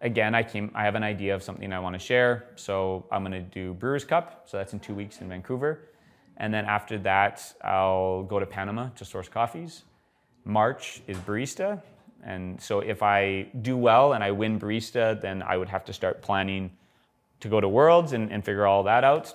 again, 0.00 0.34
I 0.34 0.42
came 0.42 0.70
I 0.74 0.84
have 0.84 0.94
an 0.94 1.02
idea 1.02 1.34
of 1.34 1.42
something 1.42 1.72
I 1.72 1.78
want 1.78 1.94
to 1.94 1.98
share. 1.98 2.50
So 2.56 3.06
I'm 3.10 3.22
going 3.22 3.32
to 3.32 3.40
do 3.40 3.74
Brewers 3.74 4.04
Cup. 4.04 4.44
So 4.46 4.56
that's 4.56 4.72
in 4.72 4.80
two 4.80 4.94
weeks 4.94 5.20
in 5.20 5.28
Vancouver. 5.28 5.88
And 6.36 6.52
then 6.52 6.64
after 6.64 6.98
that, 6.98 7.54
I'll 7.62 8.22
go 8.24 8.38
to 8.38 8.46
Panama 8.46 8.88
to 8.96 9.04
source 9.04 9.28
coffees. 9.28 9.84
March 10.44 11.02
is 11.06 11.16
barista. 11.18 11.82
And 12.24 12.60
so 12.60 12.80
if 12.80 13.02
I 13.02 13.48
do 13.62 13.76
well 13.76 14.12
and 14.12 14.22
I 14.22 14.30
win 14.30 14.58
barista, 14.58 15.20
then 15.20 15.42
I 15.42 15.56
would 15.56 15.68
have 15.68 15.84
to 15.86 15.92
start 15.92 16.22
planning 16.22 16.70
to 17.40 17.48
go 17.48 17.60
to 17.60 17.68
Worlds 17.68 18.12
and, 18.12 18.30
and 18.30 18.44
figure 18.44 18.66
all 18.66 18.84
that 18.84 19.04
out. 19.04 19.34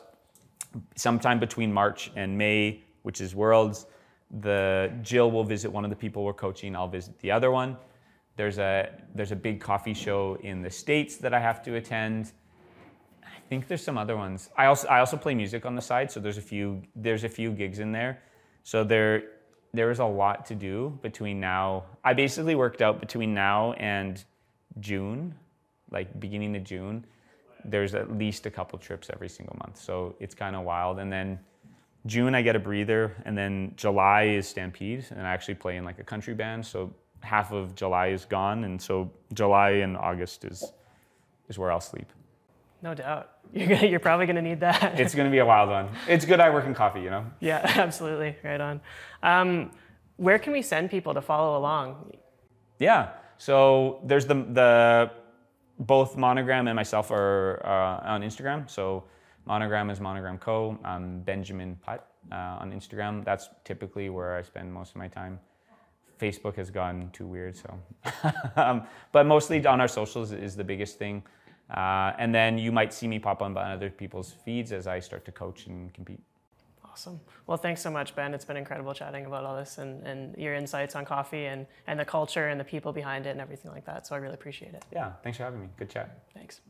Sometime 0.96 1.40
between 1.40 1.72
March 1.72 2.12
and 2.16 2.38
May, 2.38 2.82
which 3.04 3.22
is 3.22 3.36
Worlds, 3.36 3.86
the 4.42 4.92
Jill 5.02 5.32
will 5.32 5.44
visit 5.44 5.72
one 5.72 5.84
of 5.84 5.90
the 5.90 5.96
people 5.96 6.24
we're 6.24 6.34
coaching. 6.34 6.76
I'll 6.76 6.88
visit 6.88 7.20
the 7.20 7.32
other 7.32 7.52
one. 7.52 7.78
There's 8.36 8.60
a 8.60 8.90
there's 9.16 9.32
a 9.32 9.36
big 9.36 9.60
coffee 9.60 9.94
show 9.94 10.38
in 10.42 10.62
the 10.62 10.70
states 10.70 11.18
that 11.18 11.34
I 11.34 11.40
have 11.40 11.64
to 11.64 11.76
attend. 11.76 12.32
Think 13.50 13.68
there's 13.68 13.84
some 13.84 13.98
other 13.98 14.18
ones. 14.18 14.50
I 14.58 14.66
also 14.66 14.88
I 14.88 15.00
also 15.00 15.16
play 15.16 15.34
music 15.34 15.66
on 15.66 15.76
the 15.76 15.82
side, 15.82 16.12
so 16.12 16.20
there's 16.20 16.38
a 16.38 16.42
few 16.42 16.82
there's 16.96 17.24
a 17.24 17.30
few 17.30 17.52
gigs 17.52 17.80
in 17.80 17.92
there. 17.92 18.22
So 18.64 18.84
there 18.84 19.24
there 19.74 19.90
is 19.90 20.00
a 20.00 20.06
lot 20.06 20.46
to 20.48 20.56
do 20.56 20.98
between 21.02 21.40
now. 21.40 21.86
I 22.04 22.14
basically 22.14 22.56
worked 22.56 22.82
out 22.82 23.00
between 23.00 23.34
now 23.34 23.74
and 23.74 24.24
June, 24.80 25.34
like 25.92 26.20
beginning 26.20 26.56
of 26.58 26.64
June. 26.64 27.06
There's 27.64 27.96
at 27.96 28.18
least 28.18 28.46
a 28.46 28.52
couple 28.52 28.80
trips 28.80 29.10
every 29.14 29.30
single 29.30 29.56
month, 29.64 29.78
so 29.78 30.16
it's 30.20 30.36
kind 30.36 30.56
of 30.56 30.64
wild. 30.64 31.00
And 31.00 31.12
then 31.12 31.40
June 32.06 32.36
I 32.36 32.42
get 32.42 32.56
a 32.56 32.60
breather, 32.60 33.16
and 33.26 33.38
then 33.38 33.74
July 33.78 34.24
is 34.24 34.48
Stampede, 34.48 35.06
and 35.12 35.22
I 35.26 35.32
actually 35.32 35.56
play 35.56 35.78
in 35.78 35.86
like 35.86 36.00
a 36.00 36.04
country 36.04 36.34
band. 36.34 36.66
So 36.66 36.94
half 37.22 37.52
of 37.54 37.76
July 37.76 38.08
is 38.08 38.26
gone, 38.26 38.66
and 38.66 38.82
so 38.82 39.12
July 39.34 39.70
and 39.70 39.96
August 39.96 40.44
is 40.44 40.74
is 41.48 41.58
where 41.58 41.72
I'll 41.72 41.80
sleep. 41.80 42.12
No 42.82 42.94
doubt. 42.94 43.32
You're, 43.54 43.68
gonna, 43.68 43.88
you're 43.88 44.00
probably 44.02 44.26
going 44.26 44.36
to 44.36 44.42
need 44.42 44.60
that. 44.60 45.00
It's 45.00 45.16
going 45.16 45.26
to 45.26 45.32
be 45.32 45.38
a 45.38 45.46
wild 45.46 45.70
one. 45.70 45.88
It's 46.06 46.26
good 46.26 46.42
I 46.42 46.50
work 46.50 46.66
in 46.66 46.74
coffee, 46.74 47.00
you 47.00 47.10
know? 47.10 47.26
yeah, 47.40 47.62
absolutely. 47.78 48.36
Right 48.44 48.60
on. 48.60 48.82
Um, 49.24 49.72
where 50.18 50.38
can 50.38 50.52
we 50.52 50.62
send 50.62 50.92
people 50.92 51.14
to 51.14 51.22
follow 51.22 51.58
along? 51.58 52.12
Yeah. 52.78 53.12
So 53.38 54.02
there's 54.04 54.26
the, 54.26 54.34
the 54.34 55.12
both 55.80 56.18
Monogram 56.18 56.68
and 56.68 56.76
myself 56.76 57.10
are 57.10 57.66
uh, 57.66 58.12
on 58.12 58.22
Instagram. 58.22 58.70
So 58.70 59.06
Monogram 59.46 59.90
is 59.90 60.02
Monogram 60.02 60.38
Co. 60.38 60.78
I'm 60.84 61.22
Benjamin 61.22 61.78
Put 61.86 62.02
uh, 62.32 62.36
on 62.60 62.74
Instagram. 62.74 63.24
That's 63.24 63.50
typically 63.64 64.10
where 64.10 64.36
I 64.36 64.42
spend 64.42 64.74
most 64.74 64.90
of 64.90 64.98
my 64.98 65.08
time. 65.08 65.40
Facebook 66.20 66.56
has 66.56 66.70
gotten 66.70 67.10
too 67.12 67.28
weird, 67.28 67.56
so. 67.56 67.80
um, 68.56 68.84
but 69.12 69.26
mostly 69.26 69.66
on 69.66 69.80
our 69.80 69.88
socials 69.88 70.32
is 70.32 70.56
the 70.56 70.64
biggest 70.64 70.98
thing. 70.98 71.24
Uh, 71.70 72.14
and 72.18 72.34
then 72.34 72.58
you 72.58 72.72
might 72.72 72.94
see 72.94 73.08
me 73.08 73.20
pop 73.20 73.42
up 73.42 73.58
on 73.58 73.58
other 73.58 73.90
people's 73.90 74.32
feeds 74.46 74.72
as 74.72 74.88
I 74.88 75.00
start 75.00 75.26
to 75.26 75.32
coach 75.32 75.68
and 75.68 75.94
compete. 75.94 76.22
Awesome. 76.86 77.20
Well, 77.46 77.58
thanks 77.58 77.82
so 77.82 77.92
much, 77.92 78.16
Ben. 78.16 78.34
It's 78.34 78.46
been 78.46 78.58
incredible 78.58 78.94
chatting 78.94 79.26
about 79.26 79.44
all 79.44 79.56
this 79.56 79.78
and, 79.78 80.06
and 80.08 80.36
your 80.36 80.56
insights 80.56 80.96
on 80.96 81.06
coffee 81.06 81.46
and, 81.46 81.68
and 81.86 82.00
the 82.00 82.06
culture 82.06 82.48
and 82.48 82.60
the 82.60 82.64
people 82.64 82.92
behind 82.92 83.28
it 83.28 83.32
and 83.32 83.42
everything 83.42 83.72
like 83.72 83.86
that. 83.86 84.08
So 84.08 84.16
I 84.16 84.18
really 84.18 84.34
appreciate 84.34 84.74
it. 84.74 84.84
Yeah, 84.92 85.12
thanks 85.24 85.38
for 85.38 85.44
having 85.44 85.62
me. 85.62 85.68
Good 85.78 85.90
chat. 85.90 86.24
Thanks. 86.34 86.62